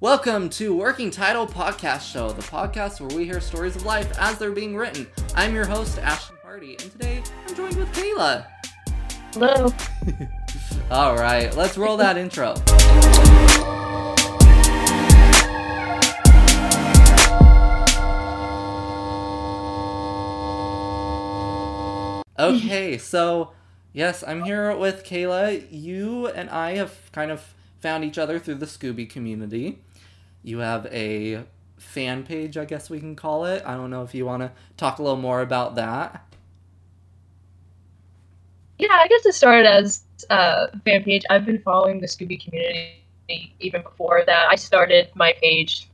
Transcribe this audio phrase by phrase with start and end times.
[0.00, 4.38] Welcome to Working Title Podcast Show, the podcast where we hear stories of life as
[4.38, 5.08] they're being written.
[5.34, 8.46] I'm your host, Ashton Hardy, and today I'm joined with Kaila.
[9.32, 9.74] Hello.
[10.92, 12.54] All right, let's roll that intro.
[22.38, 23.50] Okay, so
[23.92, 25.66] yes, I'm here with Kaila.
[25.72, 27.42] You and I have kind of
[27.80, 29.80] found each other through the Scooby community.
[30.42, 31.44] You have a
[31.78, 33.62] fan page, I guess we can call it.
[33.66, 36.24] I don't know if you want to talk a little more about that.
[38.78, 41.24] Yeah, I guess it started as a fan page.
[41.30, 43.02] I've been following the Scooby community
[43.58, 44.48] even before that.
[44.48, 45.88] I started my page.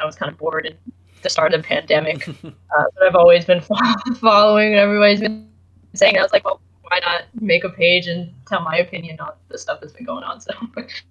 [0.00, 0.76] I was kind of bored at
[1.22, 3.60] the start of the pandemic, uh, but I've always been
[4.20, 5.48] following, and everybody's been
[5.94, 6.18] saying.
[6.18, 9.58] I was like, well, why not make a page and tell my opinion on the
[9.58, 10.40] stuff that's been going on?
[10.40, 11.02] So, it's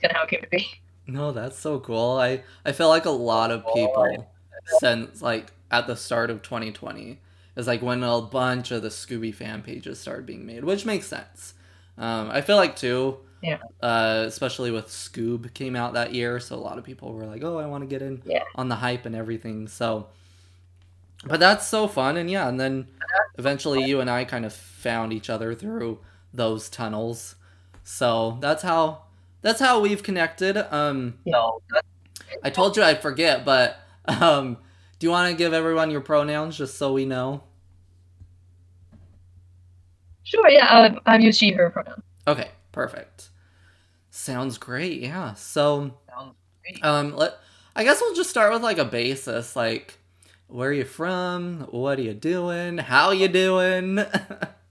[0.00, 0.66] kind of how it came to be.
[1.06, 2.18] No, that's so cool.
[2.18, 4.26] I I feel like a lot of people
[4.78, 7.20] since like at the start of 2020
[7.56, 11.06] is like when a bunch of the Scooby fan pages started being made, which makes
[11.06, 11.54] sense.
[11.96, 13.58] Um, I feel like too, Yeah.
[13.80, 17.42] uh, especially with Scoob came out that year, so a lot of people were like,
[17.44, 18.42] "Oh, I want to get in Yeah.
[18.54, 20.08] on the hype and everything." So,
[21.24, 22.88] but that's so fun, and yeah, and then
[23.38, 25.98] eventually you and I kind of found each other through
[26.32, 27.36] those tunnels.
[27.84, 29.02] So that's how
[29.46, 30.56] that's how we've connected.
[30.74, 31.62] Um, No.
[32.42, 33.76] I told you I'd forget, but
[34.08, 34.56] um,
[34.98, 37.44] do you want to give everyone your pronouns just so we know?
[40.24, 40.48] Sure.
[40.48, 40.66] Yeah.
[40.66, 42.02] Um, I'm used she her pronoun.
[42.26, 43.28] Okay, perfect.
[44.10, 45.00] Sounds great.
[45.00, 45.34] Yeah.
[45.34, 45.94] So,
[46.82, 47.34] um, let
[47.76, 49.96] I guess we'll just start with like a basis, like
[50.48, 51.68] where are you from?
[51.70, 52.78] What are you doing?
[52.78, 54.00] How you doing?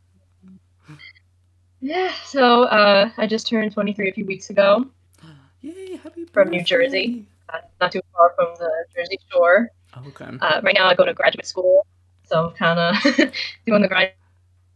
[1.85, 2.11] Yeah.
[2.25, 4.87] So uh, I just turned 23 a few weeks ago.
[5.61, 5.97] Yay!
[5.97, 6.63] Happy From New.
[6.63, 7.27] Jersey.
[7.49, 9.69] Uh, not too far from the Jersey Shore.
[10.07, 10.25] Okay.
[10.41, 11.85] Uh, right now, I go to graduate school,
[12.23, 13.03] so I'm kind of
[13.67, 14.13] doing the grad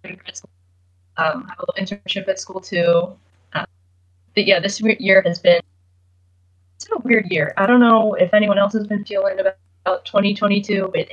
[0.03, 0.51] grad school.
[1.17, 3.17] Um, I have a little internship at school too.
[3.53, 3.65] Uh,
[4.35, 5.61] but yeah, this year has been
[6.75, 7.55] it's been a weird year.
[7.57, 11.07] I don't know if anyone else has been feeling about, about 2022, but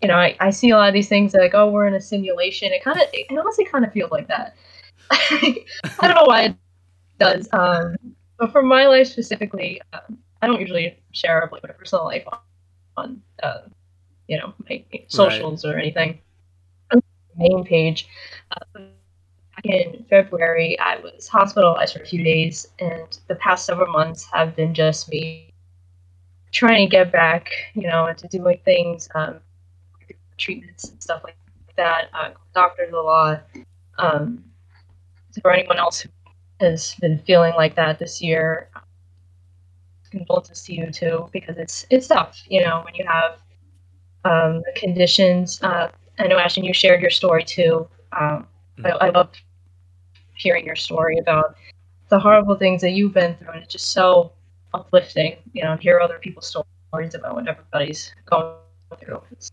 [0.00, 2.00] you know, I, I see a lot of these things like, oh, we're in a
[2.00, 2.72] simulation.
[2.72, 4.56] It kind of, it honestly kind of feels like that.
[6.00, 6.56] I don't know why it
[7.18, 7.48] does.
[7.52, 7.96] Um,
[8.38, 12.38] but for my life specifically, um, I don't usually share like my personal life on,
[12.96, 13.58] on uh,
[14.28, 16.20] you know, my socials or anything.
[16.92, 18.08] On the main page,
[18.56, 18.80] uh,
[19.54, 24.26] back in February, I was hospitalized for a few days, and the past several months
[24.32, 25.52] have been just me
[26.52, 29.40] trying to get back, you know, into doing things, um,
[30.38, 31.36] treatments and stuff like
[31.76, 32.08] that.
[32.12, 33.44] Uh, doctors a lot.
[33.98, 34.44] Um,
[35.40, 36.10] for anyone else who
[36.60, 38.68] has been feeling like that this year,
[40.10, 43.38] condolences to you too, because it's it's tough, you know, when you have
[44.24, 45.62] um, conditions.
[45.62, 45.88] Uh,
[46.18, 47.88] I know, Ashton, you shared your story too.
[48.12, 48.46] Um,
[48.84, 49.30] I, I love
[50.34, 51.56] hearing your story about
[52.08, 54.32] the horrible things that you've been through, and it's just so
[54.74, 58.54] uplifting, you know, to hear other people's stories about what everybody's going
[59.00, 59.22] through.
[59.32, 59.50] It's,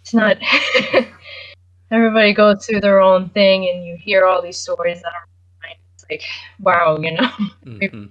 [0.00, 0.38] it's not
[1.90, 5.26] everybody goes through their own thing, and you hear all these stories that are
[5.94, 6.22] it's like,
[6.60, 7.30] wow, you know,
[7.64, 8.10] Mhm.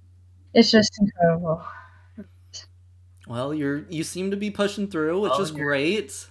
[0.54, 1.64] it's just incredible.
[3.26, 6.26] Well, you're you seem to be pushing through, which Oh, is great.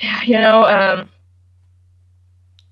[0.00, 1.08] Yeah, you know, um,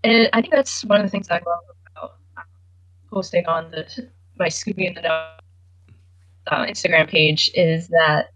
[0.02, 1.60] and I think that's one of the things I love
[1.94, 2.42] about uh,
[3.10, 5.30] posting on the my Scooby in the Know
[6.48, 8.30] uh, Instagram page is that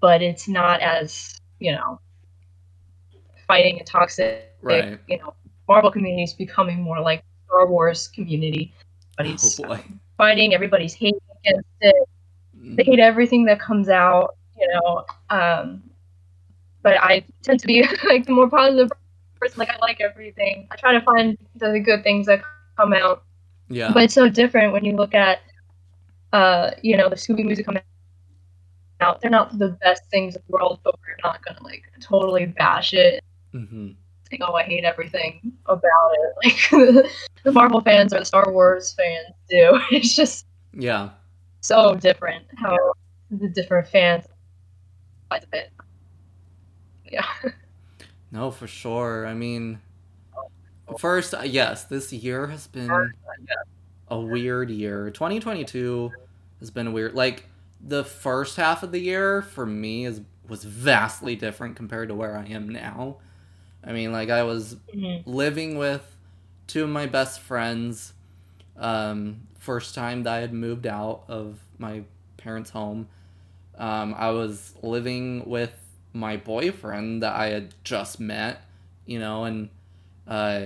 [0.00, 2.00] but it's not as you know
[3.46, 4.52] fighting and toxic.
[4.62, 4.98] Right.
[5.08, 5.34] You know,
[5.68, 8.72] Marvel community is becoming more like Star Wars community.
[9.18, 9.80] Everybody's Oh boy.
[10.16, 11.94] fighting, everybody's hating against it.
[12.76, 14.36] They hate everything that comes out.
[14.58, 15.82] You know, um,
[16.82, 18.90] but I tend to be like the more positive
[19.40, 19.58] person.
[19.58, 20.66] Like I like everything.
[20.70, 22.42] I try to find the good things that
[22.76, 23.22] come out
[23.68, 23.92] Yeah.
[23.92, 25.40] but it's so different when you look at
[26.32, 27.82] uh you know the scooby music coming
[29.00, 32.46] out they're not the best things in the world but we're not gonna like totally
[32.46, 33.22] bash it
[33.56, 33.90] hmm
[34.30, 37.10] saying oh i hate everything about it like
[37.44, 41.10] the marvel fans or the star wars fans do it's just Yeah.
[41.60, 42.76] so different how
[43.30, 44.26] the different fans
[45.28, 45.70] quite a bit.
[47.10, 47.26] Yeah.
[48.32, 49.24] No, for sure.
[49.24, 49.78] I mean,
[50.98, 53.12] first, uh, yes, this year has been
[54.08, 55.10] a weird year.
[55.10, 56.12] 2022
[56.58, 57.14] has been weird.
[57.14, 57.44] Like
[57.80, 62.36] the first half of the year for me is was vastly different compared to where
[62.36, 63.18] I am now.
[63.86, 65.22] I mean, like I was Mhm.
[65.26, 66.16] living with
[66.66, 68.12] two of my best friends.
[68.76, 72.02] Um, first time that I had moved out of my
[72.36, 73.08] parents' home.
[73.76, 75.72] Um, I was living with
[76.12, 78.62] my boyfriend that I had just met,
[79.06, 79.68] you know, and
[80.26, 80.62] uh,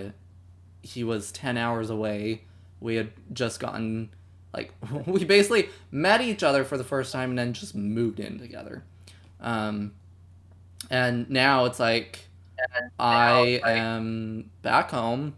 [0.82, 2.42] he was 10 hours away.
[2.80, 4.10] We had just gotten,
[4.54, 4.72] like,
[5.06, 8.84] we basically met each other for the first time and then just moved in together.
[9.40, 9.92] Um,
[10.90, 12.20] and now it's like,
[12.98, 15.34] I am back home,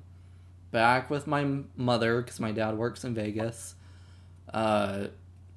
[0.73, 1.47] back with my
[1.77, 3.75] mother because my dad works in Vegas.
[4.53, 5.09] Uh,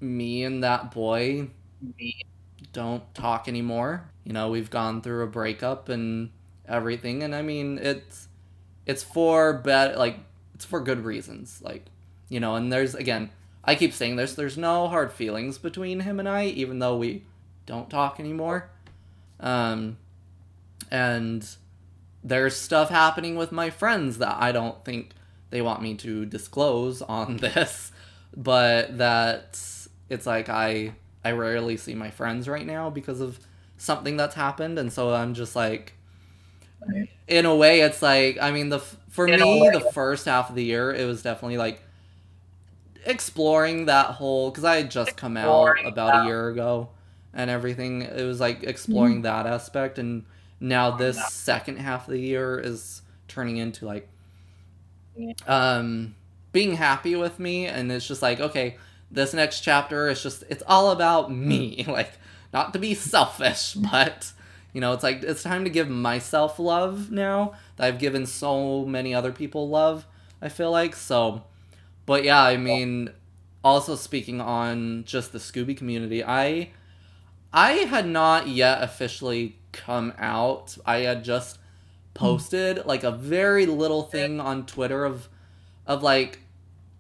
[0.02, 1.50] me and that boy
[2.74, 4.10] don't talk anymore.
[4.24, 6.32] You know, we've gone through a breakup and
[6.68, 8.28] everything, and I mean, it's
[8.86, 10.20] it's for bad, like
[10.56, 11.86] it's for good reasons, like
[12.30, 12.56] you know.
[12.56, 13.32] And there's again,
[13.64, 14.36] I keep saying this.
[14.36, 17.24] There's no hard feelings between him and I, even though we
[17.66, 18.70] don't talk anymore.
[19.40, 19.98] Um,
[20.96, 21.46] and
[22.24, 25.12] there's stuff happening with my friends that I don't think
[25.50, 27.92] they want me to disclose on this,
[28.36, 29.60] but that
[30.10, 30.94] it's like I
[31.24, 33.40] I rarely see my friends right now because of
[33.78, 35.94] something that's happened, and so I'm just like,
[36.88, 37.10] Right.
[37.28, 40.56] in a way, it's like I mean the for In me the first half of
[40.56, 41.82] the year it was definitely like
[43.06, 46.24] exploring that whole because I had just come out about that.
[46.24, 46.90] a year ago
[47.34, 48.02] and everything.
[48.04, 48.70] It was like mm-hmm.
[48.70, 50.26] exploring that aspect, and
[50.60, 54.10] now this second half of the year is turning into like
[55.48, 56.16] um
[56.52, 58.78] being happy with me, and it's just like okay,
[59.12, 62.14] this next chapter is just it's all about me, like
[62.54, 64.32] not to be selfish, but
[64.74, 68.86] you know, it's like it's time to give myself love now that I've given so
[68.86, 70.06] many other people love.
[70.42, 71.44] I feel like so,
[72.06, 73.10] but yeah, I mean,
[73.64, 76.72] also speaking on just the Scooby community, I
[77.54, 80.78] I had not yet officially come out.
[80.86, 81.60] I had just
[82.14, 85.28] posted like a very little thing on Twitter of
[85.86, 86.40] of like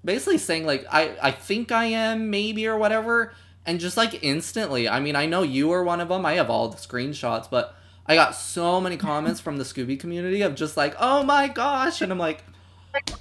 [0.03, 3.33] basically saying like I I think I am maybe or whatever
[3.65, 4.87] and just like instantly.
[4.87, 6.25] I mean, I know you were one of them.
[6.25, 7.75] I have all the screenshots, but
[8.05, 12.01] I got so many comments from the Scooby community of just like, "Oh my gosh."
[12.01, 12.43] And I'm like,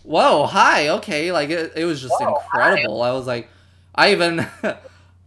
[0.03, 0.89] "Whoa, hi.
[0.89, 3.03] Okay." Like it, it was just Whoa, incredible.
[3.03, 3.49] I was like
[3.95, 4.79] I even I,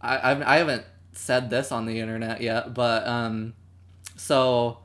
[0.02, 3.54] I I haven't said this on the internet yet, but um
[4.18, 4.80] so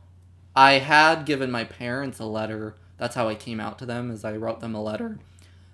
[0.56, 2.76] I had given my parents a letter.
[2.98, 5.20] That's how I came out to them, is I wrote them a letter.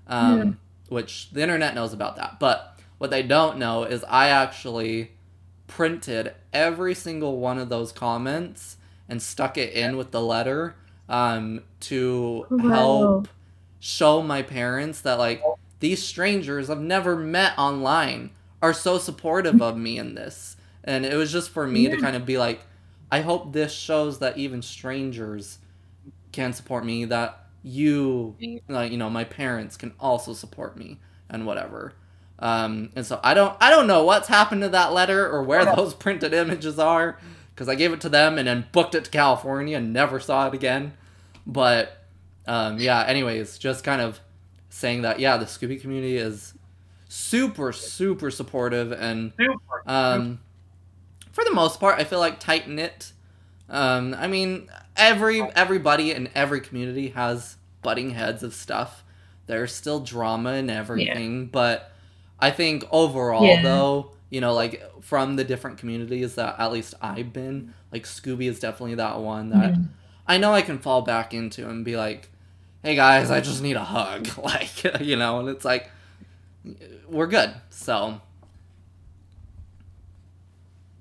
[0.08, 0.58] Um,
[0.90, 2.40] which the internet knows about that.
[2.40, 5.12] But what they don't know is I actually
[5.68, 8.78] printed every single one of those comments
[9.08, 10.76] and stuck it in with the letter
[11.10, 12.60] um, to Wow.
[12.60, 13.28] help
[13.80, 18.32] show my parents that like these strangers I've never met online
[18.62, 20.58] are so supportive of me in this.
[20.84, 22.62] And it was just for me to kind of be like,
[23.12, 25.60] I hope this shows that even strangers
[26.32, 28.36] can support me, that you,
[28.68, 31.94] like, you know, my parents can also support me and whatever.
[32.38, 35.66] Um, and so I don't, I don't know what's happened to that letter or where
[35.66, 37.20] those printed images are,
[37.54, 40.48] because I gave it to them and then booked it to California and never saw
[40.48, 40.94] it again.
[41.46, 42.06] But
[42.48, 44.20] um, yeah, anyways, just kind of
[44.70, 46.54] saying that yeah, the Scooby community is
[47.10, 49.34] super, super supportive and
[49.86, 50.40] um,
[51.32, 53.12] for the most part, I feel like tight knit.
[53.70, 59.04] Um, I mean, every everybody in every community has butting heads of stuff.
[59.48, 61.92] There's still drama and everything, but
[62.40, 63.62] I think overall, Yeah.
[63.64, 68.48] though, you know, like from the different communities that at least I've been, like Scooby
[68.50, 69.88] is definitely that one that Mhm.
[70.28, 72.30] I know I can fall back into and be like,
[72.84, 75.90] "Hey guys, I just need a hug," like you know, and it's like
[77.08, 77.52] we're good.
[77.70, 78.22] So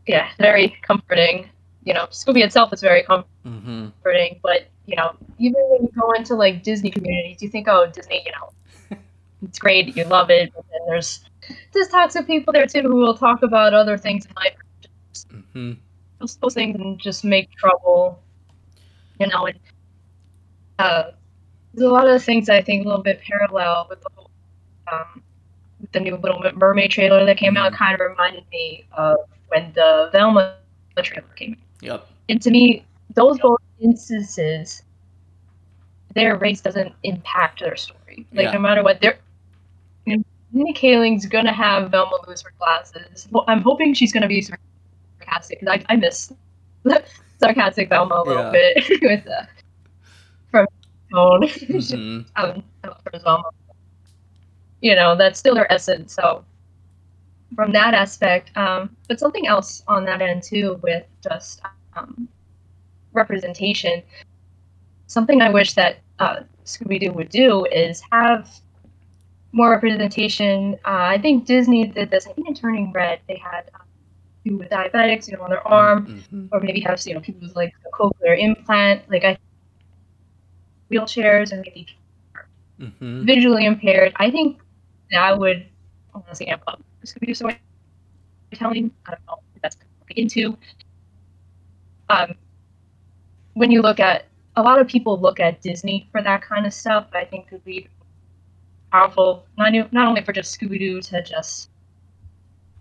[0.08, 1.50] Yeah, very comforting.
[1.84, 3.04] You know, Scooby itself is very
[3.44, 7.68] hmm comforting, but you know, even when you go into like Disney communities, you think,
[7.68, 8.98] oh, Disney, you know,
[9.42, 11.24] it's great, you love it, but then there's
[11.74, 14.56] there's toxic people there too who will talk about other things in life,
[15.32, 15.72] mm-hmm
[16.20, 18.24] those, things, and just make trouble.
[19.20, 19.60] You know, and
[20.78, 21.12] uh,
[21.74, 24.30] there's a lot of things I think a little bit parallel with the whole
[24.92, 25.22] um,
[25.92, 27.72] the new Little Mermaid trailer that came out.
[27.72, 27.76] Mhm.
[27.76, 29.16] Kind of reminded me of
[29.48, 30.96] when the Velma trailer came.
[31.40, 31.66] Yep.
[31.82, 32.36] And to me,
[32.68, 34.54] those both instances,
[36.14, 38.26] their race doesn't impact their story.
[38.32, 38.52] Like Yeah.
[38.52, 39.18] no matter what, they're
[40.06, 43.28] you know, Mindy Kaling's gonna have Velma lose her glasses.
[43.30, 45.88] Well, I'm hoping she's gonna be sarcastic because I, I miss
[47.40, 48.50] sarcastic Velma a little Yeah.
[48.50, 49.44] bit with uh,
[50.50, 50.66] from
[51.12, 52.24] tone Mhm.
[52.36, 52.62] um,
[53.24, 53.42] Velma.
[54.80, 56.14] You know, that's still her essence.
[56.14, 56.44] So
[57.54, 61.60] from that aspect, um, but something else on that end too, with just
[61.96, 62.28] um,
[63.12, 64.02] representation.
[65.06, 68.48] Something I wish that uh, Scooby Doo would do is have
[69.52, 70.74] more representation.
[70.84, 72.26] Uh, I think Disney did this.
[72.26, 73.86] I think in Turning Red, they had um,
[74.44, 76.48] people with diabetics, you know, on their arm, Mhm.
[76.52, 79.38] or maybe have you know people with like a cochlear implant, like I
[80.90, 81.86] wheelchairs, and maybe
[82.80, 83.24] Mhm.
[83.26, 84.12] visually impaired.
[84.16, 84.60] I think
[85.10, 85.66] that would
[86.14, 88.90] honestly amp up Scooby Doo storytelling.
[89.06, 89.76] I don't know if that's
[90.16, 90.56] into.
[92.08, 92.34] Um,
[93.54, 94.26] when you look at
[94.56, 97.48] a lot of people look at Disney for that kind of stuff, but I think
[97.48, 97.88] could be
[98.90, 101.70] powerful not not only for just Scooby Doo to just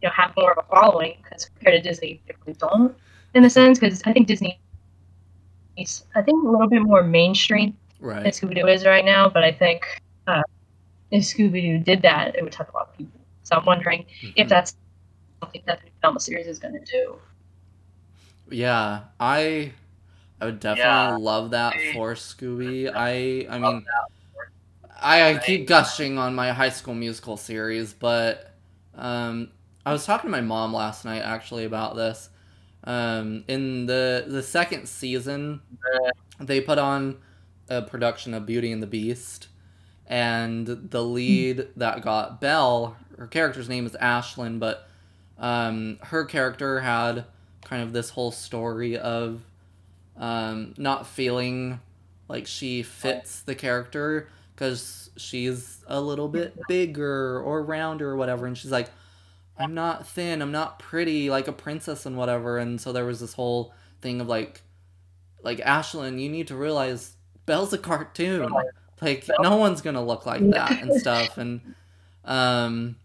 [0.01, 2.95] you know have more of a following because compared to Disney, they really don't
[3.33, 4.59] in a sense because I think Disney
[5.77, 7.77] is I think a little bit more mainstream
[8.23, 9.85] than Scooby Doo is right now, but I think
[10.27, 10.43] uh,
[11.11, 13.16] if Scooby Doo did that, it would touch a lot of people.
[13.47, 14.49] So I'm wondering if Mhm.
[14.49, 14.75] that's
[15.43, 17.21] something that the new Velma series is going to do.
[18.49, 19.73] Yeah, I
[20.41, 21.15] I would definitely Yeah.
[21.15, 22.91] love that for Scooby.
[22.93, 23.85] I I mean
[24.99, 28.55] I, I keep gushing on my high school musical series, but
[28.95, 29.51] um
[29.85, 32.29] I was talking to my mom last night actually about this.
[32.83, 35.61] Um in the the second season
[36.39, 37.17] they put on
[37.69, 39.49] a production of Beauty and the Beast
[40.07, 44.87] and the lead that got Belle, her character's name is Ashlyn, but
[45.37, 47.25] um her character had
[47.63, 49.41] kind of this whole story of
[50.15, 51.79] um, not feeling
[52.27, 58.47] like she fits the character because she's a little bit bigger or rounder or whatever
[58.47, 58.89] and she's like
[59.59, 63.19] i'm not thin i'm not pretty like a princess and whatever and so there was
[63.19, 63.71] this whole
[64.01, 64.61] thing of like
[65.43, 68.51] like ashlyn you need to realize belle's a cartoon.
[69.01, 71.75] Like no one's gonna look like that and stuff and
[72.25, 72.95] um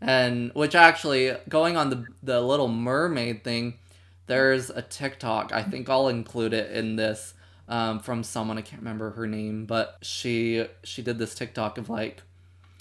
[0.00, 3.74] and which actually going on the the little mermaid thing
[4.26, 7.34] there's a tiktok i think i'll include it in this
[7.68, 11.90] um, from someone i can't remember her name but she she did this tiktok of
[11.90, 12.22] like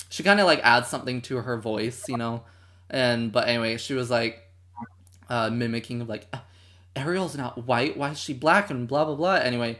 [0.09, 2.43] she kind of like adds something to her voice you know?
[2.89, 4.41] And but anyway she was like
[5.29, 6.39] uh mimicking of like "Uh,
[6.95, 8.69] ariel's not white why is she black?
[8.69, 9.36] and blah blah blah.
[9.36, 9.79] Anyway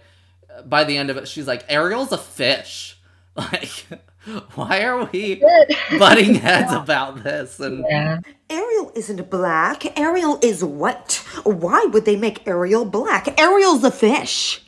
[0.66, 2.96] by the end of it she's like ariel's a fish.
[3.38, 3.86] Like
[4.56, 5.42] why are we
[6.00, 8.20] butting heads about this and Yeah.
[8.50, 9.98] Ariel isn't black.
[10.00, 11.24] Ariel is white.
[11.44, 13.40] Why would they make Ariel black?
[13.40, 14.62] Ariel's a fish.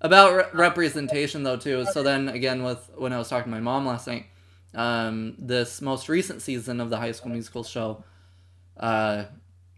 [0.00, 3.60] about re- representation though too so then again with when i was talking to my
[3.60, 4.24] mom last night
[4.74, 8.02] um this most recent season of the high school musical show
[8.78, 9.24] uh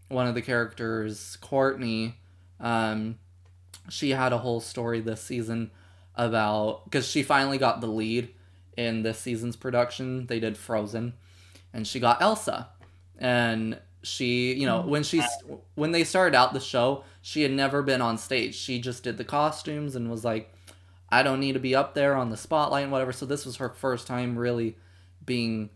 [0.07, 2.15] one of the characters courtney
[2.61, 3.17] um
[3.89, 5.71] she had a whole story this season
[6.15, 8.29] about because she finally got the lead
[8.77, 10.27] in this season's production.
[10.27, 11.13] They did frozen
[11.73, 12.69] and she got elsa.
[13.17, 15.21] And she you know when she
[15.75, 18.55] when they started out the show she had never been on stage.
[18.55, 20.53] She just did the costumes and was like
[21.09, 23.13] i don't need to be up there on the spotlight and whatever.
[23.13, 24.77] So this was her first time really
[25.25, 25.69] being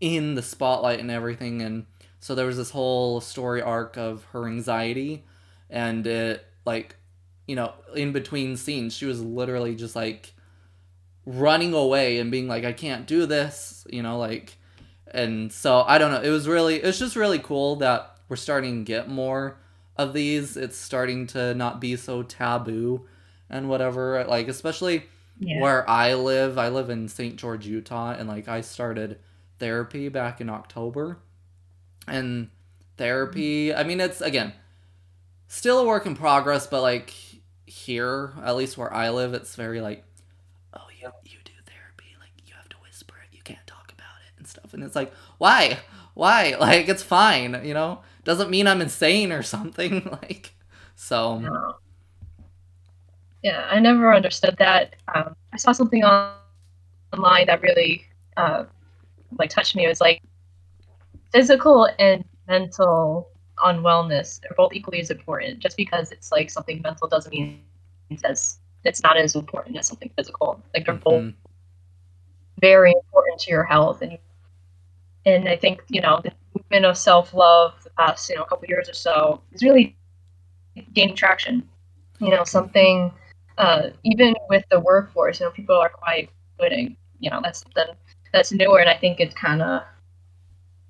[0.00, 1.62] in the spotlight and everything.
[1.62, 1.86] And
[2.20, 5.24] so there was this whole story arc of her anxiety
[5.70, 6.96] and it like
[7.48, 10.32] you know in between scenes she was literally just like
[11.26, 14.56] running away and being like i can't do this you know like
[15.10, 18.84] and so i don't know it was really it's just really cool that we're starting
[18.84, 19.58] to get more
[19.96, 23.04] of these it's starting to not be so taboo
[23.50, 25.04] and whatever like especially
[25.40, 25.60] Yeah.
[25.60, 29.18] where i live i live in st george utah and like i started
[29.58, 31.18] therapy back in october
[32.06, 32.48] and
[32.96, 34.52] therapy i mean it's again
[35.46, 37.12] still a work in progress but like
[37.68, 40.04] here at least where i live it's very like
[40.74, 44.16] oh you you do therapy like you have to whisper it you can't talk about
[44.26, 45.78] it and stuff and it's like why
[46.14, 50.54] why like it's fine you know doesn't mean i'm insane or something like
[50.98, 51.76] so.
[53.44, 54.96] Yeah, I never understood that.
[55.14, 56.34] Um, I saw something on
[57.12, 58.04] online that really
[58.36, 58.64] uh,
[59.38, 59.84] like touched me.
[59.84, 60.20] It was like
[61.32, 63.30] physical and mental
[63.64, 65.60] unwellness are both equally as important.
[65.60, 67.58] Just because it's like something mental doesn't mean
[68.10, 70.60] it's as it's not as important as something physical.
[70.74, 71.34] Like they're both mhm,
[72.60, 74.18] very important to your health and
[75.26, 78.46] and I think you know the movement of self love the past you know a
[78.46, 79.96] couple years or so is really
[80.94, 81.64] gaining traction.
[82.20, 83.12] You know something
[83.58, 86.96] uh, even with the workforce, you know people are quite quitting.
[87.20, 87.94] You know that's something
[88.32, 89.82] that's newer, and I think it's kind of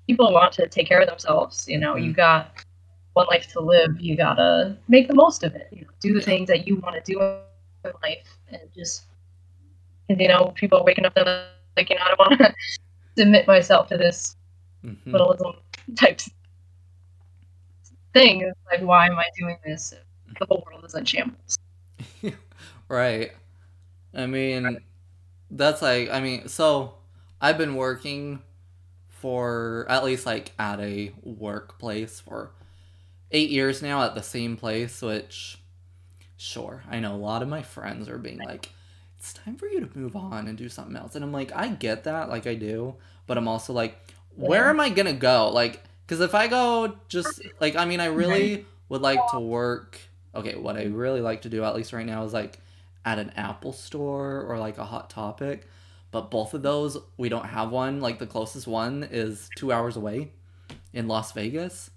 [0.09, 1.67] people want to take care of themselves.
[1.67, 2.15] You know, you Mhm.
[2.15, 2.65] got
[3.13, 4.01] one life to live.
[4.01, 5.67] You gotta make the most of it.
[5.71, 9.03] You know, do the things that you want to do in life, and just
[10.09, 11.27] and, you know, people are waking up and
[11.77, 12.53] like, you know, I don't want to
[13.17, 14.35] submit myself to this
[14.83, 14.97] Mhm.
[15.13, 15.55] minimalism
[15.95, 16.19] type
[18.13, 18.41] thing.
[18.41, 19.93] It's like, why am I doing this?
[19.93, 21.55] if The whole world is in shambles.
[22.89, 23.33] Right.
[24.15, 24.79] I mean,
[25.51, 26.95] that's like, I mean, so
[27.39, 28.41] I've been working
[29.19, 32.51] for at least like at a workplace for
[33.31, 35.59] eight years now at the same place, which,
[36.37, 38.69] sure, I know a lot of my friends are being like,
[39.17, 41.15] it's time for you to move on and do something else.
[41.15, 42.95] And I'm like, I get that, like I do,
[43.27, 43.97] but I'm also like,
[44.35, 44.69] where Yeah.
[44.69, 45.49] am I gonna go?
[45.49, 49.99] Like, because if I go just, like, I mean, I really would like to work.
[50.35, 52.59] Okay, what I really like to do, at least right now, is like
[53.05, 55.67] at an Apple store or like a Hot Topic.
[56.11, 58.01] But both of those, we don't have one.
[58.01, 60.31] Like the closest one is two hours away
[60.93, 61.91] in Las Vegas.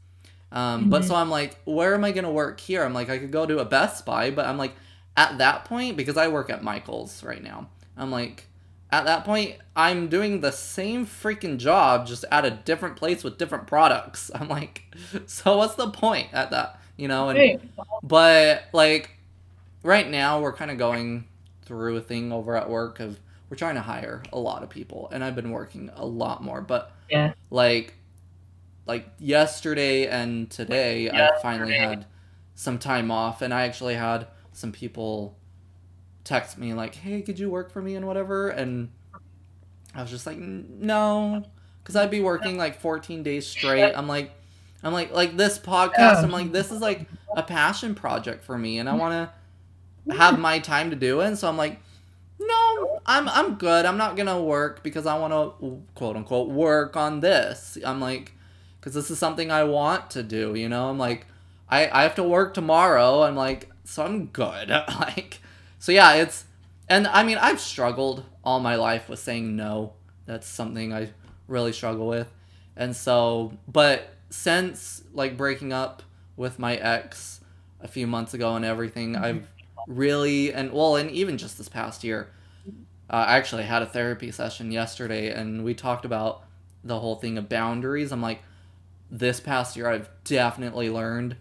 [0.53, 1.09] Um, But Mhm.
[1.09, 2.85] so I'm like, where am I going to work here?
[2.85, 4.75] I'm like, I could go to a Best Buy, but I'm like,
[5.17, 8.47] at that point, because I work at Michael's right now, I'm like,
[8.91, 13.39] at that point, I'm doing the same freaking job, just at a different place with
[13.39, 14.31] different products.
[14.37, 14.95] I'm like,
[15.27, 16.81] so what's the point at that?
[16.97, 17.59] You know, and Hey,
[18.03, 19.11] but like
[19.83, 21.27] right now we're kind of going
[21.65, 23.19] through a thing over at work of
[23.53, 26.63] we're trying to hire a lot of people and I've been working a lot more
[26.63, 27.35] but Yeah.
[27.51, 27.93] like
[28.87, 32.07] like yesterday and today I finally had
[32.55, 35.37] some time off and I actually had some people
[36.25, 38.49] text me like hey could you work for me and whatever?
[38.49, 38.89] And
[39.95, 41.45] I was just like no.
[41.85, 43.93] Cuz I'd be working like 14 days straight.
[43.93, 44.31] I'm like
[44.83, 47.07] I'm like like this podcast I'm like this is like
[47.37, 49.31] a passion project for me and I want
[50.09, 51.27] to have my time to do it.
[51.27, 51.79] And so I'm like
[52.47, 53.85] no I'm I'm good.
[53.85, 57.79] I'm not going to work because I want to quote unquote work on this.
[57.85, 58.33] I'm like
[58.81, 60.89] cuz this is something I want to do you know?
[60.91, 61.27] I'm like
[61.69, 63.23] I I have to work tomorrow.
[63.23, 64.71] I'm like so I'm good.
[64.89, 65.41] Like
[65.79, 66.45] so yeah it's
[66.89, 69.95] and I mean I've struggled all my life with saying no.
[70.27, 71.11] That's something I
[71.49, 72.33] really struggle with.
[72.77, 76.03] And so but since like breaking up
[76.37, 77.41] with my ex
[77.81, 79.25] a few months ago and everything mm-hmm.
[79.25, 79.49] i've
[79.87, 80.53] really?
[80.53, 82.29] And well and even just this past year
[83.11, 86.45] uh, i actually had a therapy session yesterday and we talked about
[86.85, 88.11] the whole thing of boundaries.
[88.13, 88.43] I'm like
[89.11, 91.37] this past year i've definitely learned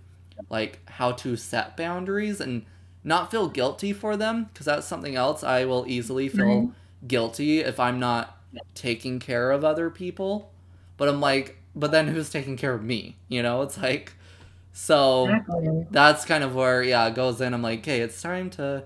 [0.49, 2.65] like how to set boundaries and
[3.03, 6.73] not feel guilty for them because that's something else i will easily feel
[7.07, 8.37] guilty if i'm not
[8.75, 10.51] taking care of other people.
[10.97, 13.15] But i'm like but then who's taking care of me?
[13.29, 14.13] You know it's like
[14.73, 15.87] so Exactly.
[15.89, 18.83] that's kind of where yeah it goes in i'm like hey it's time to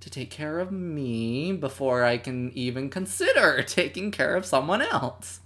[0.00, 5.40] to take care of me before i can even consider taking care of someone else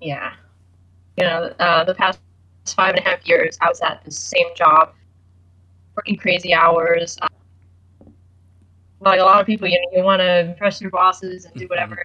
[0.00, 0.34] Yeah.
[1.18, 2.20] You know, uh, the past
[2.76, 4.94] five and a half years, I was at the same job,
[5.96, 7.18] working crazy hours.
[7.20, 7.26] Uh,
[9.00, 11.66] like a lot of people, you know, you want to impress your bosses and do
[11.68, 12.02] whatever.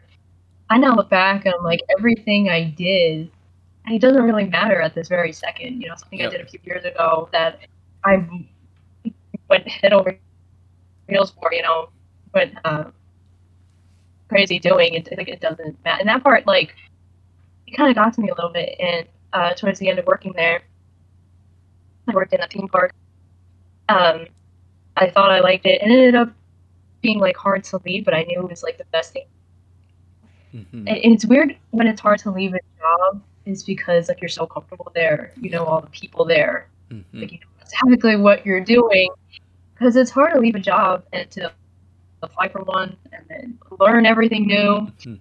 [0.69, 3.31] I now look back and I'm like, everything I did,
[3.87, 5.81] it doesn't really matter at this very second.
[5.81, 6.29] You know, something Yep.
[6.29, 7.59] I did a few years ago that
[8.03, 8.25] I
[9.49, 10.17] went head over
[11.07, 11.89] heels for, you know,
[12.33, 12.85] went uh,
[14.29, 14.93] crazy doing.
[14.93, 15.99] It, like, it doesn't matter.
[15.99, 16.75] And that part, like,
[17.67, 18.75] it kind of got to me a little bit.
[18.79, 20.61] And uh, towards the end of working there,
[22.07, 22.93] I worked in a theme park.
[23.89, 24.27] Um,
[24.95, 26.33] I thought I liked it, and it ended up
[27.01, 29.25] being like hard to leave, but I knew it was like the best thing.
[30.53, 30.65] Mhm.
[30.71, 34.29] And, and it's weird when it's hard to leave a job, is because like you're
[34.29, 37.03] so comfortable there, you know all the people there, Mhm.
[37.13, 39.09] like you know exactly what you're doing.
[39.73, 41.51] Because it's hard to leave a job and to
[42.21, 45.19] apply for one and then learn everything new Mhm.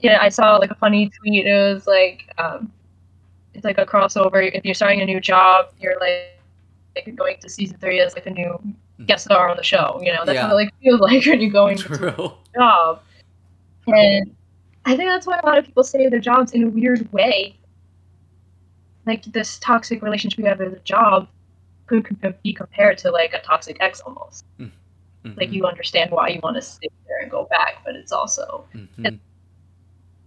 [0.00, 1.46] yeah, I saw like a funny tweet.
[1.46, 2.72] It was like, um,
[3.54, 4.50] it's like a crossover.
[4.52, 6.40] If you're starting a new job, you're like,
[6.96, 8.58] like going to season three as like a new
[9.06, 10.00] guest star on the show.
[10.02, 10.44] You know, that's Yeah.
[10.48, 13.02] what it like feels like when you're going to true a job.
[13.86, 14.34] And
[14.84, 17.10] I think that's why a lot of people stay at their jobs in a weird
[17.12, 17.56] way.
[19.06, 21.28] Like this toxic relationship you have with a job
[21.86, 22.06] could
[22.42, 24.44] be compared to like a toxic ex almost.
[25.36, 25.52] Like Mhm.
[25.52, 29.20] you understand why you want to stay there and go back, but it's also Mhm.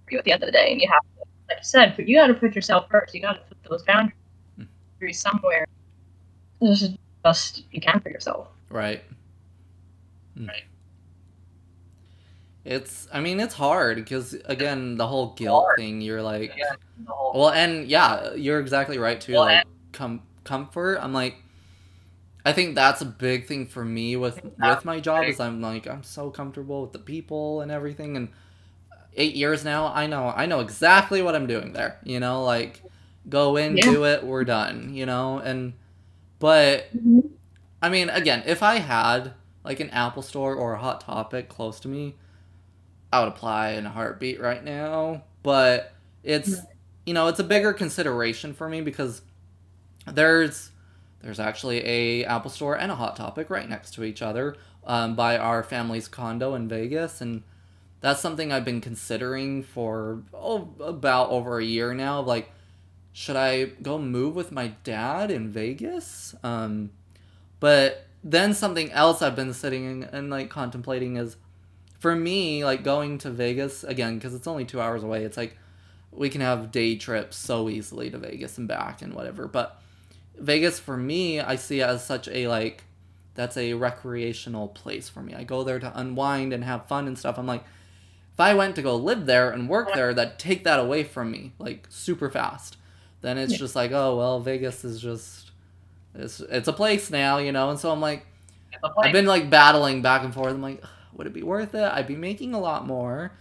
[0.05, 1.95] for you at the end of the day, and you have to, like I said,
[1.95, 3.13] but you got to put yourself first.
[3.13, 5.65] You got to put those boundaries somewhere.
[6.61, 8.47] This is best you can for yourself.
[8.69, 9.03] Right.
[10.37, 10.47] Mm.
[10.47, 10.63] Right.
[12.65, 16.51] It's, I mean, it's hard because, again, the whole guilt thing, you're like,
[17.07, 19.33] well, and yeah, you're exactly right too.
[19.33, 21.35] Well, Like, com- comfort, I'm like,
[22.45, 25.87] I think that's a big thing for me with with my job is I'm like
[25.87, 28.29] I'm so comfortable with the people and everything and
[28.91, 29.87] uh, eight years now.
[29.87, 31.97] I know I know exactly what I'm doing there.
[32.03, 32.83] You know, like
[33.29, 33.85] go in, Yeah.
[33.85, 34.93] do it, we're done.
[34.93, 35.73] You know, and
[36.39, 36.91] but
[37.81, 41.79] I mean, again, if I had like an Apple Store or a Hot Topic close
[41.81, 42.15] to me,
[43.15, 45.23] I would apply in a heartbeat right now.
[45.41, 46.59] But it's
[47.05, 49.21] you know it's a bigger consideration for me because
[50.11, 50.71] there's
[51.21, 55.15] there's actually a Apple Store and a Hot Topic right next to each other um,
[55.15, 57.43] by our family's condo in Vegas, and
[58.01, 62.19] that's something I've been considering for oh about over a year now.
[62.19, 62.51] Like,
[63.13, 66.35] should I go move with my dad in Vegas?
[66.43, 66.91] Um,
[67.61, 71.37] but then something else I've been sitting and like contemplating is
[72.05, 75.23] for me like going to Vegas again because it's only two hours away.
[75.23, 75.57] It's like
[76.11, 79.47] we can have day trips so easily to Vegas and back and whatever.
[79.47, 79.81] But
[80.37, 82.83] Vegas for me, I see it as such a like
[83.35, 85.33] that's a recreational place for me.
[85.35, 87.37] I go there to unwind and have fun and stuff.
[87.39, 87.63] I'm like
[88.33, 91.31] if I went to go live there and work there, that take that away from
[91.31, 92.77] me like super fast.
[93.21, 93.59] Then it's Yeah.
[93.59, 95.51] just like, oh well, Vegas is just
[96.15, 97.69] it's it's a place now, you know.
[97.71, 98.25] And so I'm like,
[99.01, 100.53] I've been like battling back and forth.
[100.53, 100.83] I'm like,
[101.15, 101.83] would it be worth it?
[101.83, 103.31] I'd be making a lot more.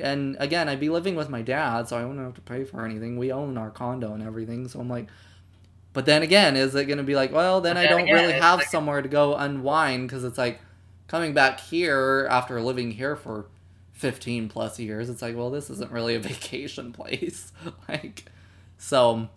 [0.00, 2.84] And again, I'd be living with my dad, so I wouldn't have to pay for
[2.84, 3.16] anything.
[3.16, 5.06] We own our condo and everything, so I'm like,
[5.92, 8.14] but then again, is it going to be like, well, then But I don't again,
[8.14, 10.58] really have like- somewhere to go unwind because it's like
[11.06, 13.46] coming back here after living here for
[13.92, 15.08] 15 plus years.
[15.08, 17.52] It's like, well, this isn't really a vacation place.
[17.88, 18.24] like,
[18.78, 19.28] so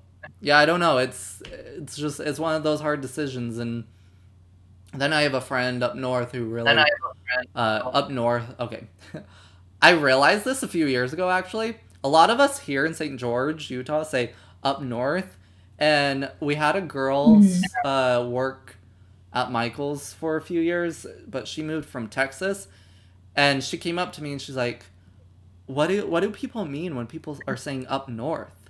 [0.41, 0.97] yeah, I don't know.
[0.97, 3.83] It's it's just it's one of those hard decisions, and
[4.93, 6.73] then I have a friend up north who really
[7.37, 7.95] Then I have a friend.
[7.95, 8.55] uh, up north.
[8.59, 8.87] Okay,
[9.81, 11.29] I realized this a few years ago.
[11.29, 13.19] Actually, a lot of us here in St.
[13.19, 14.31] George, Utah, say
[14.63, 15.37] up north,
[15.77, 17.43] and we had a girl
[17.85, 18.77] uh, work
[19.33, 22.67] at Michael's for a few years, but she moved from Texas,
[23.35, 24.85] and she came up to me and she's like,
[25.67, 28.69] "What do what do people mean when people are saying up north?"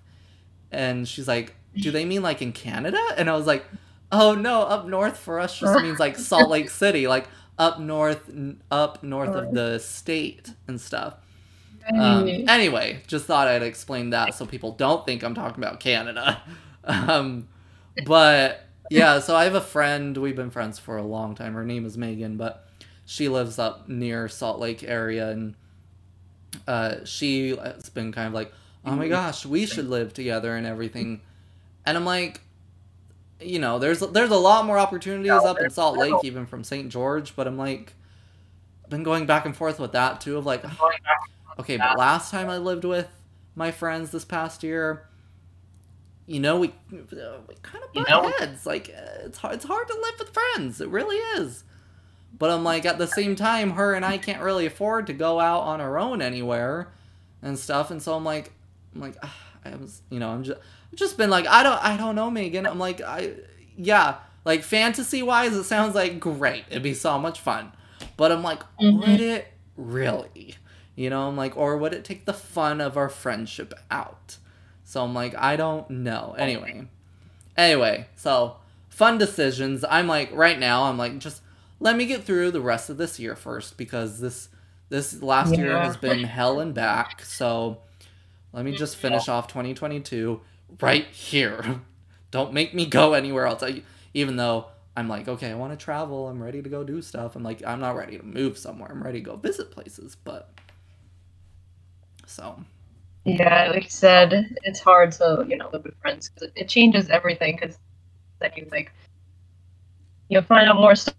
[0.72, 3.66] And she's like, "Do they mean like in Canada?" And I was like,
[4.12, 8.30] "Oh no, up north for us just means like Salt Lake City, like up north,
[8.72, 11.16] up north of the state and stuff."
[11.94, 16.42] Um, anyway, just thought I'd explain that so people don't think I'm talking about Canada.
[16.90, 17.50] Um,
[18.06, 20.16] but yeah, so I have a friend.
[20.16, 21.54] We've been friends for a long time.
[21.54, 22.66] Her name is Megan, but
[23.06, 25.56] she lives up near Salt Lake area, and
[26.66, 28.54] uh, she has been kind of like,
[28.86, 31.20] "Oh my gosh, we should live together and everything."
[31.86, 32.40] And I'm like,
[33.42, 36.90] you know, there's there's a lot more opportunities up in Salt Lake, even from St.
[36.90, 37.36] George.
[37.36, 37.94] But I'm like,
[38.84, 40.38] I've been going back and forth with that too.
[40.38, 40.64] Of like,
[41.60, 43.08] Okay, but last time I lived with
[43.56, 45.08] my friends this past year,
[46.28, 47.00] you know, we we
[47.64, 48.66] kind of You know- heads.
[48.66, 50.82] Like it's hard, it's hard to live with friends.
[50.82, 51.64] It really is.
[52.38, 55.40] But I'm like, at the same time, her and I can't really afford to go
[55.40, 56.90] out on our own anywhere
[57.42, 57.90] and stuff.
[57.90, 58.52] And so I'm like,
[58.94, 59.16] I'm like,
[59.66, 60.60] I was, you know, I'm just,
[60.98, 62.66] just been like, I don't, I don't know, Megan.
[62.68, 63.32] I'm like, I,
[63.78, 66.66] yeah, like fantasy wise, it sounds like great.
[66.70, 67.72] It'd be so much fun.
[68.18, 69.00] But I'm like, Mhm.
[69.00, 70.56] would it really?
[70.96, 74.38] You know, I'm like, or would it take the fun of our friendship out?
[74.84, 76.36] So I'm like, I don't know.
[76.38, 76.88] Anyway,
[77.56, 78.58] anyway, so
[78.90, 79.86] fun decisions.
[79.88, 81.42] I'm like, right now, I'm like, just
[81.80, 84.50] let me get through the rest of this year first because this
[84.90, 87.22] this last year has been hell and back.
[87.26, 87.80] So
[88.54, 90.40] let me just finish off 2022
[90.82, 91.82] right here.
[92.32, 93.64] Don't make me go anywhere else.
[93.64, 96.28] I, even though I'm like, okay, I want to travel.
[96.28, 97.36] I'm ready to go do stuff.
[97.36, 98.90] I'm like, I'm not ready to move somewhere.
[98.92, 100.16] I'm ready to go visit places.
[100.16, 100.50] But
[102.26, 102.64] so
[103.26, 106.70] Yeah, like you said, it's hard to you know live with friends because it, it
[106.70, 107.58] changes everything.
[107.60, 107.78] Because
[108.40, 108.92] then you like
[110.30, 111.16] you find out more stuff,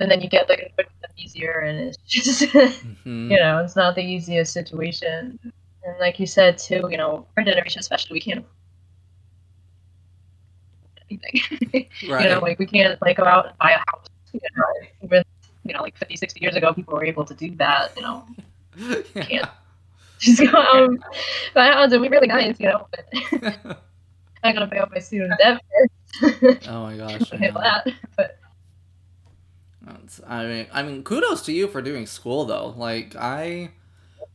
[0.00, 0.74] and then you get like
[1.16, 3.30] easier, and it's just mhm.
[3.30, 5.38] you know it's not the easiest situation.
[5.84, 8.44] And like you said too, you know, our generation especially, we can't
[11.10, 11.88] anything.
[12.08, 12.24] right.
[12.24, 14.06] You know, like we can't like go out and buy a house.
[14.32, 15.26] You know, with
[15.64, 17.92] you know, like 50, 60 years ago, people were able to do that.
[17.96, 18.26] You know,
[19.14, 19.22] yeah.
[19.22, 19.50] can't.
[20.18, 21.04] just go out and
[21.54, 21.92] buy a house.
[21.92, 22.86] It'd be really nice, you know.
[22.90, 23.08] But
[24.42, 25.60] I gotta pay off my student debt
[26.20, 26.68] first.
[26.68, 27.30] oh my gosh.
[27.30, 27.92] That.
[28.16, 28.38] But
[30.26, 32.74] I mean, I mean, kudos to you for doing school though.
[32.76, 33.70] Like I,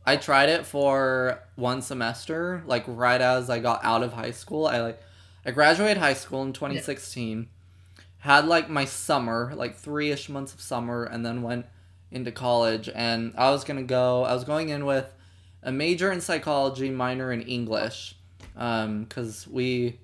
[0.08, 4.66] I tried it for one semester, like right as I got out of high school.
[4.66, 5.02] I like,
[5.44, 7.46] I graduated high school in 2016.
[8.20, 11.66] Had like my summer, like three ish months of summer, and then went
[12.10, 12.88] into college.
[12.94, 14.24] And I was gonna go.
[14.24, 15.12] I was going in with
[15.62, 18.16] a major in psychology, minor in English,
[18.56, 19.98] Um, because we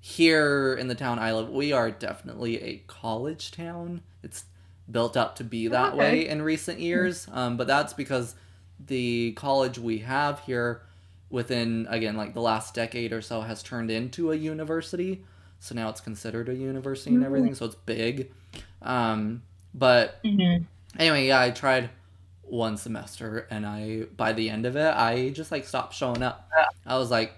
[0.00, 4.02] here in the town I live, we are definitely a college town.
[4.24, 4.44] It's
[4.90, 5.96] built up to be that Okay.
[5.98, 8.34] way in recent years, um, but that's because
[8.84, 10.82] the college we have here
[11.30, 15.24] within again like the last decade or so has turned into a university.
[15.60, 18.30] So now it's considered a university and everything so it's big.
[18.82, 19.42] Um,
[19.74, 20.64] but Mm-hmm.
[20.98, 21.90] anyway yeah i tried
[22.42, 26.48] one semester and i by the end of it i just like stopped showing up.
[26.86, 27.34] I was like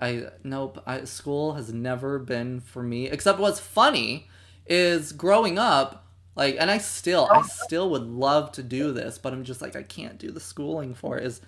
[0.00, 4.28] i nope I, school has never been for me except what's funny
[4.66, 9.32] is growing up like and i still i still would love to do this but
[9.32, 11.40] i'm just like i can't do the schooling for it is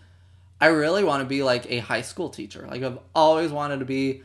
[0.60, 3.84] i really want to be like a high school teacher like i've always wanted to
[3.84, 4.22] be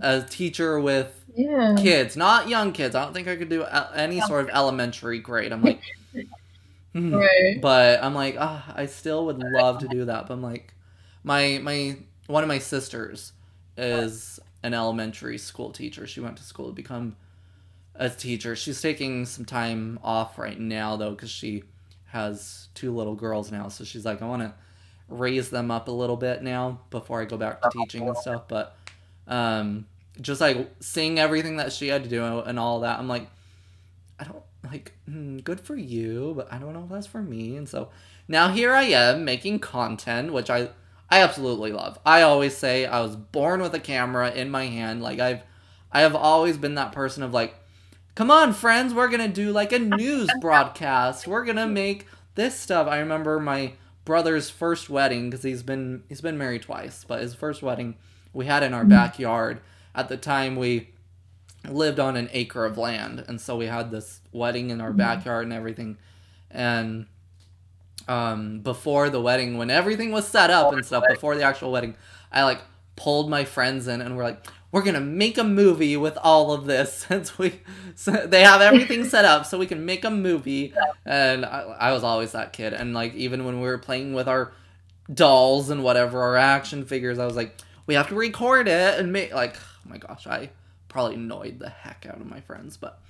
[0.00, 1.74] a teacher with Yeah.
[1.78, 3.64] kids not young kids i don't think i could do
[3.94, 5.80] any sort of elementary grade i'm like
[6.92, 7.14] hmm.
[7.14, 7.58] Right.
[7.60, 10.74] but i'm like ah, i still would love to do that but i'm like
[11.24, 13.32] my my one of my sisters
[13.76, 17.16] is an elementary school teacher she went to school to become
[17.98, 18.56] a teacher.
[18.56, 21.64] She's taking some time off right now though because she
[22.06, 23.68] has two little girls now.
[23.68, 24.54] So she's like i want to
[25.08, 28.48] raise them up a little bit now before i go back to teaching and stuff.
[28.48, 28.76] But
[29.26, 29.86] um
[30.20, 33.28] just like seeing everything that she had to do and all that i'm like
[34.18, 37.56] i don't like hmm, good for you but i don't know if that's for me.
[37.56, 37.90] And so
[38.28, 40.70] now here i am making content which i
[41.10, 41.98] i absolutely love.
[42.04, 45.02] I always say i was born with a camera in my hand.
[45.02, 45.42] Like i've
[45.92, 47.54] i have always been that person of like
[48.16, 51.28] come on friends we're gonna do like a news broadcast.
[51.28, 52.88] We're gonna make this stuff.
[52.88, 53.74] I remember my
[54.04, 57.96] brother's first wedding because he's been he's been married twice but his first wedding
[58.32, 59.60] we had in our backyard.
[59.94, 60.90] At the time we
[61.68, 65.44] lived on an acre of land and so we had this wedding in our backyard
[65.44, 65.98] and everything.
[66.50, 67.06] And
[68.08, 71.96] um before the wedding when everything was set up and stuff before the actual wedding
[72.30, 72.60] i like
[72.94, 74.46] pulled my friends in and we're like
[74.76, 77.60] we're gonna make a movie with all of this since we
[77.94, 80.74] so they have everything set up so we can make a movie.
[81.06, 82.74] And I, I was always that kid.
[82.74, 84.52] And like even when we were playing with our
[85.12, 89.12] dolls and whatever our action figures i was like we have to record it and
[89.12, 90.50] make like oh my gosh i
[90.88, 93.00] probably annoyed the heck out of my friends but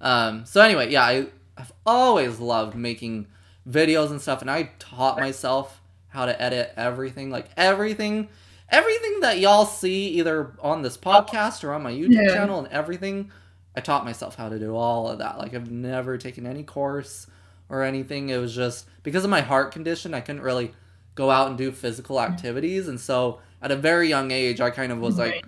[0.00, 3.26] um so anyway yeah i i've always loved making
[3.68, 8.28] videos and stuff and i taught myself how to edit everything like everything
[8.70, 12.34] everything that y'all see either on this podcast or on my youtube Yeah.
[12.34, 13.30] channel and everything
[13.76, 15.38] i taught myself how to do all of that.
[15.38, 17.26] Like i've never taken any course
[17.68, 18.30] or anything.
[18.30, 20.72] It was just because of my heart condition i couldn't really
[21.14, 22.88] go out and do physical activities.
[22.88, 25.44] And so at a very young age i kind of was like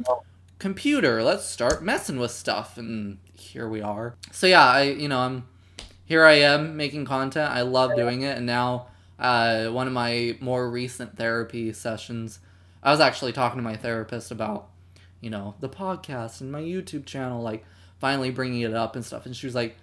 [0.59, 2.79] computer let's start messing with stuff.
[2.79, 4.15] And here we are.
[4.31, 5.49] So yeah i you know i'm
[6.05, 7.51] here i am making content.
[7.51, 8.37] I love doing it.
[8.37, 12.41] And now uh, one of my more recent therapy sessions
[12.83, 14.68] i was actually talking to my therapist about
[15.21, 17.64] you know the podcast and my youtube channel like
[18.03, 19.27] finally bringing it up and stuff.
[19.27, 19.77] And she was like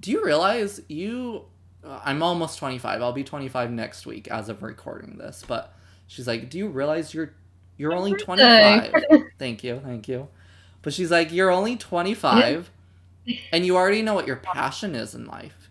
[0.00, 1.44] do you realize you
[1.84, 5.44] uh, i'm almost 25 i'll be 25 next week as of recording this.
[5.46, 5.72] But
[6.08, 7.32] she's like do you realize you're
[7.76, 8.92] you're only 25
[9.38, 10.26] thank you thank you.
[10.82, 12.68] But she's like you're only 25
[13.52, 15.70] and you already know what your passion is in life.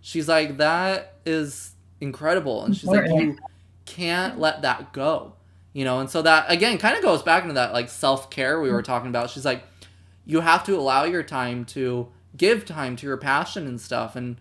[0.00, 2.64] She's like that is incredible.
[2.64, 3.36] And she's like you
[3.84, 5.34] can't let that go
[5.76, 8.70] you know and so that again kind of goes back into that like self-care we
[8.70, 8.86] were mm-hmm.
[8.86, 9.30] talking about.
[9.30, 9.62] She's like
[10.24, 14.36] you have to allow your time to give time to your passion and stuff and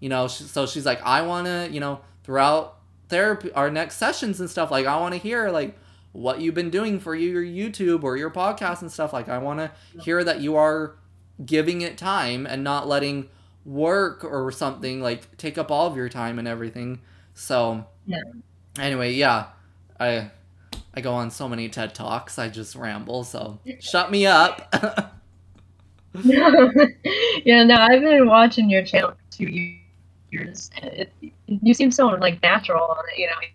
[0.00, 2.76] you know she, so she's like i want to you know throughout
[3.08, 5.78] therapy our next sessions and stuff like i want to hear like
[6.12, 9.58] what you've been doing for your youtube or your podcast and stuff like i want
[9.60, 9.70] to
[10.02, 10.96] hear that you are
[11.44, 13.28] giving it time and not letting
[13.64, 17.00] work or something like take up all of your time and everything.
[17.34, 18.18] So Yeah.
[18.78, 19.46] anyway yeah
[20.00, 20.30] i
[20.98, 24.74] i go on so many ted talks i just ramble so shut me up
[26.24, 29.46] yeah, no, I've been watching your channel for two
[30.32, 30.70] years.
[30.80, 31.12] and It,
[31.46, 33.32] you seem so like natural on it, you know.
[33.40, 33.48] You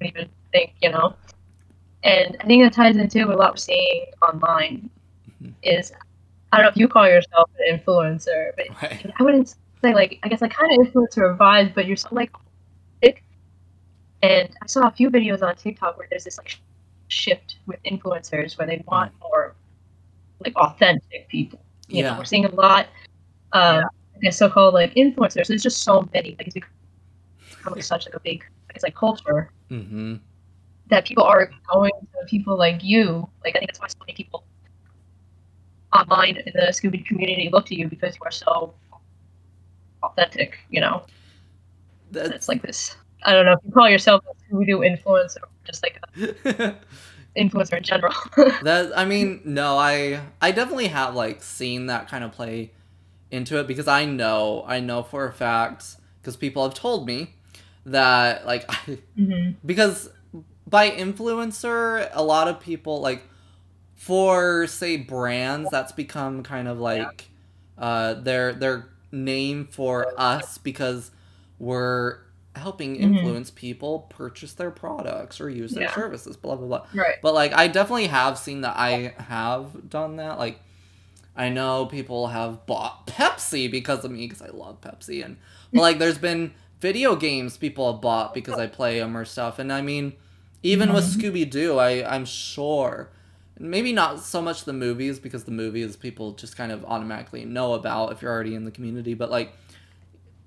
[0.00, 1.14] don't even think, you know.
[2.02, 4.90] And I think that ties into a what we're seeing online.
[5.42, 5.54] Mhm.
[5.62, 5.92] Is
[6.52, 10.18] I don't know if you call yourself an influencer, but right I wouldn't say like
[10.22, 12.30] I guess like kind of influencer vibes, but you're so like.
[14.22, 16.58] And I saw a few videos on TikTok where there's this like
[17.08, 19.54] shift with influencers where they want more
[20.44, 21.60] like authentic people.
[21.88, 22.18] You know, Yeah.
[22.18, 22.86] we're seeing a lot
[23.52, 25.46] of I guess so-called like influencers.
[25.46, 26.36] There's just so many.
[26.38, 26.56] Like it's
[27.56, 30.16] become such like a big it's like culture mm-hmm
[30.90, 33.28] that people are going to people like you.
[33.44, 34.44] Like I think that's why so many people
[35.92, 38.74] online in the Scooby community look to you because you are so
[40.02, 40.58] authentic.
[40.68, 41.06] You know,
[42.10, 42.96] that's it's like this.
[43.22, 46.76] I don't know if you call yourself a Scooby Doo influencer or just like an
[47.36, 48.14] influencer in general.
[48.62, 52.72] that i mean no i i definitely have like seen that kind of play
[53.30, 57.34] into it because i know i know for a fact because people have told me
[57.86, 58.66] that like
[59.16, 59.54] Mhm.
[59.64, 60.10] because
[60.66, 63.22] by influencer a lot of people like
[63.94, 67.28] for say brands that's become kind of like
[67.78, 71.10] uh their their name for us because
[71.58, 72.18] we're
[72.60, 73.00] helping Mhm.
[73.02, 75.94] influence people purchase their products or use their Yeah.
[75.94, 77.16] services blah blah blah Right.
[77.22, 80.38] but like I definitely have seen that I have done that.
[80.38, 80.60] Like
[81.36, 85.36] I know people have bought Pepsi because of me because I love Pepsi and
[85.72, 89.58] but like there's been video games people have bought because I play them or stuff.
[89.58, 90.12] And I mean
[90.62, 91.20] even with Mhm.
[91.32, 93.10] Scooby Doo, I I'm sure
[93.58, 97.74] maybe not so much the movies because the movies people just kind of automatically know
[97.74, 99.52] about if you're already in the community, but like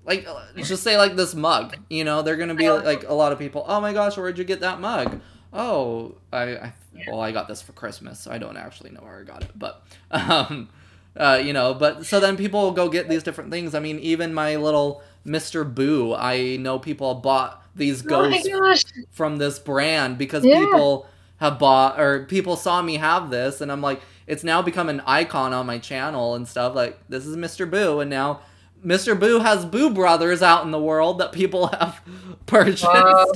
[0.06, 3.32] like uh, just say like this mug you know they're gonna be like a lot
[3.32, 5.20] of people oh my gosh where'd you get that mug
[5.52, 6.72] oh i, I
[7.08, 9.50] well i got this for christmas so i don't actually know where i got it
[9.58, 10.68] but um
[11.16, 13.98] uh you know but so then people will go get these different things i mean
[14.00, 18.82] even my little mr boo i know people bought these Oh ghosts gosh.
[19.10, 20.58] from this brand because Yeah.
[20.58, 21.06] people
[21.38, 25.00] have bought or people saw me have this and I'm like it's now become an
[25.04, 27.68] icon on my channel and stuff like this is Mr.
[27.68, 28.40] Boo and now
[28.84, 29.18] Mr.
[29.18, 32.00] Boo has Boo Brothers out in the world that people have
[32.46, 32.84] purchased.
[32.84, 33.26] Wow.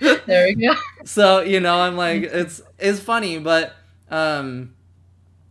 [0.00, 0.74] there we go.
[1.04, 3.74] So, you know, I'm like it's it's funny, but
[4.10, 4.74] um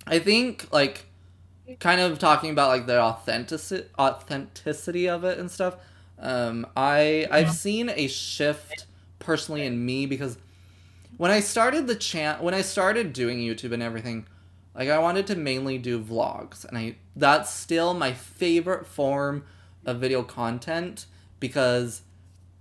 [0.05, 1.05] I think like
[1.79, 5.75] kind of talking about like the authenticity authenticity of it and stuff.
[6.19, 8.85] Um I I've seen a shift
[9.19, 10.37] personally in me because
[11.17, 14.27] when I started the chant, when I started doing YouTube and everything,
[14.75, 19.45] like I wanted to mainly do vlogs and I that's still my favorite form
[19.85, 21.05] of video content
[21.39, 22.01] because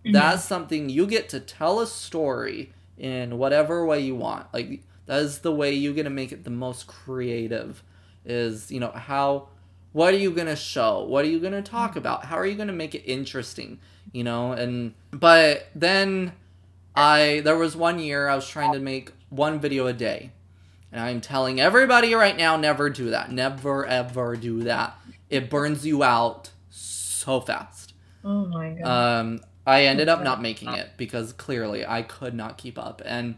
[0.05, 0.13] mm-hmm.
[0.13, 4.47] that's something you get to tell a story in whatever way you want.
[4.53, 7.83] Like that is the way you're gonna make it the most creative
[8.25, 9.49] is, you know, how
[9.95, 11.05] what are you going to show?
[11.05, 12.01] What are you going to talk mm-hmm.
[12.01, 12.25] about?
[12.25, 13.79] How are you going to make it interesting,
[14.13, 14.51] you know?
[14.51, 16.33] And but then
[16.97, 20.33] I there was one year I was trying to make one video a day.
[20.95, 23.33] And I'm telling everybody right now never do that.
[23.33, 24.97] Never ever do that.
[25.29, 27.95] It burns you out so fast.
[28.25, 28.87] Oh my god.
[28.87, 33.03] Um, I ended up not making it because clearly I could not keep up.
[33.05, 33.35] And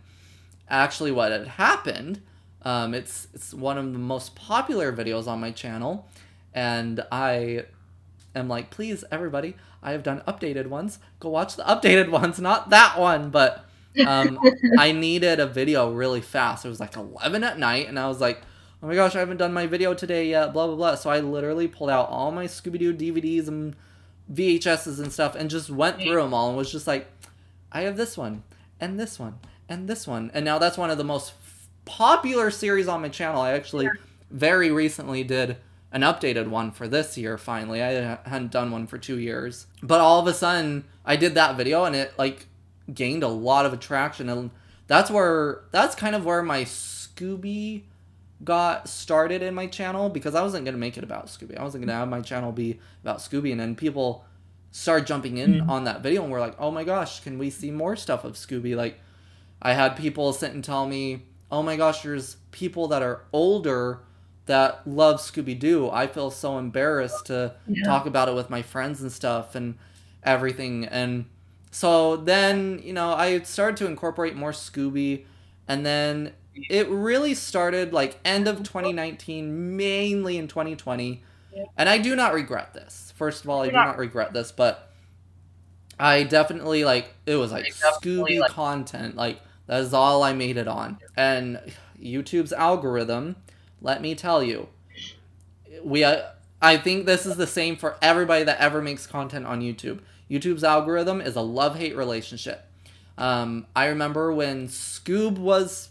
[0.69, 2.21] actually, what had happened,
[2.61, 6.07] um, it's it's one of the most popular videos on my channel,
[6.53, 7.65] and I
[8.35, 10.99] am like, please, everybody, I have done updated ones.
[11.21, 13.63] Go watch the updated ones, not that one, but.
[14.07, 14.39] Um,
[14.79, 16.65] I needed a video really fast.
[16.65, 18.43] It was like 11 at night, and I was like,
[18.83, 20.95] oh my gosh, I haven't done my video today yet, blah, blah, blah.
[20.97, 23.75] So I literally pulled out all my Scooby Doo DVDs and
[24.33, 27.07] VHSs and stuff and just went through them all and was just like,
[27.73, 28.43] I have this one,
[28.81, 30.31] and this one, and this one.
[30.35, 33.41] And now that's one of the most f- popular series on my channel.
[33.43, 33.89] I actually
[34.31, 35.57] very recently did
[35.93, 37.83] an updated one for this year finally.
[37.83, 39.67] I hadn't done one for two years.
[39.83, 42.47] But all of a sudden, I did that video and it like
[42.93, 44.29] gained a lot of attraction.
[44.29, 44.51] And
[44.87, 47.83] that's where, that's kind of where my Scooby
[48.45, 51.59] got started in my channel because I wasn't gonna make it about Scooby.
[51.59, 54.25] I wasn't gonna have my channel be about Scooby, and then people
[54.73, 55.69] started jumping in Mhm.
[55.71, 58.35] on that video and we're like, "Oh my gosh, can we see more stuff of
[58.35, 59.01] Scooby?" Like,
[59.63, 64.01] I had people sit and tell me, "Oh my gosh, there's people that are older
[64.45, 65.91] that love Scooby Doo.
[65.91, 67.85] I feel so embarrassed to Yeah.
[67.85, 69.77] talk about it with my friends and stuff and
[70.23, 71.25] everything." And
[71.77, 75.27] so then, you know, I started to incorporate more Scooby,
[75.69, 81.23] and then it really started like end of 2019 mainly in 2020
[81.77, 83.13] and i do not regret this.
[83.15, 84.91] First of all i do not regret this but
[86.01, 90.57] i definitely like it was like scooby like- content like that is all i made
[90.57, 90.97] it on.
[91.15, 91.61] And
[92.01, 93.37] youtube's algorithm
[93.83, 94.71] let me tell you
[95.85, 96.23] we uh,
[96.63, 100.65] i think this is the same for everybody that ever makes content on youtube youtube's
[100.65, 102.69] algorithm is a love-hate relationship
[103.19, 105.91] um, i remember when scoob was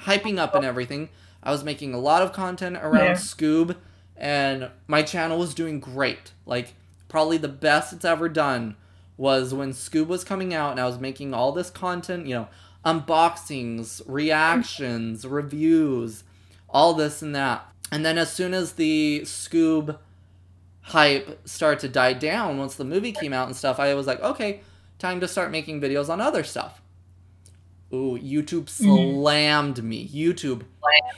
[0.00, 1.08] hyping up and everything.
[1.42, 3.12] I was making a lot of content around Yeah.
[3.14, 3.76] Scoob,
[4.16, 6.32] and my channel was doing great.
[6.44, 6.74] Like,
[7.08, 8.76] probably the best it's ever done
[9.16, 12.48] was when Scoob was coming out, and I was making all this content, you know,
[12.84, 16.24] unboxings, reactions, reviews,
[16.68, 17.66] all this and that.
[17.90, 19.98] And then as soon as the Scoob
[20.86, 24.20] hype started to die down, once the movie came out and stuff, I was like,
[24.20, 24.60] okay,
[24.98, 26.80] time to start making videos on other stuff.
[27.92, 29.14] Ooh, YouTube mm.
[29.14, 30.08] slammed me.
[30.08, 30.62] YouTube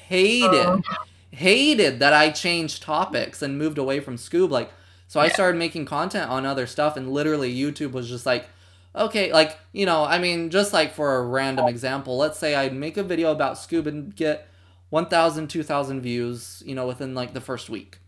[0.07, 0.83] hated
[1.31, 4.51] hated that I changed topics and moved away from Scoob.
[4.51, 4.71] Like,
[5.07, 8.49] so I started making content on other stuff, and literally YouTube was just like,
[8.97, 12.75] okay, like you know, I mean, just like for a random example, let's say I'd
[12.75, 14.49] make a video about Scoob and get
[14.89, 17.99] 1,000, 2,000 views, you know, within like the first week,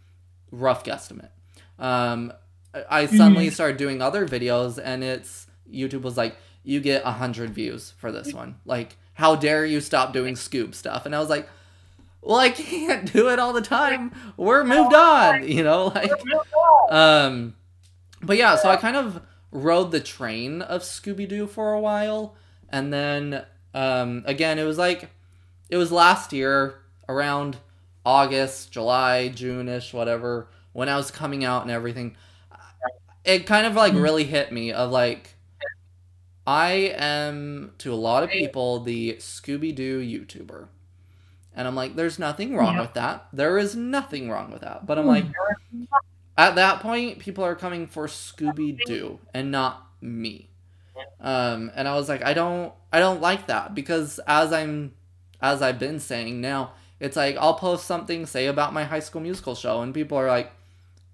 [0.51, 1.31] rough guesstimate.
[1.81, 2.33] Um,
[2.75, 7.11] I- I suddenly started doing other videos, and it's YouTube was like, "You get a
[7.13, 8.57] hundred views for this one.
[8.65, 11.49] Like, how dare you stop doing Scoob stuff?" And I was like,
[12.23, 14.13] "Well, I can't do it all the time.
[14.37, 16.11] We're moved on, you know." Like,
[16.91, 17.55] um,
[18.23, 22.37] but yeah, so I kind of rode the train of Scooby Doo for a while,
[22.69, 25.11] and then um, again, it was like
[25.69, 26.75] it was last year
[27.09, 27.57] around
[28.05, 32.17] August, July, June ish, whatever, when I was coming out and everything.
[33.25, 35.35] It kind of like really hit me of like
[36.47, 40.69] I am to a lot of people the Scooby Doo YouTuber.
[41.55, 42.81] And I'm like, there's nothing wrong Yeah.
[42.83, 43.27] with that.
[43.33, 44.87] There is nothing wrong with that.
[44.87, 45.27] But I'm like,
[46.39, 50.49] at that point, people are coming for Scooby Doo and not me.
[51.21, 54.95] Um, and I was like, I don't, I don't like that because as I'm,
[55.43, 59.21] as I've been saying now, it's like I'll post something, say about my High School
[59.23, 60.53] Musical show, and people are like,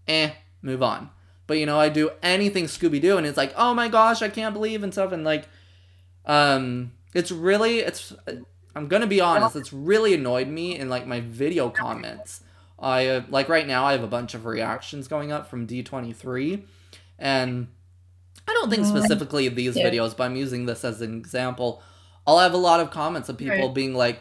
[0.08, 0.30] eh,
[0.62, 1.10] move on.
[1.46, 4.28] But you know, I do anything Scooby Doo, and it's like, oh my gosh, I
[4.28, 5.48] can't believe and stuff, and like,
[6.24, 8.12] um, it's really, it's,
[8.74, 12.42] I'm gonna be honest, it's really annoyed me in like my video comments.
[12.78, 16.62] I uh, like right now I have a bunch of reactions going up from D23
[17.18, 17.68] and
[18.46, 18.86] I don't think Mhm.
[18.98, 21.82] specifically these videos but I'm using this as an example.
[22.26, 23.74] I'll have a lot of comments of people Right.
[23.74, 24.20] being like,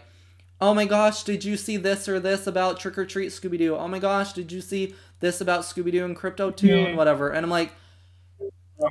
[0.65, 3.75] "Oh my gosh, did you see this or this about Trick or Treat Scooby Doo?
[3.75, 6.75] Oh my gosh, did you see this about Scooby Doo and Krypto 2 Yeah.
[6.87, 7.71] and whatever?" And I'm like,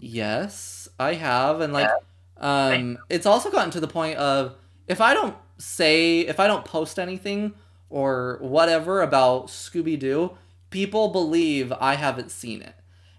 [0.00, 1.90] "Yes, I have." And like
[2.36, 4.54] um it's also gotten to the point of
[4.86, 7.54] if I don't say if I don't post anything
[7.90, 10.36] or whatever about Scooby Doo,
[10.70, 12.74] people believe I haven't seen it.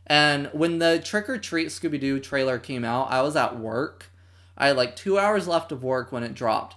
[0.08, 4.12] And when the Trick or Treat Scooby Doo trailer came out, I was at work.
[4.58, 6.76] I had like two hours left of work when it dropped.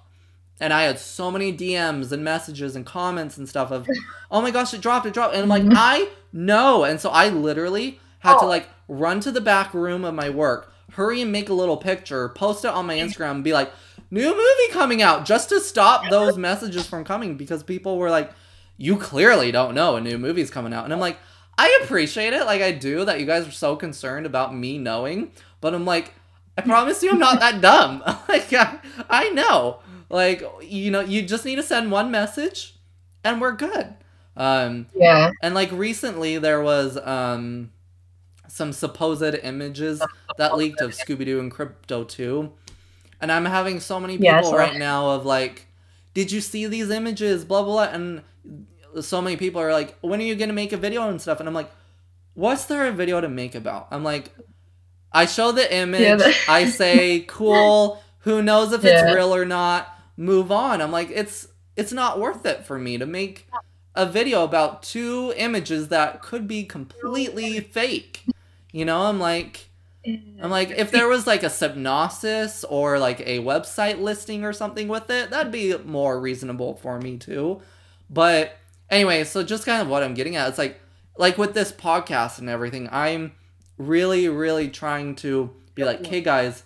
[0.61, 3.89] And I had so many DMs and messages and comments and stuff of,
[4.31, 5.35] oh my gosh, it dropped, it dropped.
[5.35, 5.75] And I'm like, Mhm.
[5.77, 6.85] I know.
[6.85, 10.73] And so I literally had to like run to the back room of my work,
[10.93, 13.71] hurry and make a little picture, post it on my Instagram, and be like,
[14.11, 18.33] new movie coming out, just to stop those messages from coming because people were like,
[18.77, 20.85] you clearly don't know a new movie's coming out.
[20.85, 21.19] And I'm like,
[21.57, 22.45] I appreciate it.
[22.47, 25.33] Like, I do that you guys are so concerned about me knowing.
[25.61, 26.15] But I'm like,
[26.57, 28.03] I promise you I'm not that dumb.
[28.29, 28.79] like, I,
[29.11, 29.81] I know.
[30.11, 32.75] Like, you know, you just need to send one message
[33.25, 33.95] and we're good.
[34.37, 35.31] Um, Yeah.
[35.43, 37.71] and like recently there was um
[38.47, 40.01] some supposed images
[40.39, 42.51] that leaked of Scooby Doo and Krypto 2.
[43.21, 45.67] And I'm having so many people Yeah, right now of like,
[46.15, 47.45] did you see these images?
[47.45, 47.95] Blah blah blah.
[47.95, 48.23] And
[49.05, 51.41] so many people are like, when are you gonna make a video and stuff?
[51.41, 51.71] And I'm like,
[52.35, 53.89] what's there a video to make about?
[53.91, 54.31] I'm like,
[55.13, 59.07] I show the image, Yeah, that- I say, cool, who knows if Yeah.
[59.09, 59.89] it's real or not,
[60.19, 60.83] move on.
[60.83, 63.49] I'm like, it's it's not worth it for me to make
[63.95, 68.25] a video about two images that could be completely fake.
[68.73, 69.69] You know, I'm like
[70.05, 74.89] I'm like if there was like a synopsis or like a website listing or something
[74.89, 77.63] with it, that'd be more reasonable for me too.
[78.11, 78.57] But
[78.91, 80.81] anyway, so just kind of what I'm getting at, it's like
[81.17, 83.33] like with this podcast and everything, I'm
[83.77, 86.65] really really trying to be like, "Hey guys,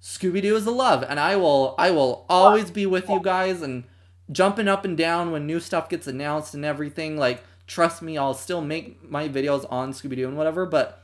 [0.00, 3.62] Scooby Doo is the love, and I will I will always be with you guys
[3.62, 3.84] and
[4.30, 7.16] jumping up and down when new stuff gets announced and everything.
[7.16, 10.66] Like, trust me, I'll still make my videos on Scooby Doo and whatever.
[10.66, 11.02] But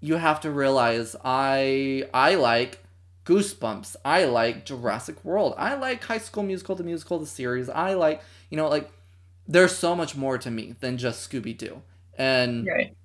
[0.00, 2.84] you have to realize I I like
[3.24, 3.96] Goosebumps.
[4.04, 5.54] I like Jurassic World.
[5.56, 7.68] I like High School Musical, the musical, the series.
[7.68, 8.90] I like you know like
[9.48, 11.82] there's so much more to me than just Scooby Doo
[12.18, 12.66] and.
[12.66, 12.96] Right.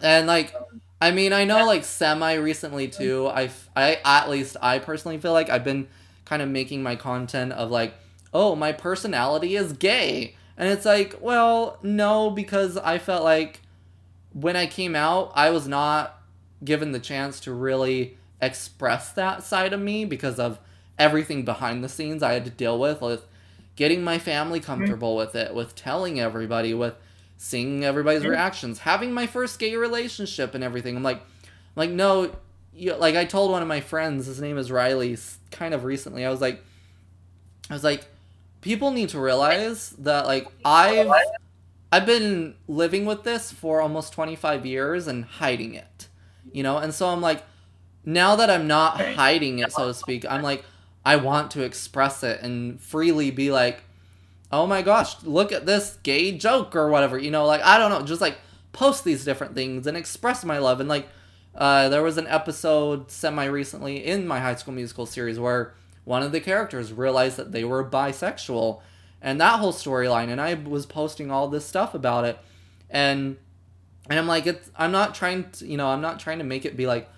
[0.00, 0.54] And like,
[1.00, 2.96] I mean, I know like semi recently mm.
[2.96, 3.28] too.
[3.28, 5.88] I, I at least I personally feel like I've been
[6.24, 7.94] kind of making my content of like,
[8.34, 13.60] oh, my personality is gay, and it's like, well, no, because I felt like
[14.32, 16.20] when I came out, I was not
[16.64, 20.58] given the chance to really express that side of me because of
[20.98, 23.24] everything behind the scenes I had to deal with, with
[23.76, 24.66] getting my family mm-hmm.
[24.66, 26.94] comfortable with it, with telling everybody, with
[27.38, 30.96] seeing everybody's reactions, having my first gay relationship and everything.
[30.96, 31.22] I'm like,
[31.76, 32.32] like no,
[32.74, 35.16] you, like I told one of my friends, his name is Riley,
[35.50, 36.26] kind of recently.
[36.26, 36.62] I was like,
[37.70, 38.06] I was like,
[38.60, 41.10] people need to realize that like I've
[41.90, 46.08] I've been living with this for almost 25 years and hiding it,
[46.52, 47.44] you know, and so I'm like,
[48.04, 50.64] now that I'm not hiding it, so to speak, I'm like,
[51.04, 53.82] I want to express it and freely be like,
[54.50, 57.90] oh my gosh, look at this gay joke or whatever, you know, like I don't
[57.90, 58.38] know, just like
[58.72, 60.80] post these different things and express my love.
[60.80, 61.08] And like,
[61.54, 65.74] uh, there was an episode semi recently in my High School Musical series where
[66.04, 68.80] one of the characters realized that they were bisexual,
[69.20, 70.28] and that whole storyline.
[70.28, 72.38] And I was posting all this stuff about it,
[72.88, 73.36] and
[74.08, 76.64] and I'm like, it's I'm not trying to, you know, I'm not trying to make
[76.64, 77.10] it be like,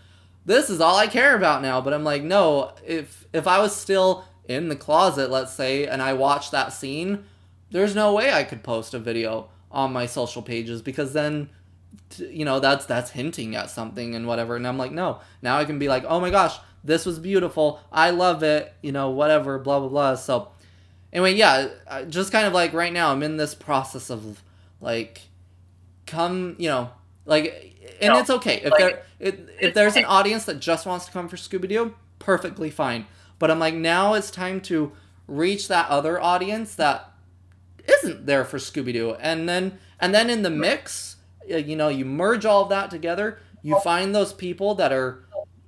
[0.44, 1.80] this is all I care about now.
[1.80, 6.02] But I'm like, no, if if I was still in the closet, let's say, and
[6.02, 7.24] I watch that scene,
[7.70, 11.48] there's no way I could post a video on my social pages because then
[12.18, 14.56] you know that's that's hinting at something and whatever.
[14.56, 17.80] And i'm like no now i can be like oh my gosh this was beautiful.
[17.92, 20.14] I love it you know whatever blah blah blah.
[20.16, 20.48] So
[21.12, 21.68] anyway yeah
[22.08, 24.42] just kind of like right now i'm in this process of
[24.80, 25.22] like
[26.06, 26.90] come you know
[27.26, 28.62] like and No, it's okay.
[28.62, 31.94] If like, there if, if there's an audience that just wants to come for scooby-doo
[32.18, 33.06] perfectly fine
[33.40, 34.92] but i'm like now it's time to
[35.26, 37.10] reach that other audience that
[37.88, 39.16] isn't there for scooby-doo.
[39.20, 41.16] And then and then in the mix
[41.46, 45.24] you know you merge all of that together you find those people that are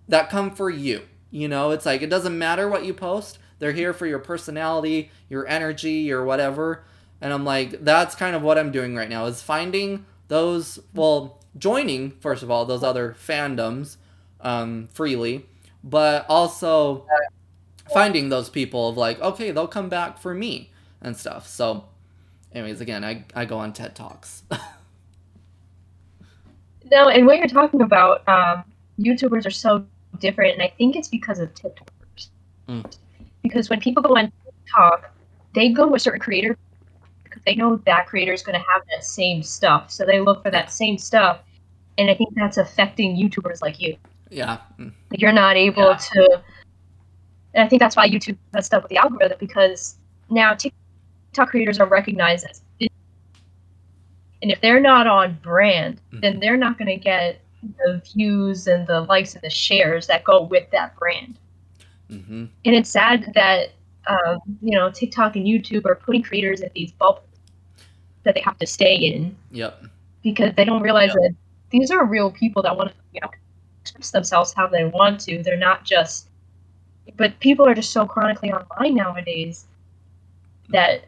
[0.08, 1.02] that come for you.
[1.30, 5.10] You know it's like it doesn't matter what you post they're here for your personality
[5.28, 6.84] your energy your whatever.
[7.20, 11.40] And i'm like that's kind of what i'm doing right now is finding those well
[11.56, 13.96] joining first of all those other fandoms
[14.40, 15.46] um, freely
[15.84, 17.06] but also
[17.94, 20.70] finding those people of like okay they'll come back for me
[21.00, 21.84] and stuff so
[22.52, 24.42] anyways again i, I go on ted talks
[26.90, 28.64] No, and what you're talking about, um,
[29.00, 29.84] YouTubers are so
[30.18, 32.28] different, and I think it's because of TikTokers.
[32.68, 32.92] Mm.
[33.42, 35.10] Because when people go on TikTok,
[35.54, 36.56] they go to a certain creator
[37.24, 40.42] because they know that creator is going to have that same stuff, so they look
[40.42, 41.38] for that same stuff,
[41.96, 43.96] and I think that's affecting YouTubers like you.
[44.30, 45.96] yeah mm, You're not able Yeah.
[46.12, 46.42] to,
[47.54, 49.96] and I think that's why YouTube messed up with the algorithm because
[50.30, 52.62] now TikTok creators are recognized as,
[54.42, 58.86] and if they're not on brand, then they're not going to get the views and
[58.86, 61.38] the likes and the shares that go with that brand.
[62.10, 63.72] hmm And it's sad that
[64.08, 67.26] um, you know TikTok and YouTube are putting creators in these bubbles
[68.24, 69.82] that they have to stay in yep
[70.22, 71.34] because they don't realize that
[71.70, 73.28] these are real people that want to you know
[73.82, 75.42] express themselves how they want to.
[75.42, 76.28] They're not just.
[77.16, 79.66] But people are just so chronically online nowadays
[80.70, 81.04] that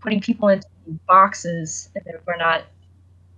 [0.00, 0.66] putting people into
[1.06, 2.64] boxes and that we're not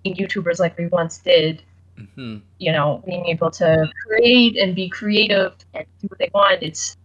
[0.05, 1.63] being YouTubers like we once did.
[1.97, 6.63] hmm You know, being able to create and be creative and do what they want.
[6.63, 6.97] It's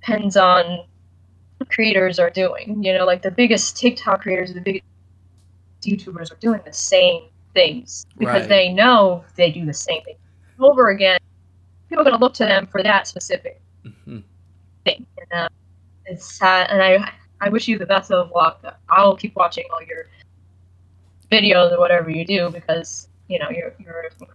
[0.00, 0.84] depends on
[1.58, 2.82] what creators are doing.
[2.82, 4.84] You know, like the biggest TikTok creators, the biggest
[5.84, 7.24] YouTubers are doing the same
[7.54, 8.48] things because Right.
[8.48, 10.16] they know they do the same thing
[10.60, 11.18] over again.
[11.92, 14.20] People are going to look to them for that specific hmm
[14.86, 15.04] thing.
[15.18, 15.48] And, uh,
[16.06, 17.12] it's sad, and I
[17.42, 18.64] I wish you the best of luck.
[18.88, 20.06] I'll keep watching all your
[21.30, 24.28] videos or whatever you do because you know you're you're an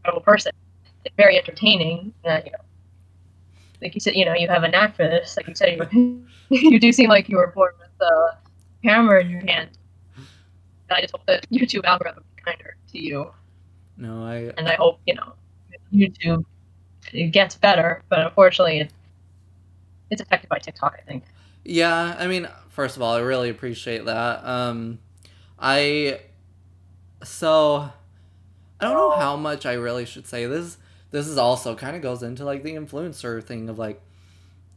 [0.00, 0.50] incredible person.
[1.04, 2.12] It's very entertaining.
[2.24, 2.64] Uh, you know,
[3.80, 5.36] like you said, you know you have a knack for this.
[5.36, 8.38] Like you said, you, you do seem like you were born with a
[8.82, 9.70] camera in your hand.
[10.90, 13.30] I just hope the YouTube algorithm is kinder to you,
[13.96, 15.34] no i and I hope you know
[15.94, 16.44] YouTube
[17.14, 18.02] it gets better.
[18.08, 18.92] But unfortunately, it,
[20.10, 20.98] it's affected by TikTok.
[20.98, 21.24] I think.
[21.64, 24.44] Yeah, I mean, first of all, I really appreciate that.
[24.44, 24.98] Um,
[25.58, 26.20] I
[27.22, 27.90] so
[28.80, 30.76] I don't know how much I really should say this.
[31.10, 34.00] This is also kind of goes into like the influencer thing of like,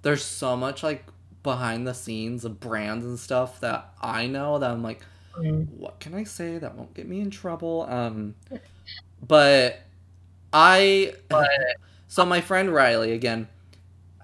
[0.03, 1.05] there's so much like
[1.43, 5.01] behind the scenes of brands and stuff that I know that I'm like,
[5.35, 7.87] what can I say that won't get me in trouble?
[7.89, 8.35] Um,
[9.25, 9.81] but
[10.53, 11.13] I,
[12.07, 13.47] so my friend Riley again,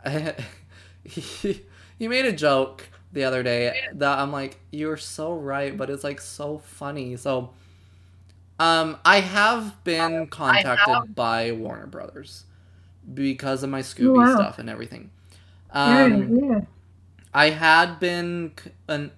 [1.04, 1.62] he,
[1.98, 6.04] he made a joke the other day that I'm like, you're so right, but it's
[6.04, 7.16] like so funny.
[7.18, 7.52] So,
[8.60, 12.46] um, I have been contacted by Warner Brothers
[13.14, 14.28] because of my Scooby wow.
[14.28, 15.12] stuff and everything.
[15.72, 16.62] Um, yeah.
[17.34, 18.54] I had been
[18.88, 19.12] an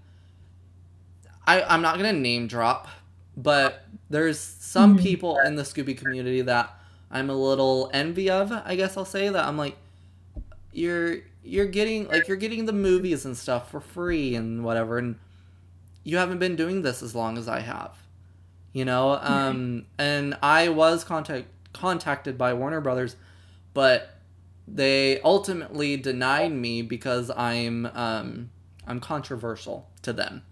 [1.47, 2.87] I I'm not going to name drop,
[3.37, 5.01] but there's some Mhm.
[5.01, 6.73] people in the Scooby community that
[7.15, 9.77] I'm a little envy of, I guess I'll say that I'm like
[10.73, 15.15] you're you're getting like you're getting the movies and stuff for free and whatever and
[16.03, 17.95] you haven't been doing this as long as I have.
[18.73, 23.15] You know, um and I was contact contacted by Warner Brothers,
[23.73, 24.17] but
[24.67, 28.49] they ultimately denied me because I'm um
[28.85, 30.43] I'm controversial to them.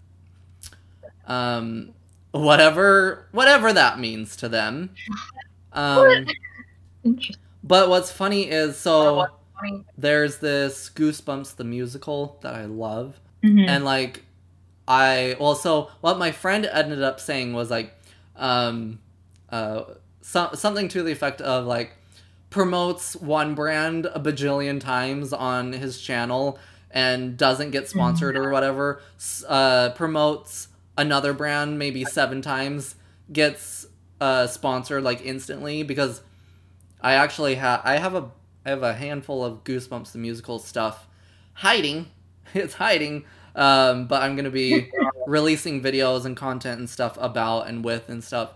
[1.26, 1.92] Um
[2.30, 4.94] whatever whatever that means to them.
[5.74, 6.26] Um.
[7.62, 9.26] But what's funny is so
[9.62, 9.84] Mhm.
[9.96, 13.68] there's this Goosebumps the musical that I love Mhm.
[13.68, 14.24] and like
[14.88, 17.94] I well so what my friend ended up saying was like
[18.36, 18.98] um
[19.50, 19.82] uh
[20.20, 21.92] so, something to the effect of like
[22.50, 26.58] promotes one brand a bajillion times on his channel
[26.90, 29.00] and doesn't get sponsored or whatever
[29.48, 32.94] uh promotes another brand maybe seven times
[33.32, 33.86] gets
[34.20, 36.20] uh sponsored like instantly because
[37.04, 38.30] I actually have I have a
[38.64, 41.06] I have a handful of Goosebumps the musical stuff
[41.52, 42.06] hiding.
[42.54, 43.24] It's hiding.
[43.56, 44.90] Um, but I'm gonna be
[45.26, 48.52] releasing videos and content and stuff about and with and stuff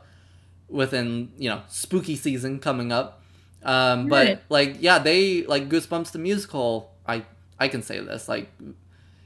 [0.69, 3.23] within you know spooky season coming up.
[3.65, 6.93] Um, but like yeah, they like Goosebumps the musical.
[7.07, 7.25] I
[7.59, 8.51] I can say this like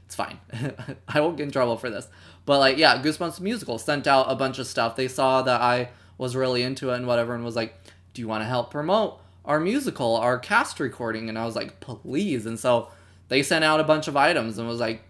[0.05, 0.39] it's fine.
[1.07, 2.07] I won't get in trouble for this.
[2.45, 4.95] But like yeah, Goosebumps the musical sent out a bunch of stuff.
[4.95, 7.75] They saw that I was really into it and whatever, and was like,
[8.13, 11.79] "Do you want to help promote our musical, our cast recording?" And I was like,
[11.79, 12.89] "Please!" And so
[13.29, 15.03] they sent out a bunch of items and was like,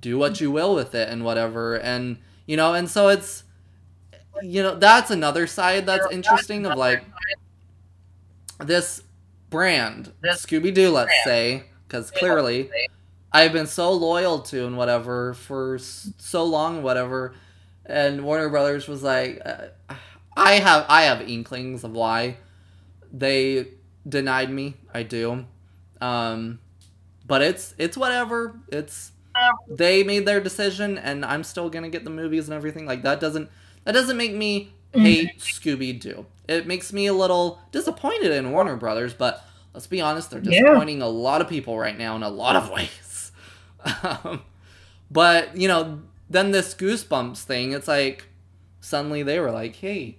[0.00, 3.44] "Do what you will with it and whatever." And you know, and so it's
[4.42, 7.04] you know that's another side that's interesting of like
[8.58, 9.02] this
[9.50, 12.70] brand Scooby Doo, let's say, because clearly
[13.32, 17.34] I've been so loyal to and whatever for so long, whatever.
[17.86, 19.94] And Warner Brothers was like, uh,
[20.36, 22.36] I have I have inklings of why
[23.12, 23.68] they
[24.08, 24.76] denied me.
[24.92, 25.46] I do,
[26.00, 26.60] um,
[27.26, 28.56] but it's it's whatever.
[28.68, 29.12] It's
[29.68, 32.86] they made their decision, and I'm still gonna get the movies and everything.
[32.86, 33.50] Like that doesn't
[33.84, 36.26] that doesn't make me hate Scooby Doo.
[36.48, 40.50] It makes me a little disappointed in Warner Brothers, but let's be honest, they're Yeah.
[40.52, 43.32] disappointing a lot of people right now in a lot of ways.
[44.04, 44.42] Um,
[45.10, 48.26] but you know, then this Goosebumps thing, it's like
[48.80, 50.18] suddenly they were like, "Hey,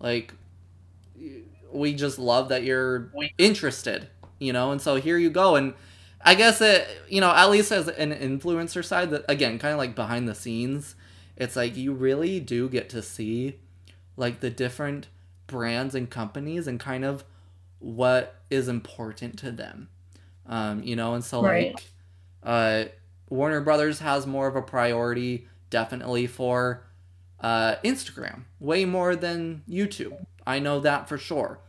[0.00, 0.34] like
[1.72, 5.74] we just love that you're interested," you know, and so here you go, and
[6.22, 9.78] I guess it, you know, at least as an influencer side, that again, kind of
[9.78, 10.94] like behind the scenes,
[11.36, 13.56] it's like you really do get to see
[14.16, 15.08] like the different
[15.46, 17.24] brands and companies and kind of
[17.78, 19.88] what is important to them.
[20.46, 21.72] Um, you know, and so Right.
[21.72, 21.84] like
[22.42, 22.84] uh
[23.28, 26.84] Warner Brothers has more of a priority definitely for
[27.40, 30.26] uh Instagram, way more than YouTube.
[30.46, 31.60] I know that for sure.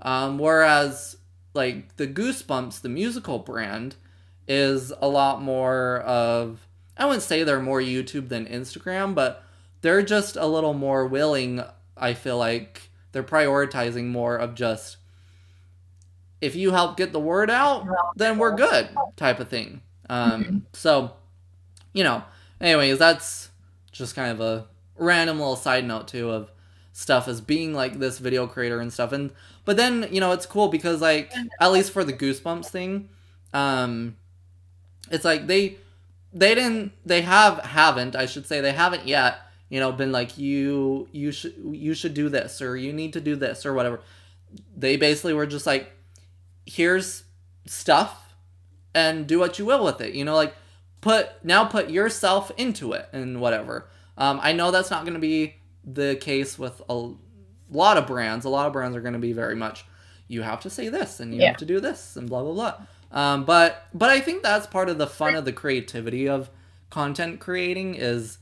[0.00, 1.16] Um, whereas
[1.54, 3.96] like the Goosebumps, the musical brand,
[4.46, 6.66] is a lot more of
[6.96, 9.44] I wouldn't say they're more YouTube than Instagram, but
[9.82, 11.62] they're just a little more willing.
[11.96, 14.96] I feel like they're prioritizing more of just
[16.40, 19.82] if you help get the word out, then we're good type of thing.
[20.08, 21.12] Um, so,
[21.92, 22.22] you know,
[22.60, 23.50] anyways, that's
[23.92, 24.66] just kind of a
[24.98, 26.50] random little side note too of
[26.92, 29.12] stuff as being like this video creator and stuff.
[29.12, 29.32] And
[29.64, 33.08] but then you know it's cool because like at least for the Goosebumps thing,
[33.52, 34.16] um,
[35.10, 35.76] it's like they
[36.32, 39.38] they didn't they have haven't I should say they haven't yet
[39.70, 43.20] you know been like you you should you should do this or you need to
[43.20, 44.00] do this or whatever.
[44.76, 45.92] They basically were just like
[46.66, 47.24] here's
[47.66, 48.34] stuff
[48.94, 50.14] and do what you will with it.
[50.14, 50.54] You know, like
[51.00, 53.88] put now put yourself into it and whatever.
[54.18, 55.54] Um, I know that's not going to be
[55.84, 57.10] the case with a
[57.70, 58.44] lot of brands.
[58.44, 59.84] A lot of brands are going to be very much
[60.26, 61.48] you have to say this and you Yeah.
[61.48, 62.74] have to do this and blah blah blah.
[63.10, 66.50] Um, but but I think that's part of the fun of the creativity of
[66.90, 68.38] content creating is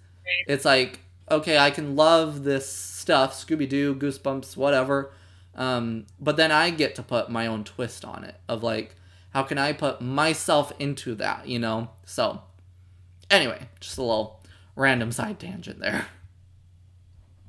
[0.48, 1.00] it's like
[1.30, 5.12] okay I can love this stuff Scooby Doo Goosebumps whatever,
[5.54, 8.96] um, but then I get to put my own twist on it of like
[9.30, 12.42] how can I put myself into that you know so
[13.30, 14.35] anyway just a little
[14.76, 16.06] random side tangent there.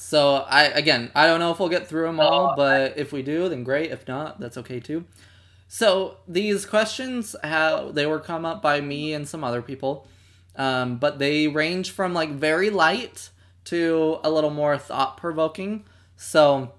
[0.00, 3.22] So I again I don't know if we'll get through them all, but if we
[3.22, 3.90] do, then great.
[3.90, 5.04] If not, that's okay too.
[5.68, 10.08] So these questions how they were come up by me and some other people,
[10.56, 13.28] um, but they range from like very light
[13.66, 15.84] to a little more thought provoking.
[16.16, 16.72] So,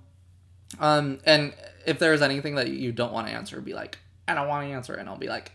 [0.79, 1.53] um, and
[1.85, 4.73] if there's anything that you don't want to answer, be like, I don't want to
[4.73, 5.51] answer, and I'll be like,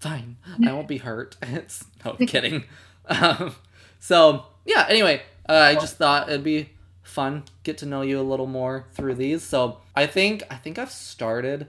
[0.00, 1.36] fine, I won't be hurt.
[1.42, 2.64] It's no I'm kidding.
[3.06, 3.54] Um,
[4.00, 4.86] so yeah.
[4.88, 6.70] Anyway, uh, I just thought it'd be
[7.12, 9.44] fun get to know you a little more through these.
[9.44, 11.68] So I think I think I've started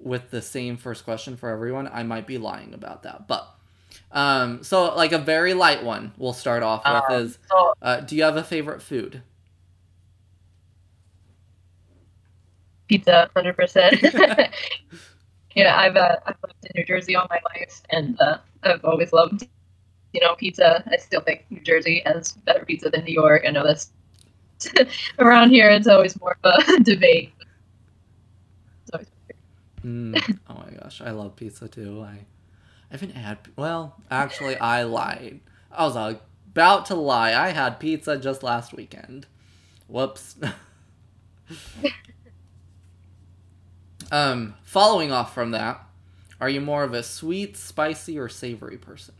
[0.00, 1.88] with the same first question for everyone.
[1.92, 3.48] I might be lying about that, but
[4.12, 8.00] um, so like a very light one we'll start off with Um, is so uh,
[8.00, 9.22] do you have a favorite food?
[12.88, 13.96] pizza, hundred percent.
[15.54, 19.12] Yeah, I've uh, I've lived in New Jersey all my life, and uh, I've always
[19.12, 19.48] loved,
[20.12, 20.84] you know, pizza.
[20.92, 23.44] I still think New Jersey has better pizza than New York.
[23.46, 23.92] I know that's
[25.18, 25.68] around here.
[25.70, 27.32] It's always more of a debate.
[29.86, 32.02] Mm, oh my gosh, I love pizza too.
[32.02, 32.24] I, I
[32.90, 33.38] haven't had.
[33.54, 35.40] Well, actually, I lied.
[35.70, 37.32] I was about to lie.
[37.32, 39.26] I had pizza just last weekend.
[39.86, 40.36] Whoops.
[44.10, 45.80] um, following off from that,
[46.40, 49.14] are you more of a sweet, spicy, or savory person?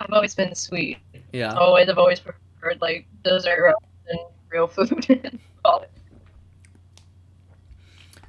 [0.00, 0.98] I've always been sweet.
[1.34, 1.52] Yeah.
[1.54, 3.76] Always, I've always preferred like dessert rather
[4.06, 4.18] than
[4.50, 5.40] real food.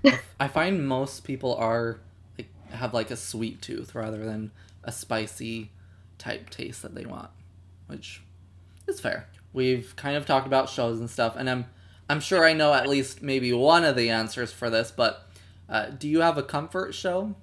[0.39, 1.99] I find most people are
[2.36, 4.49] like have like a sweet tooth rather than
[4.84, 5.70] a spicy
[6.18, 7.30] type taste that they want,
[7.86, 8.24] which
[8.88, 9.28] is fair.
[9.53, 11.68] We've kind of talked about shows and stuff, and I'm
[12.10, 15.30] I'm sure I know at least maybe one of the answers for this, but
[15.70, 17.36] uh, do you have a comfort show?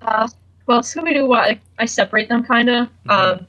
[0.00, 0.28] Uh,
[0.68, 2.88] well, Scooby Doo, I, I separate them kind of.
[3.06, 3.10] Mhm.
[3.10, 3.46] Um,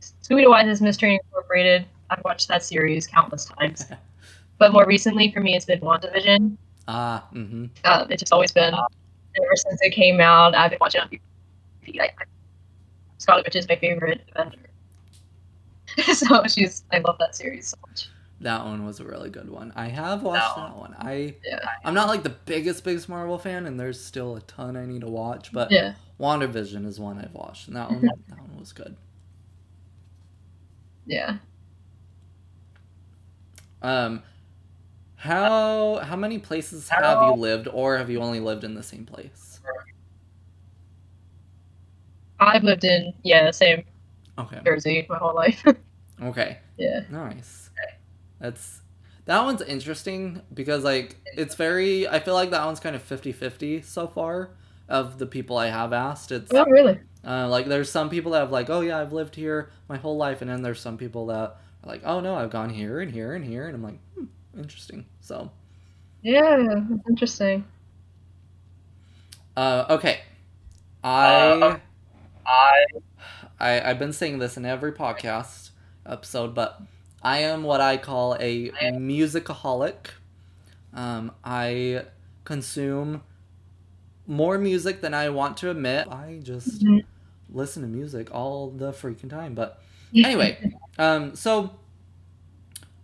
[0.00, 1.86] Scooby Doo Wise is Mystery Incorporated.
[2.10, 3.86] I've watched that series countless times.
[4.58, 6.56] but more recently, for me, it's been WandaVision.
[6.88, 7.66] Ah, mm-hmm.
[7.84, 11.10] Um, it's just always been, ever since it came out, I've been watching it on
[11.86, 12.00] TV.
[12.00, 12.24] I, I,
[13.18, 14.58] Scarlet Witch is my favorite Avenger.
[16.14, 18.08] so she's, I love that series so much.
[18.42, 19.72] That one was a really good one.
[19.76, 20.94] I have watched That that one.
[20.98, 21.60] I Yeah.
[21.84, 25.02] I'm not like the biggest biggest Marvel fan, and there's still a ton I need
[25.02, 25.94] to watch, but Yeah.
[26.20, 28.96] WandaVision is one I've watched, and that one that one was good.
[31.06, 31.38] Yeah.
[33.82, 34.22] Um,
[35.16, 39.06] how how many places have you lived, or have you only lived in the same
[39.06, 39.60] place?
[42.40, 43.84] I've lived in, yeah, same
[44.38, 45.64] Okay, Jersey my whole life.
[46.22, 47.00] okay, yeah.
[47.08, 47.61] nice.
[48.42, 48.80] That's
[49.24, 52.08] that one's interesting because like it's very.
[52.08, 54.50] I feel like that one's kind of 50-50 so far
[54.88, 56.32] of the people I have asked.
[56.32, 56.98] It's Oh, really?
[57.24, 60.16] uh, like there's some people that have like, oh yeah, I've lived here my whole
[60.16, 61.54] life, and then there's some people that are
[61.86, 64.24] like, oh no, I've gone here and here and here, and I'm like, hmm,
[64.58, 65.06] interesting.
[65.20, 65.50] So.
[66.22, 66.56] Yeah,
[66.88, 67.64] that's interesting.
[69.56, 70.20] Uh, okay.
[71.04, 71.78] I,
[72.46, 72.84] I,
[73.58, 75.70] I, I've been saying this in every podcast
[76.06, 76.80] episode, but
[77.22, 80.08] I am what I call a musicaholic.
[80.94, 82.04] Um, I
[82.44, 83.22] consume
[84.26, 86.08] more music than I want to admit.
[86.08, 87.04] I just Mhm.
[87.50, 89.54] listen to music all the freaking time.
[89.54, 89.80] But
[90.14, 90.58] anyway,
[90.98, 91.70] um, so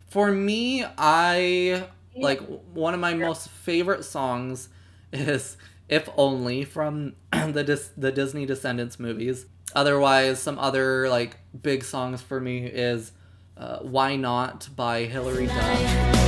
[0.08, 2.40] for me, I like
[2.72, 4.68] one of my most favorite songs
[5.12, 5.56] is
[5.88, 9.46] "If Only" from the Dis- the Disney Descendants movies.
[9.74, 13.12] Otherwise, some other like big songs for me is
[13.58, 16.18] uh, "Why Not" by Hilary Duff.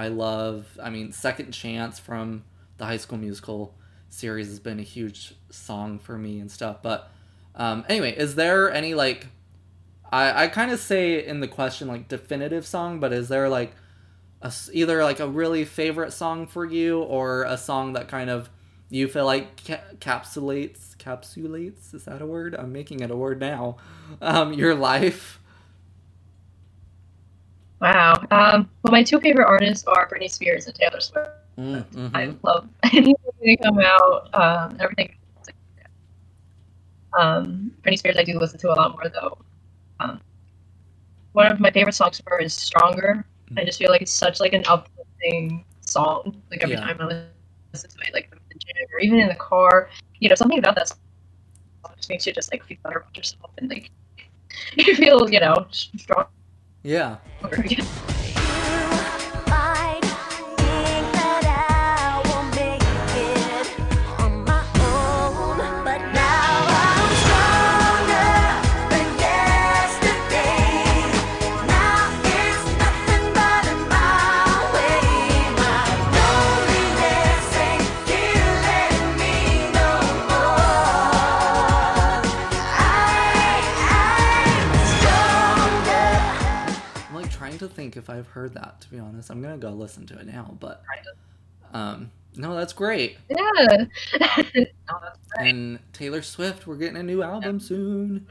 [0.00, 0.78] I love.
[0.82, 2.44] I mean, Second Chance" from
[2.78, 3.74] the High School Musical
[4.08, 6.78] series has been a huge song for me and stuff.
[6.82, 7.10] But
[7.54, 9.26] um, anyway, is there any like?
[10.10, 13.72] I I kind of say in the question like definitive song, but is there like
[14.40, 18.48] a either like a really favorite song for you or a song that kind of
[18.88, 22.54] you feel like ca- capsulates capsulates is that a word?
[22.54, 23.76] I'm making it a word now.
[24.20, 25.39] Um, your life.
[27.80, 28.14] Wow.
[28.30, 31.30] Um, well, my two favorite artists are Britney Spears and Taylor Swift.
[31.58, 32.10] Mm, mhm.
[32.14, 35.14] I love anything they come out, um, everything.
[37.18, 39.38] Um, Britney Spears, I do listen to a lot more though.
[39.98, 40.20] Um,
[41.32, 43.24] one of my favorite songs for her is "Stronger."
[43.56, 46.40] I just feel like it's such like an uplifting song.
[46.50, 46.82] Like every Yeah.
[46.82, 47.04] time I
[47.72, 50.58] listen to it, like in the gym or even in the car, you know, something
[50.58, 50.98] about that song
[51.96, 53.90] just makes you just like feel better about yourself and like
[54.76, 56.28] you feel, you know, stronger.
[56.82, 57.16] Yeah.
[87.80, 88.80] Think if I've heard that.
[88.82, 90.54] To be honest, I'm gonna go listen to it now.
[90.60, 90.82] But
[91.72, 93.16] um, no, that's great.
[93.28, 93.84] Yeah.
[95.38, 98.26] And Taylor Swift, we're getting a new album soon.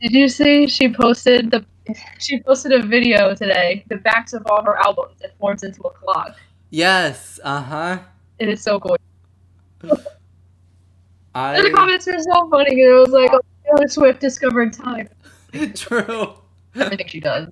[0.00, 1.64] Did you see she posted the
[2.18, 5.22] she posted a video today, the backs of all her albums.
[5.22, 6.36] It forms into a clock.
[6.70, 7.38] Yes.
[7.42, 7.98] Uh huh.
[8.38, 8.96] It is so cool.
[11.34, 11.62] I...
[11.62, 12.72] the comments were so funny.
[12.72, 15.08] and It was like, oh, Taylor Swift discovered time.
[15.74, 16.34] true.
[16.80, 17.48] Everything she does.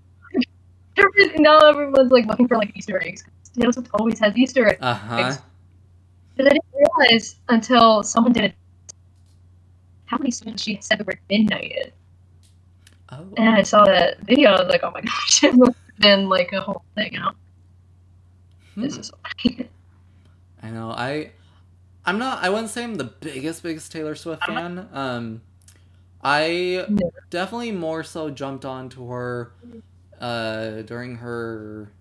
[0.97, 3.25] Everything, now everyone's like looking for like Easter eggs.
[3.59, 4.79] Taylor Swift always has Easter eggs.
[4.81, 5.37] Uh huh.
[6.37, 8.55] But I didn't realize until someone did it.
[10.07, 11.91] How many songs she said the word midnight in?
[13.11, 13.27] Oh.
[13.37, 14.51] And I saw that video.
[14.51, 17.13] I was like, oh my gosh, it must have been like a whole thing.
[17.15, 17.33] You know?
[18.77, 19.01] This Hmm.
[19.01, 19.11] is
[19.43, 19.69] funny.
[20.63, 20.91] I know.
[20.91, 21.31] I
[22.05, 24.89] I'm not I wouldn't say I'm the biggest biggest Taylor Swift fan.
[24.93, 25.43] Um
[26.27, 27.11] I No.
[27.31, 29.53] definitely more so jumped onto her
[30.21, 31.93] uh during her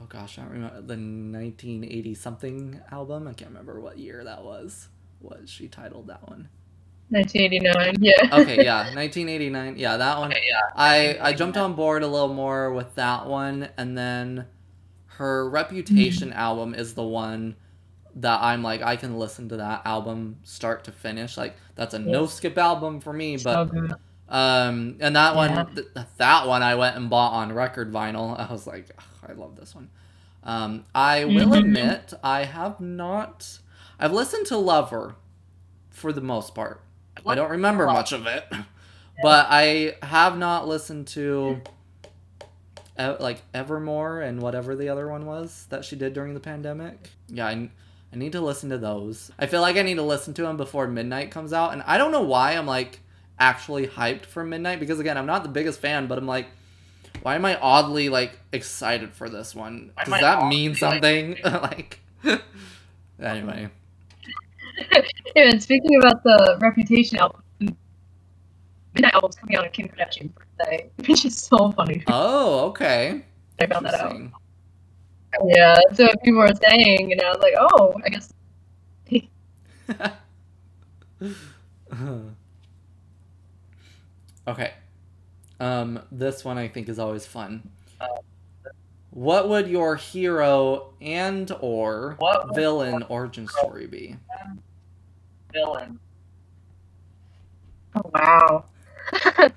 [0.00, 3.26] oh gosh, I don't remember the 1980 something album.
[3.28, 4.88] I can't remember what year that was.
[5.20, 6.48] What she titled that one?
[7.10, 7.96] 1989.
[8.00, 8.40] Yeah.
[8.40, 9.76] Okay, yeah, 1989.
[9.76, 10.32] Yeah, that one.
[10.32, 10.38] Yeah.
[10.74, 14.46] I I jumped on board a little more with that one, and then
[15.18, 17.54] her Reputation album is the one
[18.16, 21.36] that I'm like I can listen to that album start to finish.
[21.36, 23.36] Like that's a no skip album for me.
[23.36, 23.70] But
[24.28, 25.64] um, and that one, Yeah.
[25.74, 28.38] th- that one I went and bought on record vinyl.
[28.48, 29.90] I was like, "Ugh, I love this one.
[30.44, 31.58] Um, I will Mhm.
[31.58, 33.58] admit I have not.
[33.98, 35.14] I've listened to Lover
[35.90, 36.80] for the most part.
[37.26, 38.44] I don't remember much of it,
[39.22, 41.60] but I have not listened to
[42.98, 47.10] like Evermore and whatever the other one was that she did during the pandemic.
[47.28, 47.70] Yeah, I,
[48.12, 49.30] I need to listen to those.
[49.38, 51.96] I feel like I need to listen to them before Midnight comes out, and I
[51.98, 53.00] don't know why I'm like
[53.38, 56.46] actually hyped for Midnight because again, I'm not the biggest fan, but I'm like.
[57.22, 59.92] Why am I oddly like excited for this one?
[60.04, 61.36] Does that mean something?
[61.44, 62.00] like,
[63.20, 63.68] anyway.
[65.36, 67.42] Yeah, and speaking about the Reputation album,
[68.94, 72.02] Midnight album's coming out on Kim Kardashian's birthday, which is so funny.
[72.08, 73.24] Oh, okay.
[73.60, 74.16] I found that out.
[75.46, 78.32] Yeah, so people were saying, and I was like, oh, I guess.
[84.48, 84.72] okay.
[85.60, 87.70] Um, this one I think is always fun.
[89.10, 94.16] What would your hero and or What villain origin story be?
[95.52, 96.00] villain.
[97.94, 98.64] Oh wow.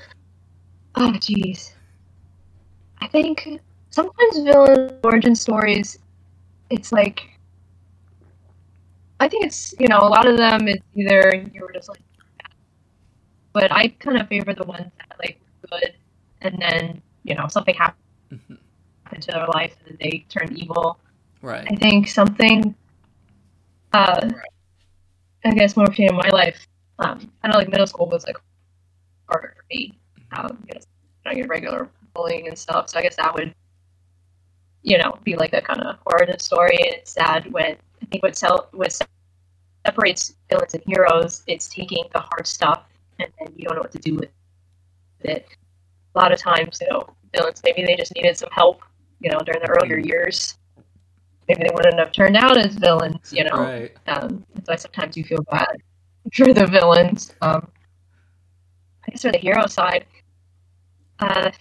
[0.95, 1.71] oh jeez.
[2.99, 3.61] I think
[3.95, 5.97] sometimes villain origin stories,
[6.69, 7.29] it's like.
[9.17, 11.21] I think it's you know a lot of them it's either
[11.53, 12.03] you were just like,
[13.53, 15.93] but I kind of favor the ones that like were good,
[16.41, 19.21] and then you know something happened Mhm.
[19.21, 20.99] to their life and then they turned evil.
[21.41, 21.65] Right.
[21.71, 22.75] I think something,
[23.93, 24.29] uh,
[25.45, 26.67] I guess more in my life,
[26.99, 28.35] um, kind of like middle school was like
[29.29, 29.93] harder for me.
[30.33, 30.73] Um, you
[31.23, 32.89] know, your regular bullying and stuff.
[32.89, 33.53] So I guess that would,
[34.85, 36.77] you know, be like a kind of origin story.
[36.77, 38.97] And it's sad when I think what sell what
[39.85, 42.83] separates villains and heroes, it's taking the hard stuff
[43.19, 44.29] and then you don't know what to do with
[45.21, 45.47] it.
[46.15, 48.81] A lot of times, you know, villains maybe they just needed some help,
[49.19, 50.55] you know, during the earlier years
[51.47, 53.57] maybe they wouldn't have turned out as villains, you know.
[53.57, 53.91] Right.
[54.07, 55.77] Um, that's why sometimes you feel bad
[56.33, 57.33] for the villains.
[57.41, 57.67] Um,
[59.07, 60.05] I guess for the hero side,
[61.19, 61.51] uh,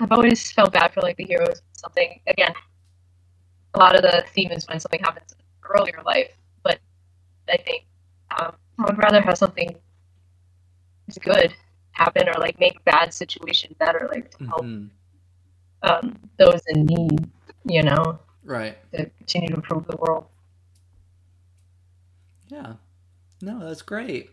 [0.00, 1.60] I've always felt bad for like the heroes.
[1.78, 2.52] Something again,
[3.74, 6.32] a lot of the theme is when something happens in earlier life,
[6.64, 6.80] but
[7.48, 7.84] I think
[8.36, 9.76] um, I would rather have something
[11.06, 11.54] that's good
[11.92, 14.90] happen or like make bad situation better, like to help Mhm.
[15.82, 17.30] um, those in need.
[17.64, 18.76] You know, Right.
[18.92, 20.26] to continue to improve the world.
[22.48, 22.74] Yeah.
[23.40, 24.30] No, that's great.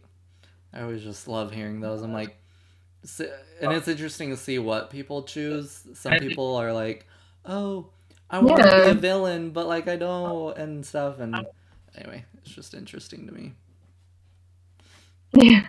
[0.73, 2.01] I always just love hearing those.
[2.01, 2.37] I'm like,
[3.61, 5.87] and it's interesting to see what people choose.
[5.93, 7.05] Some people are like,
[7.47, 7.89] "Oh,
[8.29, 11.19] I want to be a villain, but like I don't," and stuff.
[11.19, 11.47] And
[11.95, 13.53] anyway, it's just interesting to me.
[15.33, 15.67] Yeah.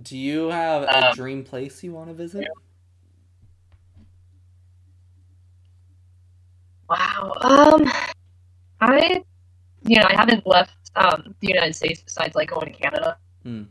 [0.00, 2.46] Do you have a Um, dream place you want to visit?
[6.88, 7.32] Wow.
[7.40, 7.90] Um,
[8.80, 9.22] I,
[9.86, 13.18] you know, I haven't left um the United States besides like going to Canada.
[13.42, 13.64] Hmm.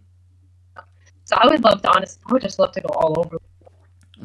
[1.26, 3.38] So I would love to honestly, I would just love to go all over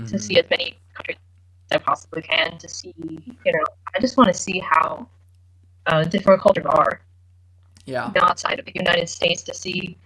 [0.07, 0.21] to Mhm.
[0.21, 1.28] see as many countries as
[1.71, 3.65] I possibly can to see, you know,
[3.95, 5.07] I just want to see how
[5.87, 7.01] uh, different cultures are
[7.85, 8.13] Yeah.
[8.21, 9.97] outside of the United States to see,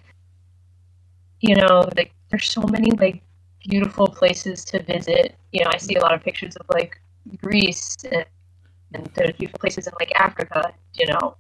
[1.41, 3.23] you know, like there's so many like
[3.69, 5.37] beautiful places to visit.
[5.53, 7.01] You know, I see a lot of pictures of like
[7.43, 8.25] Greece and,
[8.95, 10.73] and there's beautiful places in like Africa.
[10.95, 11.37] You know,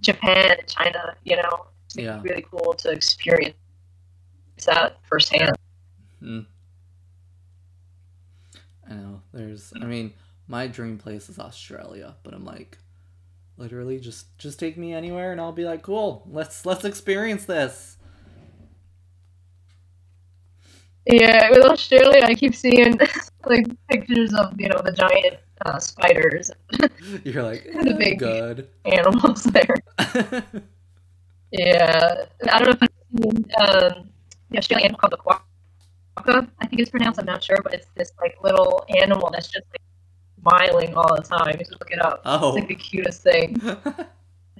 [0.00, 1.16] Japan, China.
[1.24, 2.20] You know, it's Yeah.
[2.22, 3.56] really cool to experience
[4.66, 5.56] that firsthand.
[6.22, 6.46] Mm.
[8.88, 9.22] I know.
[9.32, 9.72] There's.
[9.80, 10.12] I mean,
[10.48, 12.78] my dream place is Australia, but I'm like,
[13.56, 16.28] literally, just just take me anywhere, and I'll be like, cool.
[16.30, 17.96] Let's let's experience this.
[21.06, 22.98] Yeah, with Australia, I keep seeing
[23.46, 26.50] like pictures of you know the giant uh, spiders,
[27.24, 28.68] You're like, The "Eh, big- good.
[28.84, 29.74] animals there.
[31.54, 34.08] Yeah, I don't know if you've seen um,
[34.50, 35.18] the Australian animal called the
[36.16, 37.18] I think it's pronounced.
[37.18, 39.80] I'm not sure, but it's this like little animal that's just like
[40.40, 41.56] smiling all the time.
[41.58, 42.22] You should look it up.
[42.24, 42.48] oh.
[42.48, 43.60] It's like the cutest thing.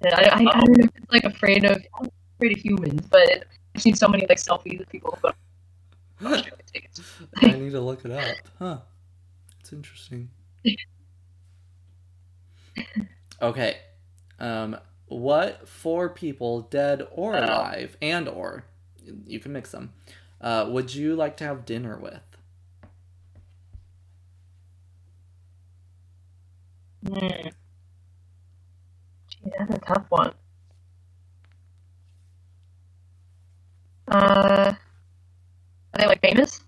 [0.04, 3.06] And I, I, I don't know if it's like afraid of I'm afraid of humans,
[3.08, 5.30] but it, I've seen so many like selfies of people who go
[6.20, 7.00] to Australia tickets.
[7.36, 8.36] I need to look it up.
[8.58, 8.78] Huh.
[9.60, 10.30] It's interesting.
[13.40, 13.76] Okay.
[14.38, 14.76] Um
[15.06, 18.64] what four people dead or alive and or
[19.26, 19.92] you can mix them.
[20.42, 22.20] Uh would you like to have dinner with?
[27.04, 27.52] Hmm.
[29.28, 30.32] Gee, that's a tough one.
[34.08, 34.74] Uh,
[35.94, 36.60] are they like famous?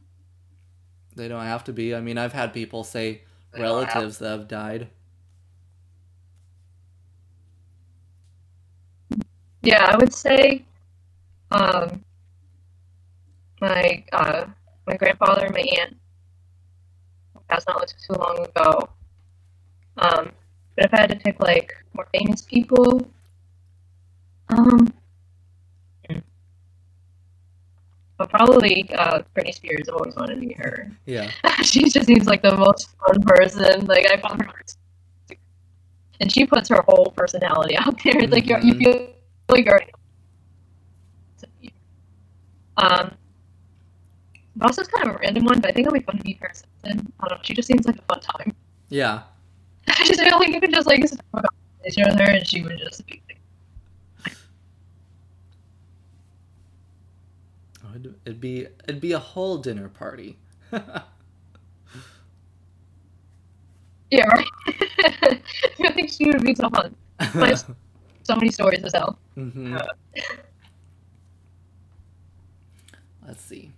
[1.17, 1.95] They don't have to be.
[1.95, 3.23] I mean, I've had people say
[3.53, 4.91] They don't have- relatives that have died.
[9.63, 10.65] Yeah, I would say,
[11.53, 12.04] um,
[13.65, 14.47] my uh,
[14.87, 15.97] my grandfather and my aunt
[17.49, 18.89] passed not too long ago.
[19.97, 20.33] Um,
[20.77, 23.07] but if I had to pick like more famous people,
[24.49, 24.93] um,
[28.19, 29.89] but probably uh, Britney Spears.
[29.89, 30.91] I've always wanted to meet her.
[31.07, 31.31] Yeah.
[31.63, 33.87] she just seems like the most fun person.
[33.87, 35.37] Like I found her,
[36.21, 38.19] and she puts her whole personality out there.
[38.19, 39.09] It's like you're, you feel
[39.49, 39.83] like you're.
[42.77, 43.15] Um,
[44.63, 46.63] it's kind of a random one, but I think it'll be fun to meet Paris
[46.83, 47.13] Hilton.
[47.21, 47.43] I don't know.
[47.43, 48.55] She just seems like a fun time.
[48.91, 49.23] Yeah.
[49.89, 52.63] I just feel like you could just like have a conversation with her, and she
[52.63, 53.39] would just be like,
[57.85, 60.39] Oh, it'd, it'd be it'd be a whole dinner party.
[64.11, 64.47] yeah, right.
[65.81, 66.95] I think she would be so fun.
[68.23, 69.19] So many stories to tell.
[69.35, 69.77] hmm
[73.27, 73.73] Let's see.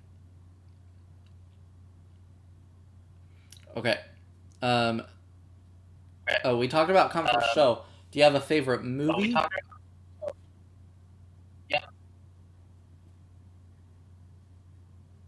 [3.77, 3.99] Okay.
[4.63, 5.03] Um.
[6.45, 7.83] Oh, we talked about comfort Uh, show.
[8.11, 9.33] Do you have a favorite Are we movie?
[9.33, 9.59] talking?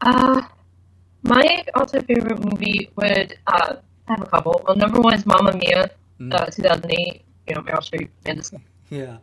[0.01, 0.42] Uh,
[1.22, 3.76] my all-time favorite movie would uh,
[4.07, 4.62] have a couple.
[4.66, 5.90] Well, number one is Mamma Mia,
[6.20, 6.34] Mm.
[6.34, 7.22] uh, 2008.
[7.49, 8.59] You know, Meryl Streep, fantasy.
[8.90, 9.18] Yeah.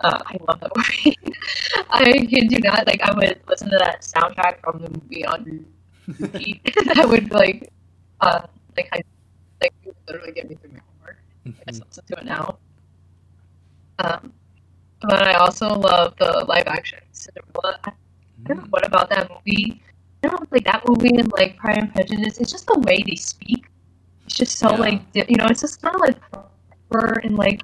[0.00, 1.16] Uh, I love that movie.
[1.90, 2.86] I kid do not.
[2.86, 5.64] Like, I would listen to that soundtrack from the movie on
[6.20, 6.60] repeat.
[6.94, 7.70] that would like,
[8.22, 8.46] uh,
[8.76, 9.02] like, I,
[9.60, 11.18] like, would literally get me through my homework.
[11.46, 12.58] I just listen to it now.
[13.98, 14.32] Um,
[15.02, 17.78] but I also love the live action Cinderella.
[17.84, 17.92] I
[18.46, 19.82] don't know what about that movie.
[20.22, 22.38] I don't know, like that movie and like Pride and Prejudice.
[22.38, 23.66] It's just the way they speak.
[24.26, 24.76] It's just so Yeah.
[24.76, 25.46] like you know.
[25.50, 27.62] It's just kind of like proper and like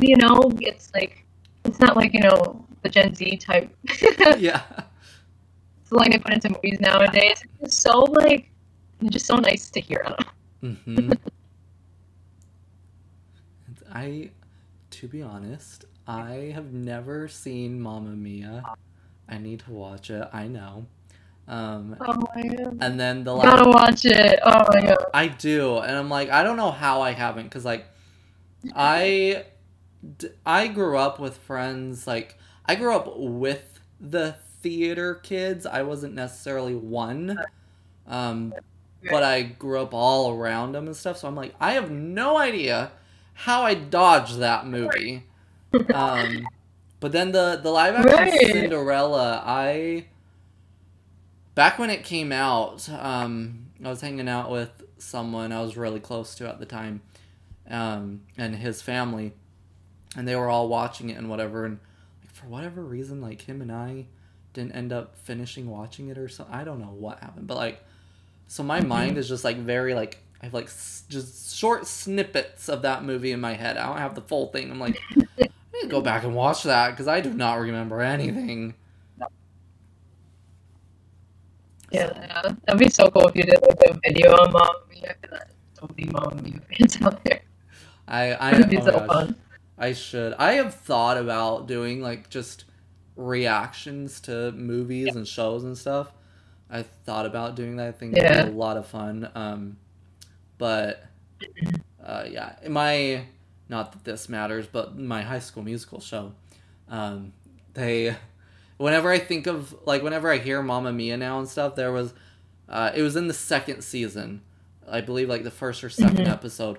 [0.00, 0.50] you know.
[0.60, 1.24] It's like
[1.64, 3.70] it's not like you know the Gen Z type
[4.38, 4.62] yeah.
[5.84, 7.42] slang they put into movies nowadays.
[7.60, 8.55] It's so like it's
[9.04, 10.04] just so nice to hear.
[10.60, 11.10] hmm
[13.92, 14.30] I,
[14.90, 18.62] to be honest, I have never seen Mamma Mia.
[19.28, 20.28] I need to watch it.
[20.32, 20.86] I know.
[21.48, 22.78] Um, Oh my god!
[22.80, 24.40] and then the last, Gotta watch it.
[24.44, 24.98] Oh my god!
[25.14, 27.86] I do, and I'm like, I don't know how I haven't, because like,
[28.74, 29.44] I,
[30.44, 32.06] I grew up with friends.
[32.06, 32.36] Like,
[32.66, 35.66] I grew up with the theater kids.
[35.66, 37.38] I wasn't necessarily one,
[38.08, 38.52] um,
[39.02, 41.18] but I grew up all around them and stuff.
[41.18, 42.92] So I'm like, I have no idea
[43.34, 45.24] how I dodged that movie.
[45.92, 46.46] Um,
[47.00, 48.40] but then the the live action Right.
[48.50, 50.06] Cinderella, I
[51.54, 56.00] back when it came out, um, I was hanging out with someone I was really
[56.00, 57.02] close to at the time,
[57.68, 59.32] um, and his family,
[60.16, 61.64] and they were all watching it and whatever.
[61.64, 61.78] And
[62.22, 64.06] like, for whatever reason, like him and I
[64.52, 66.54] didn't end up finishing watching it or something.
[66.54, 67.84] I don't know what happened, but like,
[68.46, 68.88] so my mm-hmm.
[68.88, 73.04] mind is just like very like I have like s- just short snippets of that
[73.04, 73.76] movie in my head.
[73.76, 74.70] I don't have the full thing.
[74.70, 78.00] I'm like, I need to go back and watch that because I do not remember
[78.00, 78.74] anything.
[81.90, 85.14] Yeah, yeah, that'd be so cool if you did like a video on Mamma Mia.
[85.22, 85.42] 'cause there's
[85.74, 87.42] so many Mamma Mia fans out there.
[88.08, 89.36] I I That'd be oh so fun.
[89.78, 90.34] I should.
[90.34, 92.64] I have thought about doing like just
[93.14, 96.12] reactions to movies and shows and stuff.
[96.70, 97.88] I thought about doing that.
[97.88, 99.28] I think it'd be a lot of fun.
[99.34, 99.76] Um,
[100.58, 101.04] but
[102.04, 103.24] uh, yeah, my
[103.68, 106.32] not that this matters, but my High School Musical show.
[106.88, 107.32] Um,
[107.74, 108.16] they,
[108.76, 112.14] whenever I think of like whenever I hear Mamma Mia now and stuff, there was,
[112.68, 114.42] uh, it was in the second season,
[114.88, 116.78] I believe like the first or 2nd episode.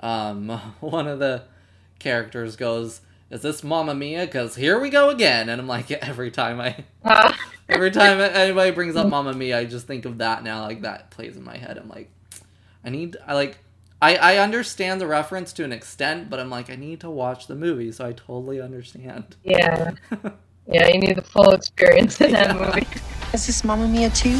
[0.00, 0.48] Um,
[0.80, 1.44] one of the
[1.98, 3.00] characters goes,
[3.30, 6.84] "Is this Mamma Mia?" Because here we go again, and I'm like, every time I,
[7.68, 10.62] every time anybody brings up Mamma Mia, I just think of that now.
[10.62, 11.78] Like that plays in my head.
[11.78, 12.10] I'm like,
[12.84, 13.58] I need, I like,
[14.00, 17.46] I I understand the reference to an extent, but I'm like, I need to watch
[17.46, 19.36] the movie, so I totally understand.
[19.44, 19.92] yeah,
[20.66, 22.86] yeah, you need the full experience in that movie.
[23.32, 24.38] Is this Mamma Mia too?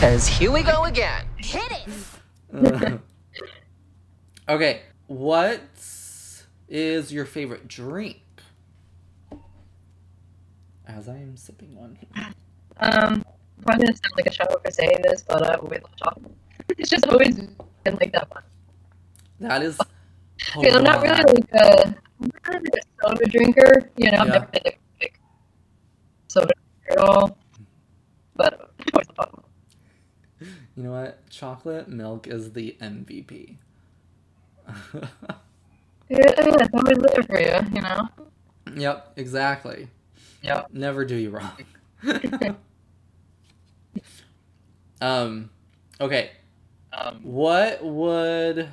[0.00, 1.24] Cause here we go again.
[1.38, 1.72] Hit
[2.52, 3.00] it.
[4.48, 5.60] Okay, what
[6.68, 8.20] is your favorite drink?
[10.86, 11.98] As I am sipping one.
[12.16, 12.32] Um,
[12.78, 13.24] I'm
[13.62, 16.32] probably gonna sound like a child for saying this, but I always love chocolate.
[16.78, 18.42] It's just always been like that one.
[19.40, 19.78] That is.
[20.60, 23.90] Because I'm not really like a, I'm not really like a soda drinker.
[23.96, 24.32] You know, I've Yeah.
[24.34, 25.20] never been like, like
[26.28, 26.52] soda
[26.90, 27.36] at all.
[28.36, 28.70] But.
[30.76, 31.30] You know what?
[31.30, 33.56] Chocolate milk is the MVP.
[36.08, 37.74] Yeah, it's always there for you.
[37.74, 38.08] You know.
[38.76, 39.88] yep, exactly.
[40.46, 40.68] Yep.
[40.72, 41.56] Never do you wrong.
[45.00, 45.50] um,
[46.00, 46.30] okay.
[46.92, 48.68] Um, What would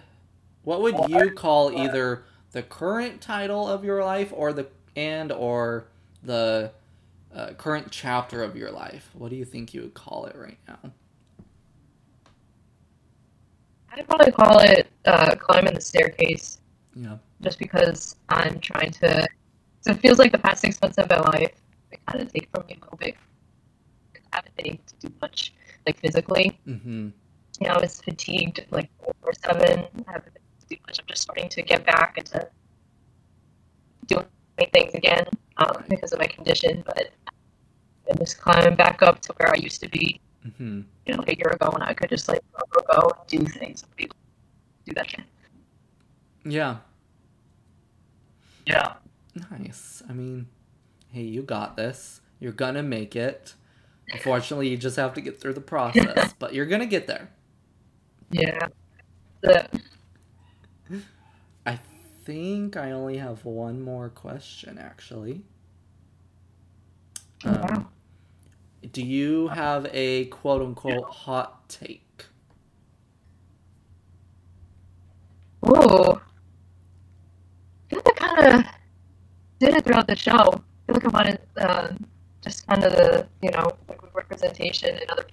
[0.63, 5.86] what would you call either the current title of your life or the and or
[6.24, 6.71] the
[7.36, 9.09] uh, current chapter of your life?
[9.13, 10.78] What do you think you would call it right now?
[13.91, 16.59] I'd probably call it uh, climbing the staircase,
[16.95, 17.17] Yeah.
[17.41, 19.28] just because I'm trying to.
[19.82, 21.62] So it feels like the past six months of my life, they
[22.08, 23.16] kind of take from me a little bit.
[24.32, 25.54] I haven't been able to do much,
[25.86, 26.58] like physically.
[26.68, 27.10] Mm-hmm.
[27.60, 29.80] you know, I was fatigued like four seven.
[30.08, 30.99] I haven't been able to do much.
[30.99, 32.47] I'm just starting to get back into
[34.08, 34.26] doing
[34.74, 35.26] things again
[35.58, 36.84] um, because of my condition.
[36.86, 37.12] But
[38.10, 40.82] I'm just climbing back up to where I used to be, Mm-hmm.
[41.06, 43.28] you know, like a year ago when I could just like go, go, go and
[43.28, 45.22] do things and be able to do that shit.
[46.43, 46.78] Yeah.
[48.66, 48.93] yeah.
[49.51, 50.04] Nice.
[50.10, 50.47] I mean,
[51.14, 52.22] hey, you got this.
[52.39, 53.55] You're gonna make it.
[54.11, 57.30] Unfortunately, you just have to get through the process, but you're gonna get there.
[58.32, 58.68] Yeah.
[61.66, 61.79] I
[62.24, 65.43] think I only have one more question, actually.
[67.46, 67.87] Oh, Um, wow.
[68.92, 72.25] do you have a quote unquote hot take?
[75.66, 76.21] ooh.
[77.92, 78.71] I like I kind of
[79.59, 80.63] did it throughout the show.
[80.89, 81.88] I feel like I wanted uh,
[82.42, 85.26] just kind of the, you know, like representation and other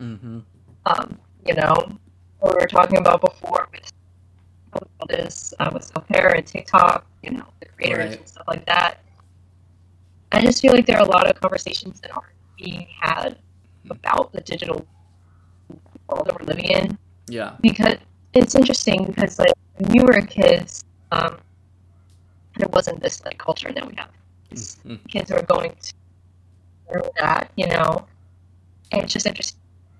[0.00, 0.40] Mm-hmm.
[0.86, 1.74] um, you know,
[2.40, 3.90] what we were talking about before with
[4.74, 8.18] all this uh, with self care and TikTok, you know, the creators Right.
[8.18, 8.98] and stuff like that.
[10.32, 12.26] I just feel like there are a lot of conversations that aren't
[12.58, 13.36] being had
[13.90, 14.84] about the digital
[16.08, 16.98] world that we're living in
[17.28, 17.56] Yeah.
[17.60, 17.96] because
[18.34, 20.70] it's interesting because like when you were a kid,
[21.12, 21.36] um,
[22.58, 24.08] there wasn't this like culture that we have.
[24.52, 25.08] Mhm.
[25.08, 25.92] Kids are going to
[26.90, 28.06] through that, you know,
[28.92, 29.58] and it's just interesting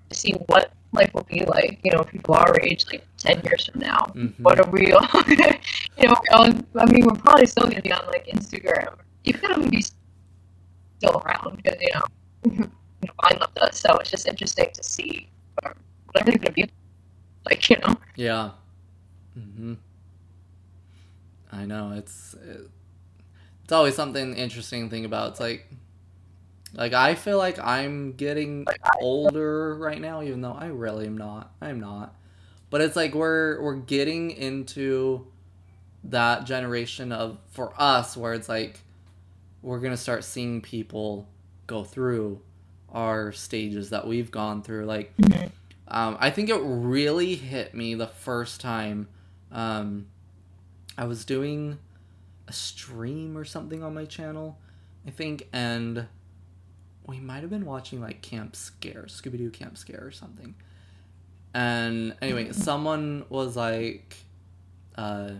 [0.09, 3.67] to see what life will be like, you know, people our age, like ten years
[3.67, 3.99] from now.
[4.15, 4.39] Mhm.
[4.39, 5.07] What are we all?
[5.97, 6.49] you know, all,
[6.79, 8.95] I mean, we're probably still going to be on like Instagram.
[9.23, 12.01] If we be still around because you know,
[12.45, 13.79] you know, I love us.
[13.79, 15.29] So it's just interesting to see
[15.61, 15.75] what
[16.15, 16.71] everything's going to be
[17.45, 17.95] like, you know.
[18.15, 18.51] Yeah.
[19.37, 19.73] Mm-hmm.
[21.51, 22.82] I know it's it, it's
[23.73, 25.31] always something interesting to think about.
[25.31, 25.67] It's like
[26.73, 28.65] like I feel like I'm getting
[29.01, 31.51] older right now, even though I really am not.
[31.61, 32.15] I'm not.
[32.69, 35.27] But it's like we're we're getting into
[36.05, 38.79] that generation of for us where it's like
[39.61, 41.27] we're gonna start seeing people
[41.67, 42.41] go through
[42.91, 44.85] our stages that we've gone through.
[44.85, 45.51] Like, Mhm.
[45.87, 49.07] um, I think it really hit me the first time
[49.51, 50.07] um,
[50.97, 51.77] I was doing
[52.47, 54.59] a stream or something on my channel,
[55.07, 56.07] I think, and
[57.05, 60.55] we might have been watching like Camp Scare, Scooby Doo Camp Scare or something.
[61.53, 64.17] And anyway, someone was like,
[64.95, 65.31] uh,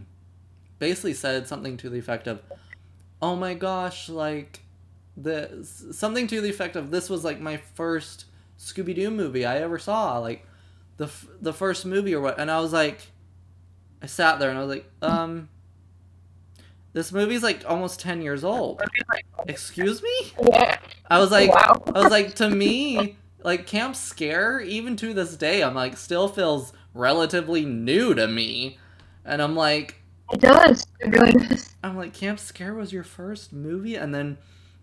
[0.80, 2.42] basically said something to the effect of,
[3.22, 4.62] "Oh my gosh, like
[5.16, 8.26] this something to the effect of this was like my first
[8.58, 10.46] Scooby Doo movie I ever saw, like
[10.98, 13.00] the f- the first movie or what." And I was like,
[14.02, 15.50] I sat there and I was like, um.
[16.94, 18.82] This movie's like almost ten years old.
[19.48, 20.34] Excuse me?
[20.52, 20.78] Yeah.
[21.10, 21.84] I was like, wow.
[21.94, 26.28] I was like, to me, like Camp Scare, even to this day, I'm like, still
[26.28, 28.78] feels relatively new to me,
[29.26, 30.02] and I'm like,
[30.32, 30.86] It does.
[31.00, 31.76] It really does.
[31.84, 34.38] I'm like, Camp Scare was your first movie, and then,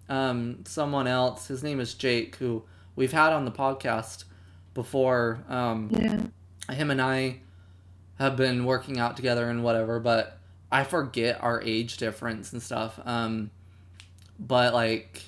[0.08, 2.64] um, someone else, his name is Jake, who
[2.96, 4.24] we've had on the podcast
[4.74, 5.38] before.
[5.48, 6.74] Um, Yeah.
[6.74, 7.40] him and I
[8.18, 10.39] have been working out together and whatever, but
[10.72, 13.00] I forget our age difference and stuff.
[13.04, 13.50] Um,
[14.38, 15.24] but like,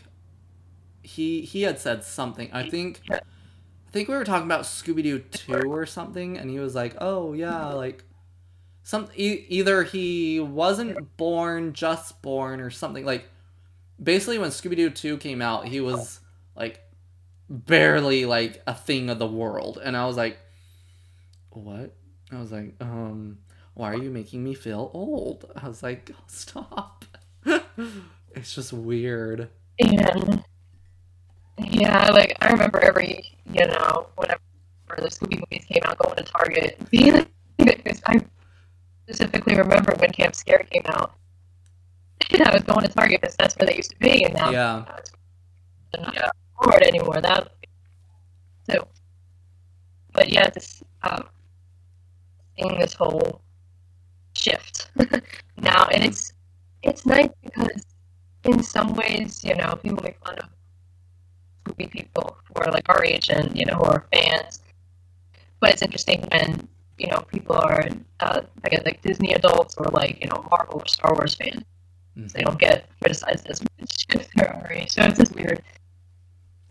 [1.02, 2.50] he he had said something.
[2.52, 6.58] I think I think we were talking about Scooby Doo two or something, and he
[6.58, 8.04] was like, "Oh yeah, like."
[8.84, 13.28] Some e- either he wasn't born, just born, or something like.
[14.02, 16.20] Basically, when Scooby Doo two came out, he was
[16.56, 16.80] like
[17.48, 20.38] barely like a thing of the world, and I was like,
[21.50, 21.94] what?
[22.30, 23.38] I was like, um,
[23.74, 25.50] why are you making me feel old?
[25.56, 27.04] I was like, stop.
[28.34, 29.48] it's just weird.
[29.78, 30.44] And
[31.58, 34.40] yeah, like I remember every you know whenever
[34.96, 38.20] the Scooby movies came out, going to Target, because I
[39.04, 41.14] specifically remember when Camp Scare came out.
[42.30, 44.50] And I was going to Target because that's where they used to be, and now
[44.50, 44.84] Yeah.
[44.98, 45.12] it's
[45.98, 46.16] not
[46.60, 47.20] afford anymore.
[47.20, 47.52] That
[48.70, 48.86] so,
[50.12, 51.24] but yeah, this um,
[52.58, 53.42] seeing this whole
[54.34, 54.90] shift
[55.56, 56.32] now, and it's
[56.82, 57.86] it's nice because
[58.44, 60.48] in some ways, you know, people make fun of
[61.64, 64.60] Scooby people who are like our age and you know who are fans.
[65.60, 66.68] But it's interesting when
[66.98, 67.88] you know people are
[68.20, 71.62] uh, I guess like Disney adults or like you know Marvel or Star Wars fans.
[72.18, 72.32] Mhm.
[72.32, 74.90] They don't get criticized as much if they're our age.
[74.90, 75.62] So it's just weird.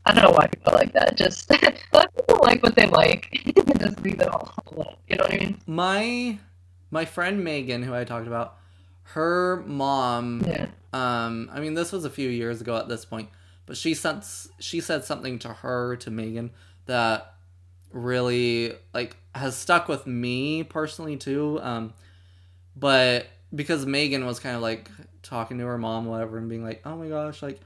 [0.06, 1.16] I don't know why people like that.
[1.18, 1.50] Just
[1.94, 3.30] let people like what they like.
[3.80, 4.96] just leave it all alone.
[5.08, 5.58] You know what I mean?
[5.68, 6.38] My
[6.92, 8.58] my friend Megan, who I talked about,
[9.04, 10.68] her mom Yeah.
[10.94, 13.30] um i mean this was a few years ago at this point
[13.66, 14.24] but she sent
[14.60, 16.52] she said something to her to megan
[16.86, 17.34] that
[17.92, 21.94] really like has stuck with me personally too um
[22.76, 24.90] but because megan was kind of like
[25.24, 27.60] talking to her mom whatever and being like oh my gosh like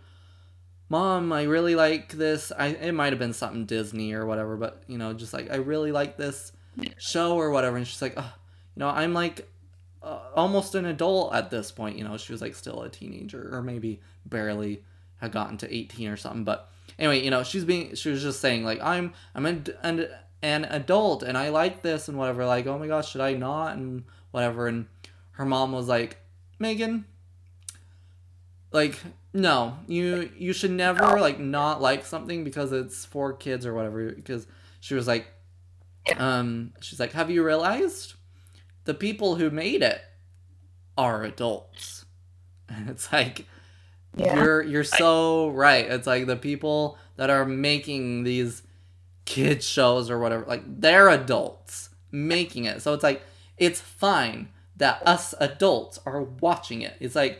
[0.89, 4.83] mom i really like this i it might have been something disney or whatever but
[4.87, 6.51] you know just like i really like this
[6.97, 8.33] show or whatever and she's like oh,
[8.75, 9.47] you know i'm like
[10.05, 11.97] uh, almost an adult at this point.
[11.97, 14.83] You know, she was like still a teenager, or maybe barely
[15.17, 16.43] had gotten to eighteen or something.
[16.43, 16.69] But
[16.99, 20.07] anyway, you know, she's being she was just saying like I'm I'm an an,
[20.43, 22.45] an adult and I like this and whatever.
[22.45, 24.67] Like oh my gosh, should I not and whatever.
[24.67, 24.85] And
[25.31, 26.17] her mom was like,
[26.59, 27.05] Megan,
[28.71, 28.99] like
[29.33, 34.11] no, you you should never like not like something because it's for kids or whatever.
[34.11, 34.45] Because
[34.81, 35.25] she was like,
[36.17, 38.13] um, she's like, have you realized?
[38.85, 40.01] The people who made it
[40.97, 42.05] are adults.
[42.69, 43.45] And it's like
[44.17, 44.35] Yeah.
[44.35, 45.85] you're you're so right.
[45.85, 48.63] It's like the people that are making these
[49.25, 52.81] kid shows or whatever, like they're adults making it.
[52.81, 53.21] So it's like
[53.57, 56.95] it's fine that us adults are watching it.
[56.99, 57.39] It's like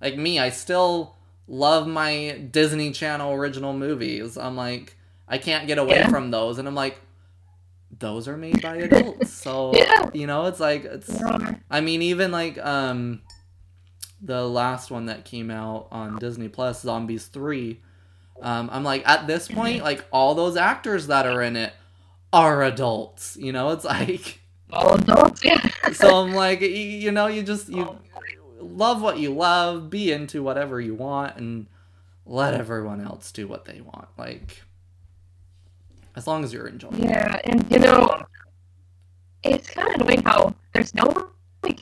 [0.00, 1.14] like me, I still
[1.46, 4.36] love my Disney Channel original movies.
[4.36, 4.96] I'm like
[5.28, 6.08] I can't get away Yeah.
[6.08, 6.98] from those and I'm like
[7.98, 9.30] those are made by adults.
[9.32, 10.10] So Yeah.
[10.12, 11.22] you know, it's like it's
[11.70, 13.22] I mean, even like um,
[14.20, 17.80] the last one that came out on Disney Plus, Zombies Three.
[18.42, 21.72] Um, I'm like, at this point, like all those actors that are in it
[22.32, 23.36] are adults.
[23.40, 24.40] You know, it's like,
[24.72, 25.60] All adults, yeah.
[25.92, 27.96] so I'm like, y- you know, you just you
[28.58, 31.66] love what you love, be into whatever you want, and
[32.26, 34.08] let everyone else do what they want.
[34.18, 34.62] Like,
[36.16, 37.04] as long as you're enjoying.
[37.04, 37.10] it.
[37.10, 38.24] Yeah, and you know,
[39.42, 41.30] it's kind of annoying how there's no
[41.62, 41.80] like,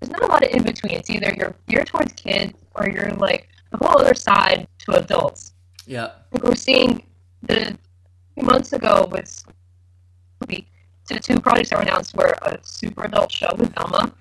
[0.00, 0.92] there's not a lot of in between.
[0.94, 5.52] It's either you're you're towards kids or you're like the whole other side to adults.
[5.86, 6.10] Yeah.
[6.32, 7.04] Like we're seeing
[7.42, 7.76] the
[8.34, 9.44] few months ago with
[11.08, 14.12] the two projects that were announced were a super adult show with Velma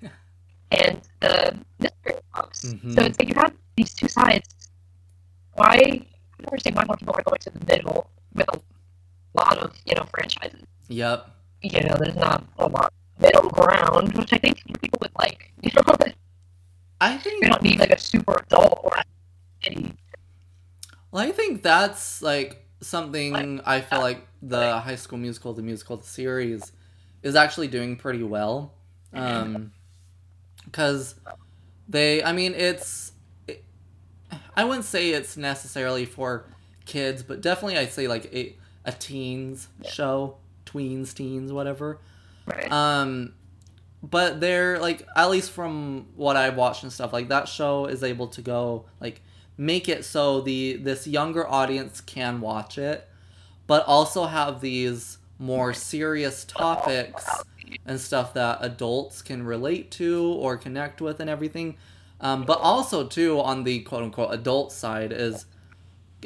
[0.70, 2.64] and the mystery box.
[2.66, 2.94] Mhm.
[2.94, 4.54] So it's like you have these two sides.
[5.54, 6.06] Why
[6.44, 8.60] I understand why more people are going to the middle with a
[9.34, 10.62] lot of you know franchises.
[10.88, 11.28] Yep.
[11.62, 15.50] You know, there's not a lot middle ground, which I think people would like.
[15.62, 15.96] You know,
[17.00, 18.92] I think you don't need like a super adult or
[19.64, 19.94] any.
[21.12, 25.96] Well, I think that's like something I feel like the High School Musical, the musical,
[25.96, 26.72] the series,
[27.22, 28.74] is actually doing pretty well.
[29.12, 29.72] Um,
[30.64, 31.14] because
[31.88, 33.11] they, I mean, it's, it,
[34.56, 36.44] I wouldn't say it's necessarily for
[36.84, 38.54] kids, but definitely I'd say like a,
[38.84, 41.98] a teens show, tweens, teens, whatever.
[42.46, 42.70] Right.
[42.70, 43.34] Um,
[44.02, 48.02] but they're like at least from what I've watched and stuff like that show is
[48.02, 49.22] able to go like
[49.56, 53.08] make it so the this younger audience can watch it,
[53.66, 57.26] but also have these more serious topics
[57.86, 61.76] and stuff that adults can relate to or connect with and everything.
[62.22, 65.44] Um, but also too on the quote unquote adult side is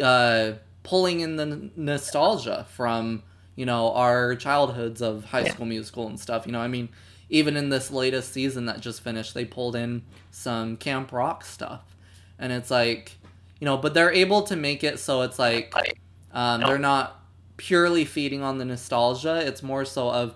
[0.03, 0.53] uh,
[0.83, 3.23] pulling in the n- nostalgia from
[3.57, 5.53] you know our childhoods of High Yeah.
[5.53, 6.47] School Musical and stuff.
[6.47, 6.91] You know, I mean,
[7.31, 11.97] even in this latest season that just finished, they pulled in some Camp Rock stuff,
[12.39, 13.13] and it's like,
[13.59, 15.75] you know, but they're able to make it so it's like
[16.33, 17.23] um, they're not
[17.57, 19.37] purely feeding on the nostalgia.
[19.47, 20.35] It's more so of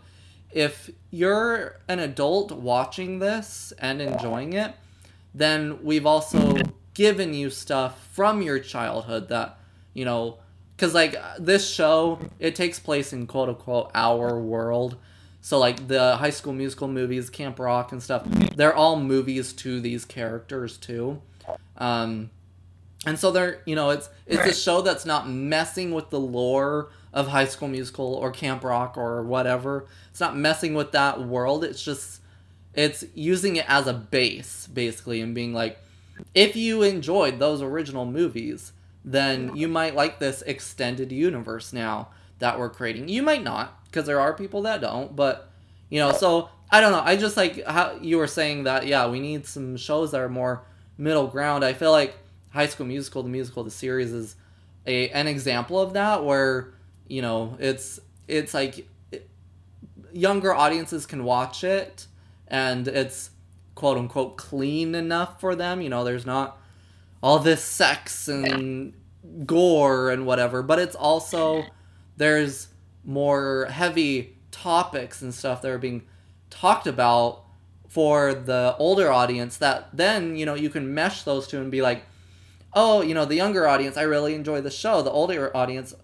[0.50, 4.74] if you're an adult watching this and enjoying it,
[5.34, 6.56] then we've also
[6.94, 9.58] given you stuff from your childhood that,
[9.94, 10.38] you know,
[10.76, 14.96] because like this show, it takes place in quote unquote our world.
[15.42, 18.24] So like the High School Musical movies, Camp Rock and stuff,
[18.56, 21.22] they're all movies to these characters too.
[21.76, 22.30] Um,
[23.06, 26.90] and so they're you know it's it's a show that's not messing with the lore
[27.12, 29.86] of High School Musical or Camp Rock or whatever.
[30.10, 31.64] It's not messing with that world.
[31.64, 32.19] It's just
[32.74, 35.78] it's using it as a base basically and being like
[36.34, 38.72] if you enjoyed those original movies,
[39.04, 43.08] then you might like this extended universe now that we're creating.
[43.08, 45.50] You might not because there are people that don't, but
[45.88, 47.02] you know, so I don't know.
[47.04, 50.28] I just like how you were saying that yeah, we need some shows that are
[50.28, 50.62] more
[50.98, 51.64] middle ground.
[51.64, 52.16] I feel like
[52.50, 54.36] High School Musical, the musical, the series is
[54.86, 56.72] a an example of that where
[57.08, 58.86] you know it's it's like
[60.12, 62.06] younger audiences can watch it
[62.50, 63.30] and it's
[63.74, 65.80] quote unquote clean enough for them.
[65.80, 66.58] You know, there's not
[67.22, 68.94] all this sex and
[69.46, 71.64] gore and whatever, but it's also
[72.16, 72.68] there's
[73.04, 76.02] more heavy topics and stuff that are being
[76.50, 77.44] talked about
[77.88, 81.82] for the older audience that then, you know, you can mesh those two and be
[81.82, 82.04] like,
[82.72, 85.02] oh, you know, the younger audience, I really enjoy the show.
[85.02, 85.94] The older audience,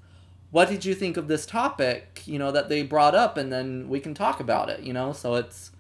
[0.51, 3.36] what did you think of this topic, you know, that they brought up?
[3.36, 5.12] And then we can talk about it, you know?
[5.12, 5.70] So it's,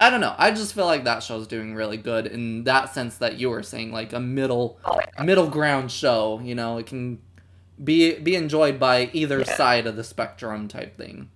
[0.00, 0.34] I don't know.
[0.38, 3.62] I just feel like that show's doing really good in that sense that you were
[3.64, 4.78] saying, like a middle,
[5.22, 7.18] middle ground show, you know, it can
[7.82, 9.56] be, be enjoyed by either Yeah.
[9.56, 11.30] side of the spectrum type thing.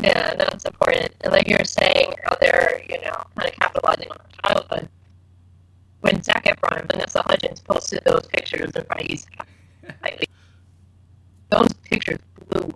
[0.00, 1.12] Yeah, no, it's important.
[1.22, 4.88] And like you were saying, how they're, you know, kind of capitalizing on our childhood.
[6.00, 9.26] When Zac Efron and Vanessa Hudgens posted those pictures of Raíz,
[10.02, 10.28] like,
[11.50, 12.18] those pictures
[12.50, 12.70] blew.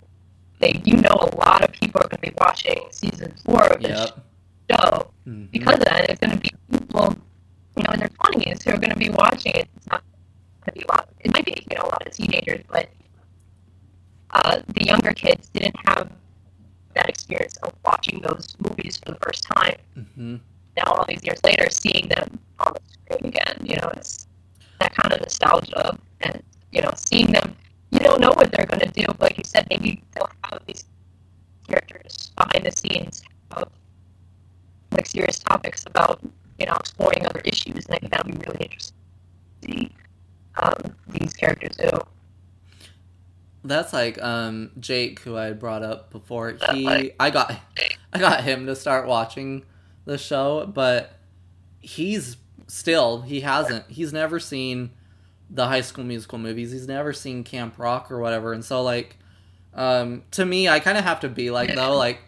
[0.63, 3.81] They, you know, a lot of people are going to be watching season four of
[3.81, 4.25] this Yep.
[4.71, 5.51] show Mhm.
[5.51, 6.09] because of that.
[6.09, 7.17] It's going to be people,
[7.75, 9.67] you know, in their 20s who are going to be watching it.
[9.75, 10.01] It's not
[10.61, 11.09] going to be a lot.
[11.19, 12.87] It might be, you know, a lot of teenagers, but
[14.31, 16.09] uh, the younger kids didn't have
[16.95, 19.75] that experience of watching those movies for the first time.
[19.97, 20.39] Mhm.
[20.77, 24.27] Now, all these years later, seeing them on the screen again, you know, it's
[24.79, 25.97] that kind of nostalgia.
[26.21, 26.41] And,
[26.71, 27.53] you know, seeing them,
[27.93, 29.05] you don't know what they're going to do.
[29.05, 30.85] But like you said, maybe they'll have these
[31.67, 33.69] characters behind the scenes of
[34.91, 36.19] like serious topics about,
[36.59, 37.85] you know, exploring other issues.
[37.85, 38.95] And I think that'll be really interesting
[39.61, 39.91] to see
[40.61, 41.89] um, these characters do.
[43.65, 46.57] That's like um Jake who I brought up before.
[46.73, 47.55] He I got
[48.11, 49.63] I got him to start watching
[50.03, 51.17] the show, but
[51.79, 52.35] he's
[52.67, 54.91] still he hasn't he's never seen
[55.49, 56.71] the high school musical movies.
[56.71, 58.53] He's never seen Camp Rock or whatever.
[58.53, 59.17] And so like
[59.73, 62.19] um to me I kind of have to be like though like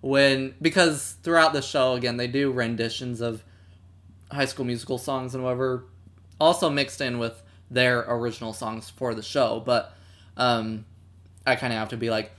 [0.00, 3.42] when because throughout the show again they do renditions of
[4.30, 5.84] high school musical songs and whatever
[6.40, 9.94] also mixed in with their original songs for the show, but
[10.36, 10.84] um,
[11.46, 12.32] I kind of have to be like,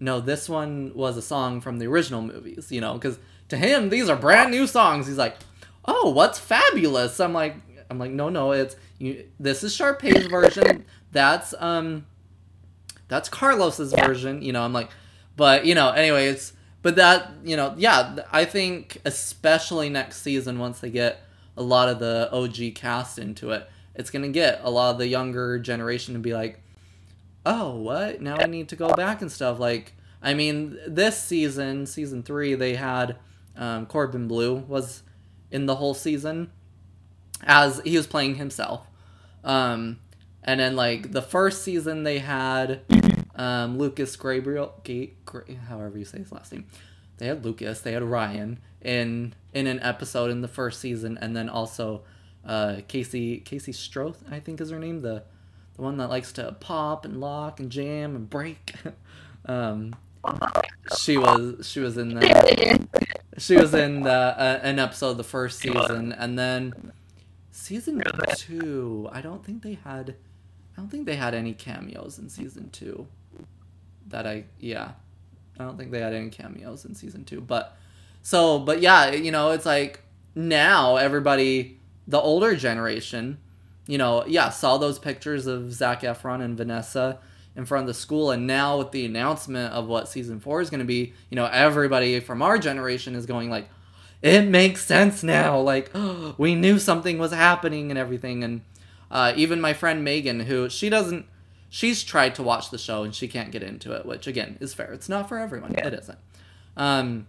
[0.00, 3.18] no, this one was a song from the original movies, you know, because
[3.48, 5.06] to him these are brand new songs.
[5.06, 5.36] He's like,
[5.84, 7.20] oh, what's fabulous?
[7.20, 7.56] I'm like,
[7.90, 9.26] I'm like, no, no, it's you.
[9.38, 10.84] This is Sharpay's version.
[11.12, 12.06] That's um,
[13.08, 14.06] that's Carlos's Yeah.
[14.06, 14.42] version.
[14.42, 14.90] You know, I'm like,
[15.36, 16.52] but you know, anyway, it's
[16.82, 21.22] but that you know, yeah, I think especially next season once they get
[21.56, 25.06] a lot of the OG cast into it, it's gonna get a lot of the
[25.06, 26.60] younger generation to be like,
[27.46, 28.20] oh, what?
[28.20, 29.58] Now I need to go back and stuff.
[29.58, 33.16] Like, I mean, this season, season three, they had
[33.56, 35.02] um, Corbin Bleu was
[35.50, 36.50] in the whole season
[37.42, 38.86] as he was playing himself.
[39.42, 39.98] Um,
[40.42, 42.80] and then like the first season they had
[43.36, 44.74] um, Lucas Gabriel,
[45.68, 46.66] however you say his last name.
[47.18, 51.36] They had Lucas, they had Ryan in in an episode in the first season, and
[51.36, 52.02] then also
[52.44, 55.22] uh, Casey Casey Stroh, I think is her name, the
[55.76, 58.74] the one that likes to pop and lock and jam and break.
[59.46, 59.94] um,
[60.98, 62.88] she was she was in the
[63.38, 66.92] she was in the, uh, an episode the first season, and then
[67.54, 68.02] season
[68.36, 69.08] two.
[69.12, 70.16] I don't think they had.
[70.76, 73.06] I don't think they had any cameos in season two.
[74.08, 74.92] That I yeah,
[75.58, 77.40] I don't think they had any cameos in season two.
[77.40, 77.76] But
[78.22, 80.02] so but yeah, you know it's like
[80.34, 83.38] now everybody, the older generation,
[83.86, 87.20] you know, yeah, saw those pictures of Zac Efron and Vanessa
[87.56, 90.70] in front of the school, and now with the announcement of what season four is
[90.70, 93.68] going to be, you know, everybody from our generation is going like,
[94.24, 95.60] it makes sense now.
[95.60, 95.90] Like,
[96.38, 98.42] we knew something was happening and everything.
[98.42, 98.62] And
[99.10, 101.26] uh, even my friend Megan, who she doesn't,
[101.68, 104.72] she's tried to watch the show and she can't get into it, which again is
[104.72, 104.94] fair.
[104.94, 105.74] It's not for everyone.
[105.74, 106.18] It isn't.
[106.74, 107.26] Um,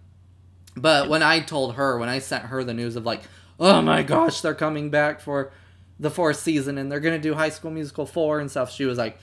[0.74, 3.20] but when I told her, when I sent her the news of like,
[3.60, 5.52] oh my gosh, they're coming back for
[6.00, 8.96] the fourth season and they're gonna do High School Musical four and stuff, she was
[8.96, 9.18] like,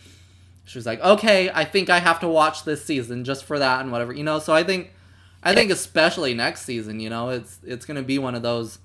[0.65, 3.81] she was like, okay, I think I have to watch this season just for that
[3.81, 4.37] and whatever, you know.
[4.37, 4.91] So I think,
[5.43, 8.79] I think especially next season, you know, it's it's gonna be one of those.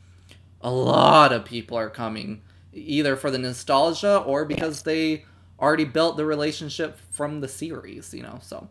[0.60, 5.24] A lot of people are coming, either for the nostalgia or because they
[5.60, 8.38] already built the relationship from the series, you know.
[8.42, 8.68] So,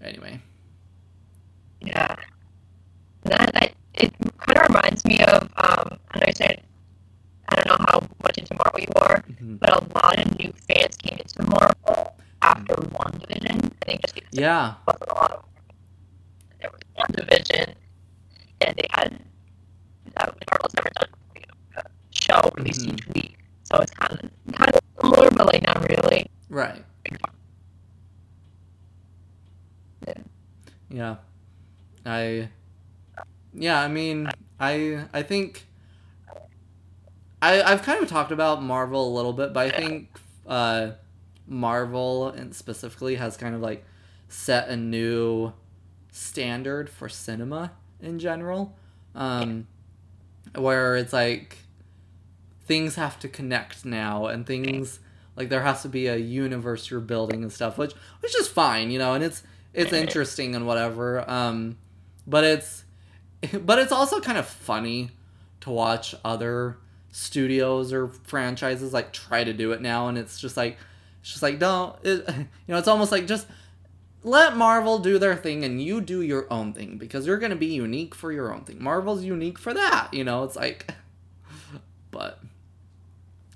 [0.00, 0.40] anyway,
[1.80, 2.16] Yeah.
[3.24, 6.62] That I, it kind of reminds me of um, I said
[7.48, 9.58] I don't know how much into Marvel you are, Mhm.
[9.60, 13.72] but a lot of new fans came into Marvel after WandaVision.
[13.82, 15.44] I think just because yeah, a lot of
[16.64, 17.74] there was WandaVision,
[18.62, 19.20] and they had
[20.16, 22.94] that Marvel's never done you know, a show released Mhm.
[22.94, 26.26] each week, so it's kind of kind of similar, but like not really.
[26.48, 26.84] right,
[30.88, 31.16] yeah,
[32.06, 32.48] I,
[33.52, 34.28] yeah, I mean,
[34.60, 35.66] I I think.
[37.42, 40.92] I, I've kind of talked about Marvel a little bit, but I think uh,
[41.46, 43.84] Marvel and specifically has kind of like
[44.28, 45.52] set a new
[46.14, 48.76] standard for cinema in general,
[49.16, 49.66] um,
[50.54, 51.58] where it's like
[52.66, 55.00] things have to connect now, and things
[55.36, 58.90] like there has to be a universe you're building and stuff, which which is fine,
[58.90, 59.42] you know, and it's
[59.72, 61.28] it's interesting and whatever.
[61.28, 61.76] Um,
[62.26, 62.84] but it's
[63.64, 65.10] but it's also kind of funny
[65.62, 66.78] to watch other
[67.10, 70.76] studios or franchises like try to do it now and it's just like
[71.20, 73.46] it's just like don't it, you know it's almost like just
[74.24, 77.56] let marvel do their thing and you do your own thing because you're going to
[77.56, 80.92] be unique for your own thing marvel's unique for that you know it's like
[82.10, 82.40] but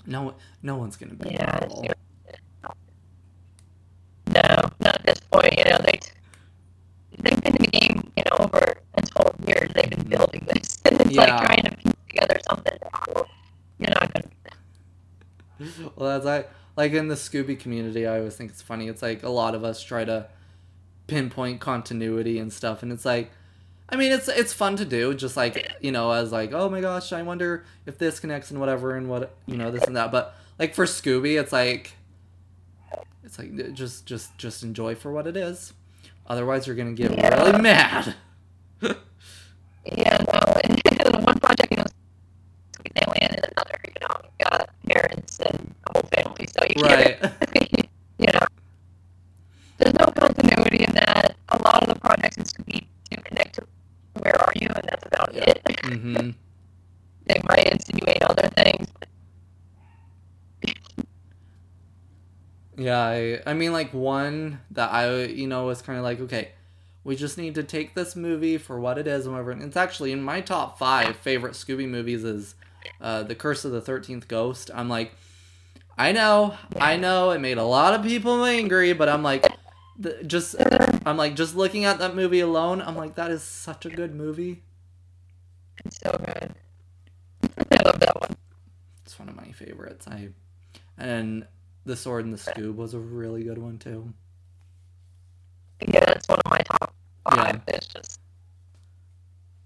[0.07, 1.85] no no one's going to be Yeah, marvel
[4.27, 4.43] No,
[4.81, 5.57] not at this point.
[5.59, 5.99] You know, they
[7.19, 9.71] they've been in the game, you know, over a twelve years.
[9.75, 11.21] They've been building this, and it's Yeah.
[11.23, 12.79] like trying to piece together something.
[13.79, 14.29] You're not gonna.
[15.97, 19.23] well that's like like in the scooby community i always think it's funny it's like
[19.23, 20.27] a lot of us try to
[21.09, 23.31] pinpoint continuity and stuff and it's like
[23.89, 26.81] i mean it's it's fun to do just like you know as like oh my
[26.81, 30.13] gosh i wonder if this connects and whatever and what you know this and that
[30.13, 31.93] but like for scooby it's like
[33.25, 35.73] it's like just just just enjoy for what it is
[36.27, 37.43] otherwise you're gonna get Yeah.
[37.43, 38.15] really mad
[39.91, 40.41] Yeah, no.
[40.65, 46.47] And one project, you know, and another, you know, got parents and a whole family,
[46.47, 48.47] so you right can't, you know.
[49.79, 51.37] There's no continuity in that.
[51.49, 53.67] A lot of the projects in Scooby do connect to
[54.21, 55.45] Where Are You, and that's about Yeah.
[55.45, 55.63] it.
[55.65, 56.31] mm-hmm
[57.27, 59.09] They might insinuate other things, but
[62.77, 66.53] Yeah, I, I mean, like one that I, you know, was kind of like, okay,
[67.05, 69.51] we just need to take this movie for what it is and whatever.
[69.51, 72.55] And it's actually in my top five favorite Scooby movies is
[73.01, 74.71] uh, The Curse of the Thirteenth Ghost.
[74.75, 75.13] I'm like,
[75.97, 79.47] I know, I know, it made a lot of people angry, but I'm like,
[79.99, 80.55] the, just,
[81.05, 84.15] I'm like, just looking at that movie alone, I'm like, that is such a good
[84.15, 84.63] movie.
[85.85, 86.55] it's so good.
[87.73, 88.37] I love that one.
[89.05, 90.07] It's one of my favorites.
[90.07, 90.29] I,
[90.97, 91.47] and
[91.89, 94.13] the Sword and the Scoob was a really good one too.
[95.81, 96.93] Yeah, that's one of my top
[97.25, 97.63] five.
[97.67, 97.75] Yeah.
[97.77, 98.21] It's just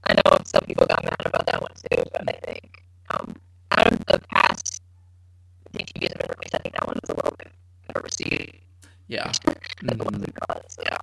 [0.05, 3.35] I know some people got mad about that one too, but I think um,
[3.73, 4.83] out of the past
[5.73, 7.49] DTVs have been released, I think that one was a little bit
[7.89, 8.57] better received.
[9.09, 9.27] Yeah.
[9.47, 9.99] mm-hmm.
[10.05, 10.83] ones we got, so.
[10.87, 10.99] Yeah.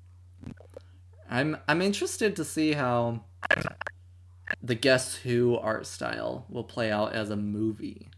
[1.29, 3.25] I'm I'm interested to see how
[4.63, 8.08] the Guess Who art style will play out as a movie.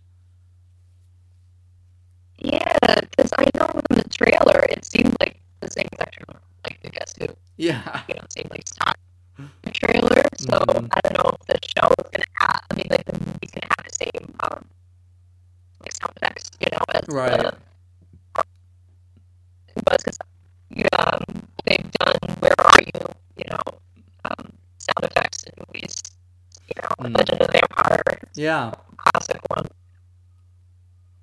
[28.41, 28.71] Yeah.
[28.97, 29.67] classic one.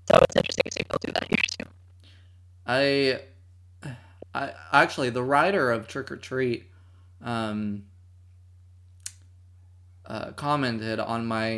[0.09, 1.65] So it's interesting to see if they'll do that here too.
[2.65, 3.21] I
[4.33, 6.71] I actually the writer of Trick or Treat
[7.21, 7.87] um
[10.07, 11.57] uh, commented on my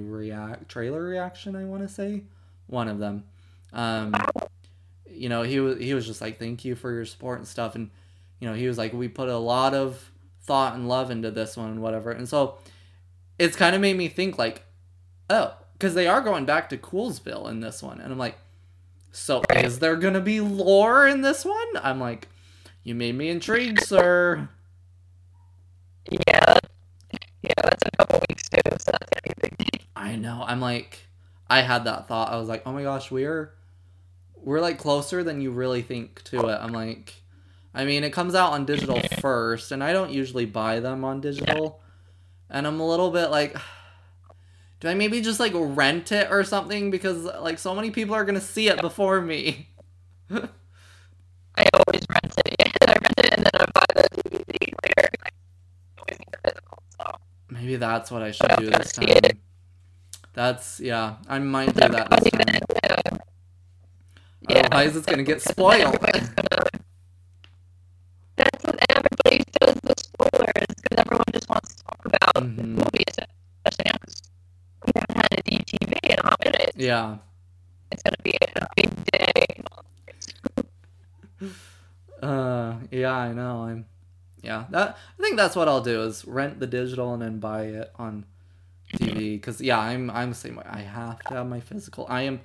[0.00, 2.22] react trailer reaction I want to say
[2.68, 3.24] one of them
[3.72, 4.14] um
[5.10, 7.74] you know he was he was just like thank you for your support and stuff
[7.74, 7.90] and
[8.38, 10.10] you know he was like we put a lot of
[10.42, 12.56] thought and love into this one and whatever and so
[13.38, 14.63] it's kind of made me think like
[15.30, 18.36] oh because they are going back to Coolsville in this one and I'm like
[19.14, 21.68] so is there gonna be lore in this one?
[21.76, 22.26] I'm like,
[22.82, 24.48] you made me intrigued, sir.
[26.10, 26.58] Yeah,
[27.40, 29.82] yeah, that's in a couple weeks too, so that's gonna be a big.
[29.94, 30.44] I know.
[30.44, 31.06] I'm like,
[31.48, 32.32] I had that thought.
[32.32, 33.54] I was like, oh my gosh, we're
[34.34, 36.58] we're like closer than you really think to it.
[36.60, 37.14] I'm like,
[37.72, 41.20] I mean, it comes out on digital first, and I don't usually buy them on
[41.20, 41.80] digital,
[42.50, 43.56] and I'm a little bit like.
[44.84, 48.24] Do I maybe just like rent it or something because like so many people are
[48.26, 49.70] gonna see it before me?
[50.30, 50.36] I
[51.72, 52.56] always rent it.
[52.58, 55.08] Yeah, I rent it and then I buy the DVD later.
[55.24, 55.30] I
[55.96, 56.82] always need the physical.
[57.00, 57.16] So
[57.48, 59.08] Maybe that's what I should do this time.
[59.08, 59.38] it.
[60.34, 63.18] That's yeah, I might do that this time.
[64.50, 64.68] Yeah.
[64.70, 65.96] Otherwise, it's gonna get spoiled.
[68.36, 72.73] That's what everybody does the spoilers because everyone just wants to talk about the
[76.84, 77.16] Yeah.
[77.90, 79.62] It's gonna be a big day.
[82.22, 83.64] Uh, yeah, I know.
[83.64, 83.84] I'm.
[84.42, 87.64] Yeah, that I think that's what I'll do is rent the digital and then buy
[87.64, 88.24] it on
[88.94, 89.42] TV.
[89.42, 90.64] Cause yeah, I'm I'm the same way.
[90.66, 92.06] I have to have my physical.
[92.08, 92.40] I am,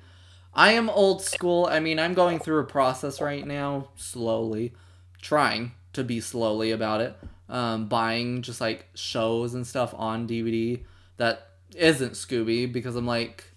[0.53, 1.65] I am old school.
[1.71, 4.73] I mean, I'm going through a process right now, slowly,
[5.21, 7.15] trying to be slowly about it.
[7.47, 10.83] Um, buying just like shows and stuff on DVD
[11.15, 13.48] that isn't Scooby because I'm like,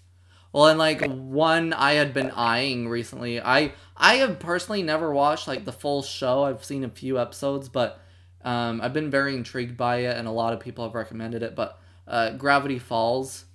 [0.53, 3.41] well, and like one I had been eyeing recently.
[3.41, 6.43] I I have personally never watched like the full show.
[6.43, 7.99] I've seen a few episodes, but
[8.43, 11.55] um, I've been very intrigued by it, and a lot of people have recommended it.
[11.55, 13.45] But uh, Gravity Falls,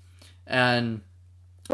[0.44, 1.02] and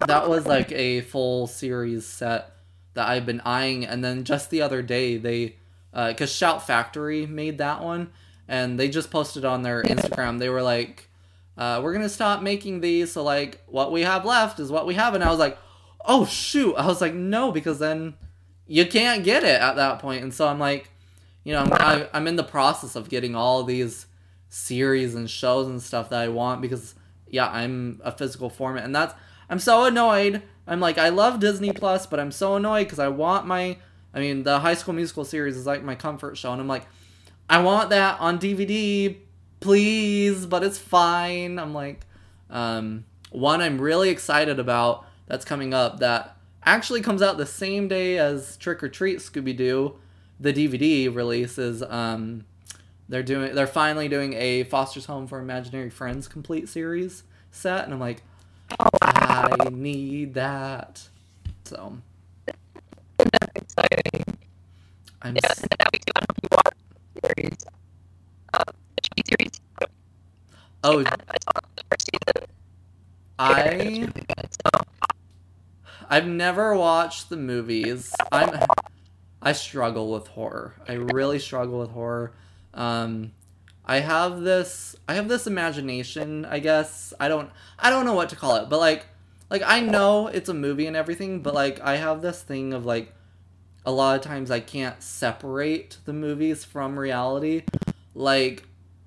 [0.06, 2.50] that was like a full series set
[2.92, 3.86] that I've been eyeing.
[3.86, 5.56] And then just the other day, they
[5.90, 8.10] because Shout Factory made that one,
[8.46, 10.38] and they just posted on their Instagram.
[10.38, 11.08] They were like,
[11.56, 14.94] uh, "We're gonna stop making these, so like what we have left is what we
[14.94, 15.58] have." And I was like,
[16.04, 18.14] "Oh shoot!" I was like, "No," because then
[18.66, 20.22] you can't get it at that point.
[20.22, 20.90] And so I'm like,
[21.44, 24.06] you know, I'm I'm in the process of getting all these
[24.48, 26.94] series and shows and stuff that I want because
[27.28, 29.14] yeah, I'm a physical format, and that's
[29.48, 30.42] I'm so annoyed.
[30.66, 33.76] I'm like, I love Disney Plus, but I'm so annoyed because I want my.
[34.14, 36.86] I mean, the High School Musical series is like my comfort show, and I'm like,
[37.50, 39.16] I want that on DVD,
[39.64, 41.58] please, but it's fine.
[41.58, 42.06] I'm like,
[42.50, 47.88] um, one I'm really excited about that's coming up that actually comes out the same
[47.88, 49.96] day as Trick or Treat Scooby Doo.
[50.38, 52.44] The DVD release is um,
[53.08, 57.94] they're doing they're finally doing a Foster's Home for Imaginary Friends complete series set, and
[57.94, 58.22] I'm like,
[59.02, 61.08] I need that.
[61.64, 61.98] So
[63.18, 64.24] That's exciting.
[65.22, 66.12] I'm Yeah, s- and now we do.
[66.16, 66.74] I don't know if you watch
[67.36, 67.58] series,
[68.54, 69.60] um, the Chucky series.
[69.80, 69.92] oh I saw the first season.
[69.92, 71.08] I It's really good.
[74.50, 74.82] So
[76.10, 78.12] I've never watched the movies.
[78.30, 78.60] I'm
[79.40, 80.74] I struggle with horror.
[80.86, 82.32] I really struggle with horror.
[82.74, 83.32] Um
[83.86, 87.14] I have this I have this imagination, I guess.
[87.18, 89.06] I don't I don't know what to call it, but like
[89.48, 92.84] like I know it's a movie and everything, but like I have this thing of
[92.84, 93.14] like
[93.86, 97.62] a lot of times I can't separate the movies from reality.
[98.14, 98.64] Like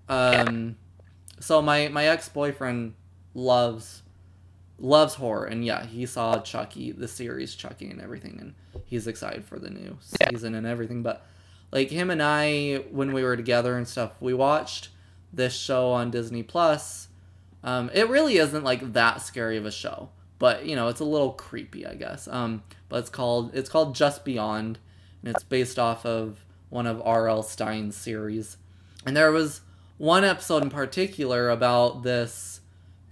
[0.10, 0.78] um
[1.40, 2.94] so my my ex-boyfriend
[3.34, 4.02] loves
[4.80, 8.54] loves horror and yeah he saw chucky the series chucky and everything and
[8.86, 10.30] he's excited for the new Yeah.
[10.30, 11.26] season and everything but
[11.72, 14.90] like him and i when we were together and stuff we watched
[15.34, 17.08] this show on disney plus.
[17.64, 20.10] Um, it really isn't like that scary of a show
[20.40, 22.28] but you know it's a little creepy i guess.
[22.28, 24.78] Um, but it's called it's called just beyond
[25.22, 28.58] and it's based off of one of rl Stine's series.
[29.06, 29.62] And there was
[29.98, 32.62] one episode in particular about this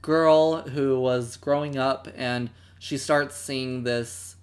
[0.01, 2.49] girl who was growing up and
[2.79, 4.35] she starts seeing this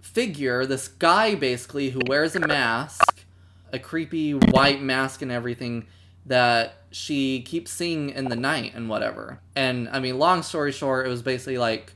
[0.00, 3.24] figure, this guy basically who wears a mask,
[3.72, 5.86] a creepy white mask and everything
[6.26, 9.40] that she keeps seeing in the night and whatever.
[9.54, 11.94] And I mean, long story short, it was basically like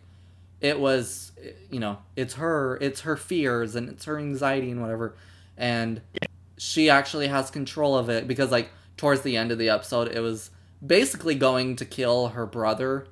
[0.61, 1.33] it was
[1.71, 5.17] you know, it's her, it's her fears and it's her anxiety and whatever.
[5.57, 6.01] And
[6.59, 8.71] she actually has control of it because like
[9.01, 10.51] towards the end of the episode it was
[10.87, 13.07] basically going to kill her brother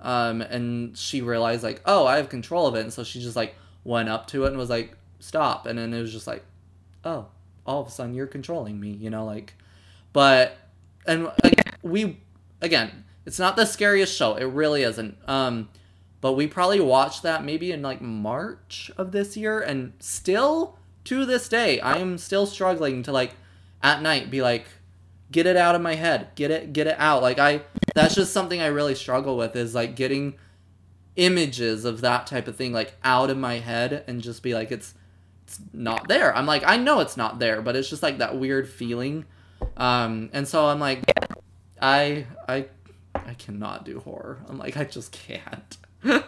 [0.00, 2.80] um and she realized like oh i have control of it.
[2.80, 5.64] And so she just like went up to it and was like stop.
[5.64, 6.44] And then it was just like
[7.06, 7.28] oh
[7.64, 9.54] all of a sudden you're controlling me you know like
[10.12, 10.58] but
[11.06, 12.20] and like we
[12.60, 14.34] again it's not the scariest show.
[14.34, 15.16] It really isn't.
[15.26, 15.70] Um
[16.20, 21.24] but we probably watched that maybe in like march of this year and still to
[21.24, 23.32] this day i am still struggling to like
[23.82, 24.66] at night be like
[25.30, 27.22] get it out of my head get it get it out.
[27.22, 27.62] Like i
[27.94, 30.34] that's just something i really struggle with is like getting
[31.16, 34.70] images of that type of thing like out of my head and just be like
[34.72, 34.94] it's
[35.44, 36.34] it's not there.
[36.36, 39.24] I'm like i know it's not there but it's just like that weird feeling.
[39.76, 41.02] Um and so i'm like
[41.80, 42.66] i i
[43.14, 44.38] i cannot do horror.
[44.48, 45.76] I'm like i just can't.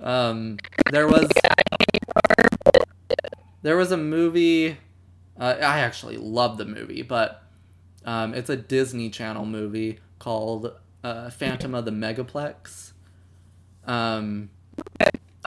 [0.00, 0.58] Um
[0.90, 1.30] there was
[3.62, 4.76] there was a movie
[5.38, 7.42] uh, i actually love the movie but
[8.04, 10.72] um, it's a disney channel movie called
[11.04, 12.92] uh, phantom of the megaplex.
[13.84, 14.50] Um,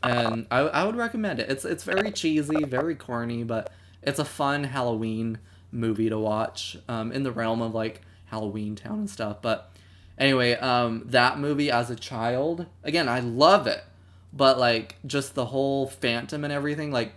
[0.04, 1.50] and I, I would recommend it.
[1.50, 3.72] It's it's very cheesy very corny but
[4.04, 5.40] it's a fun halloween
[5.72, 9.42] movie to watch um, in the realm of like halloween town and stuff.
[9.42, 9.72] But
[10.18, 13.84] anyway um, that movie as a child again i love it.
[14.34, 17.14] But like just the whole phantom and everything like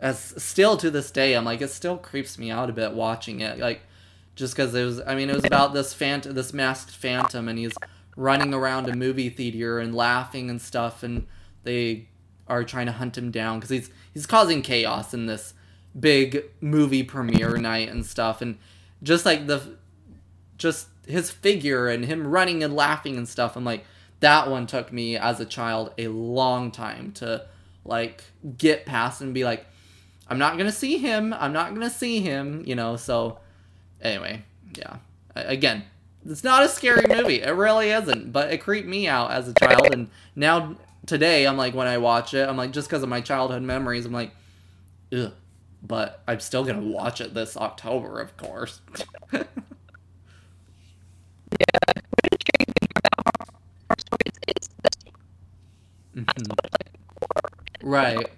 [0.00, 3.40] as still to this day i'm like it still creeps me out a bit watching
[3.40, 3.58] it.
[3.58, 3.82] Like
[4.40, 7.58] just because it was i mean it was about this phantom this masked phantom and
[7.58, 7.74] he's
[8.16, 11.26] running around a movie theater and laughing and stuff and
[11.62, 12.08] they
[12.48, 15.52] are trying to hunt him down because he's he's causing chaos in this
[15.98, 18.56] big movie premiere night and stuff and
[19.02, 19.76] just like the
[20.56, 23.84] just his figure and him running and laughing and stuff i'm like
[24.20, 27.44] that one took me as a child a long time to
[27.84, 28.24] like
[28.56, 29.66] get past and be like
[30.28, 33.38] i'm not gonna see him i'm not gonna see him you know so
[34.02, 34.42] anyway
[34.76, 34.96] yeah.
[35.34, 35.84] Again
[36.26, 37.40] it's not a scary movie.
[37.42, 41.56] It really isn't but it creeped me out as a child and now today i'm
[41.56, 44.32] like when i watch it i'm like just because of my childhood memories i'm like
[45.12, 45.32] ugh
[45.82, 48.80] but i'm still gonna watch it this october of course.
[56.14, 56.50] Mhm.
[57.82, 58.30] right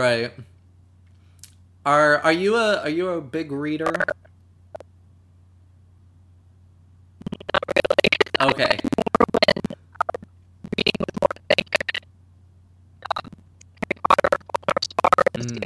[0.00, 0.32] Right.
[1.84, 3.92] Are are you a are you a big reader?
[8.40, 8.78] Okay.
[15.36, 15.64] Mm.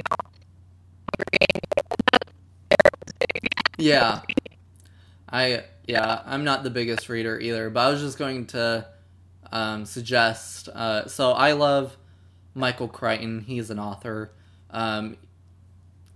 [3.77, 4.21] Yeah.
[5.29, 8.87] I yeah, I'm not the biggest reader either, but I was just going to
[9.51, 10.69] um, suggest.
[10.69, 11.95] Uh, so I love
[12.55, 13.41] Michael Crichton.
[13.41, 14.31] He's an author.
[14.71, 15.17] Um,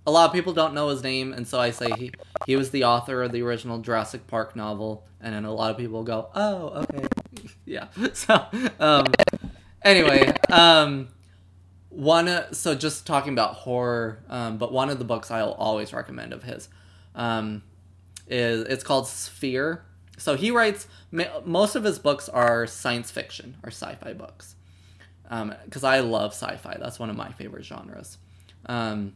[0.07, 2.11] a lot of people don't know his name, and so I say he
[2.47, 5.77] he was the author of the original Jurassic Park novel, and then a lot of
[5.77, 7.05] people go, "Oh, okay,
[7.65, 8.43] yeah." So,
[8.79, 9.05] um,
[9.83, 11.09] anyway, um,
[11.89, 16.33] one so just talking about horror, um, but one of the books I'll always recommend
[16.33, 16.69] of his
[17.13, 17.61] um,
[18.27, 19.83] is it's called Sphere.
[20.17, 20.87] So he writes
[21.45, 24.55] most of his books are science fiction or sci-fi books,
[25.29, 26.77] because I love sci-fi.
[26.79, 28.17] That's one of my favorite genres.
[28.65, 29.13] Um,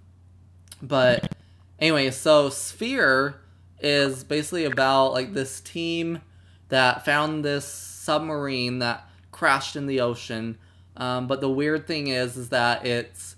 [0.81, 1.33] but
[1.79, 3.35] anyway, so Sphere
[3.79, 6.21] is basically about like this team
[6.69, 10.57] that found this submarine that crashed in the ocean.
[10.95, 13.35] Um, but the weird thing is, is that it's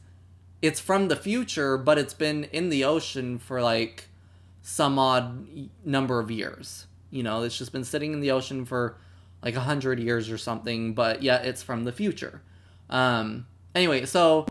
[0.62, 4.10] it's from the future, but it's been in the ocean for like
[4.62, 5.48] some odd
[5.86, 6.88] number of years.
[7.12, 8.98] You know, it's just been sitting in the ocean for
[9.44, 12.42] like a hundred years or something, but yet it's from the future.
[12.90, 14.48] Um, anyway, so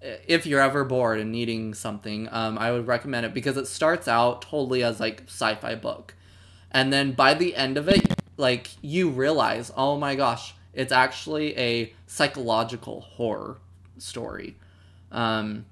[0.00, 4.08] if you're ever bored and needing something, um, I would recommend it because it starts
[4.08, 6.14] out totally as like sci-fi book,
[6.70, 11.56] and then by the end of it, like you realize, oh my gosh, it's actually
[11.58, 13.58] a psychological horror
[13.98, 14.56] story.
[15.12, 15.66] Um,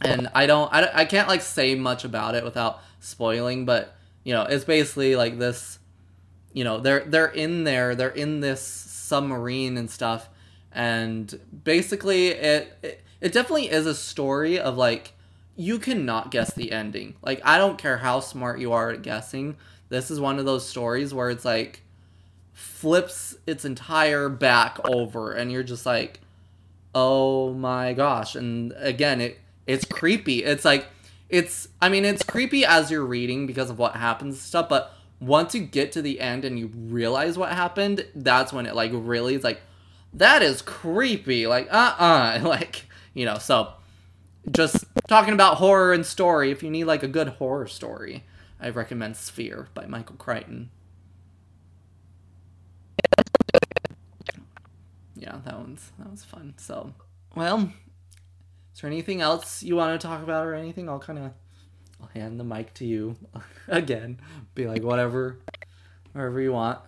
[0.00, 4.32] and I don't, I, I can't like say much about it without spoiling, but you
[4.34, 5.78] know, it's basically like this.
[6.52, 10.28] you know they're they're in there they're in this submarine and stuff
[10.74, 15.12] and basically it, it it definitely is a story of like
[15.56, 17.14] you cannot guess the ending.
[17.22, 19.56] Like i don't care how smart you are at guessing
[19.88, 21.82] this is one of those stories where it's like
[22.52, 26.20] flips its entire back over and you're just like
[26.96, 28.34] oh my gosh.
[28.36, 30.44] And again it it's creepy.
[30.44, 30.86] It's like
[31.28, 34.94] it's i mean it's creepy as you're reading because of what happens and stuff but
[35.20, 38.90] once you get to the end and you realize what happened that's when it like
[38.92, 39.60] really is like
[40.14, 41.46] that is creepy.
[41.46, 42.40] Like uh-uh.
[42.44, 43.72] Like you know so
[44.50, 48.24] just talking about horror and story if you need like a good horror story
[48.60, 50.70] i recommend sphere by michael crichton.
[55.16, 56.54] Yeah that one's that was fun.
[56.58, 56.92] So
[57.34, 57.72] well
[58.74, 60.88] is there anything else you want to talk about or anything?
[60.88, 61.32] I'll kind of
[62.00, 63.16] i'll hand the mic to you
[63.68, 64.20] again.
[64.54, 65.38] Be like whatever
[66.12, 66.80] wherever you want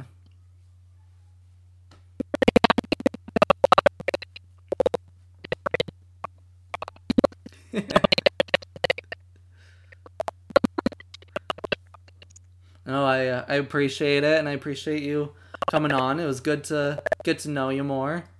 [13.46, 15.32] I appreciate it, and I appreciate you
[15.70, 16.20] coming on.
[16.20, 18.24] It was good to get to know you more.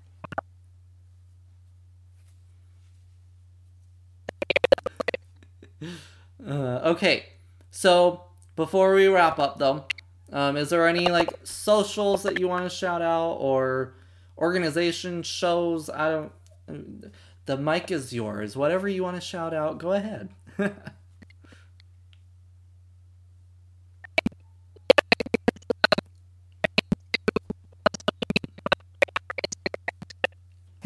[6.47, 7.25] Uh, okay,
[7.71, 8.23] so
[8.55, 9.85] before we wrap up, though,
[10.33, 13.95] um, is there any like socials that you want to shout out or
[14.39, 15.89] organization shows?
[15.91, 17.13] I don't.
[17.47, 18.57] The mic is yours.
[18.57, 20.29] Whatever you want to shout out, go ahead.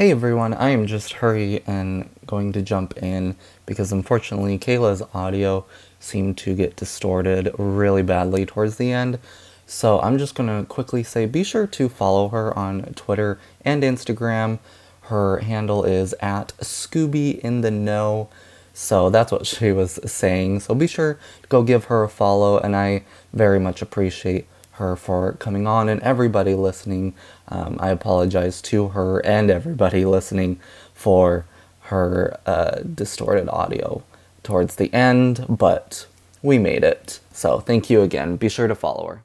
[0.00, 3.36] Hey everyone, I am just hurry and going to jump in
[3.66, 5.66] because unfortunately Kaila's audio
[5.98, 9.18] seemed to get distorted really badly towards the end.
[9.66, 14.58] So I'm just gonna quickly say be sure to follow her on Twitter and Instagram.
[15.02, 18.30] Her handle is at Scooby in the Know.
[18.72, 20.60] So that's what she was saying.
[20.60, 23.04] So be sure to go give her a follow, and I
[23.34, 24.46] very much appreciate
[24.80, 27.14] her for coming on and everybody listening.
[27.48, 30.58] Um, I apologize to her and everybody listening
[30.92, 31.46] for
[31.82, 34.02] her uh, distorted audio
[34.42, 36.06] towards the end, but
[36.42, 37.20] we made it.
[37.32, 38.36] So thank you again.
[38.36, 39.24] Be sure to follow her.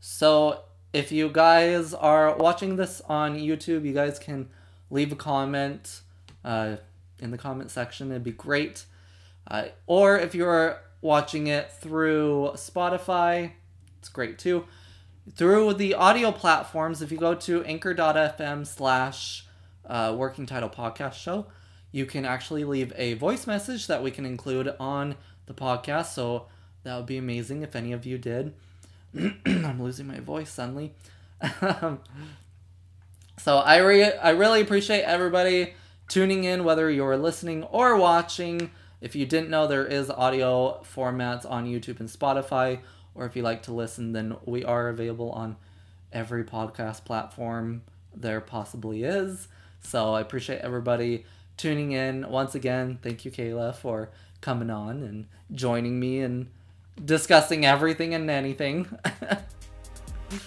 [0.00, 0.60] So
[0.92, 4.48] if you guys are watching this on YouTube, you guys can
[4.90, 6.00] leave a comment
[6.44, 6.76] uh,
[7.18, 8.10] in the comment section.
[8.10, 8.86] It'd be great.
[9.46, 13.52] Uh, or if you're watching it through Spotify,
[13.98, 14.64] it's great too.
[15.32, 19.46] Through the audio platforms, if you go to anchor.fm slash
[19.86, 21.46] uh, working title podcast show,
[21.92, 26.06] you can actually leave a voice message that we can include on the podcast.
[26.06, 26.46] So
[26.82, 28.52] that would be amazing if any of you did.
[29.46, 30.92] I'm losing my voice suddenly.
[33.38, 35.74] so I re- I really appreciate everybody
[36.08, 38.70] tuning in, whether you're listening or watching.
[39.00, 42.80] If you didn't know, there is audio formats on YouTube and Spotify,
[43.14, 45.56] or if you like to listen, then we are available on
[46.12, 47.82] every podcast platform
[48.16, 49.48] there possibly is.
[49.80, 51.24] So I appreciate everybody
[51.56, 52.28] tuning in.
[52.28, 54.10] Once again, thank you, Kaila, for
[54.40, 56.48] coming on and joining me and
[57.04, 58.86] discussing everything and anything.
[59.22, 59.38] oh,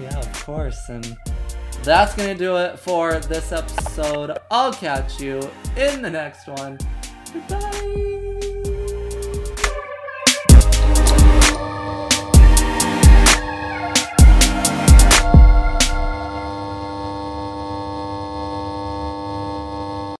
[0.00, 0.88] yeah, of course.
[0.88, 1.16] And
[1.82, 4.38] that's going to do it for this episode.
[4.50, 5.38] I'll catch you
[5.76, 6.78] in the next one.
[7.32, 8.17] Goodbye.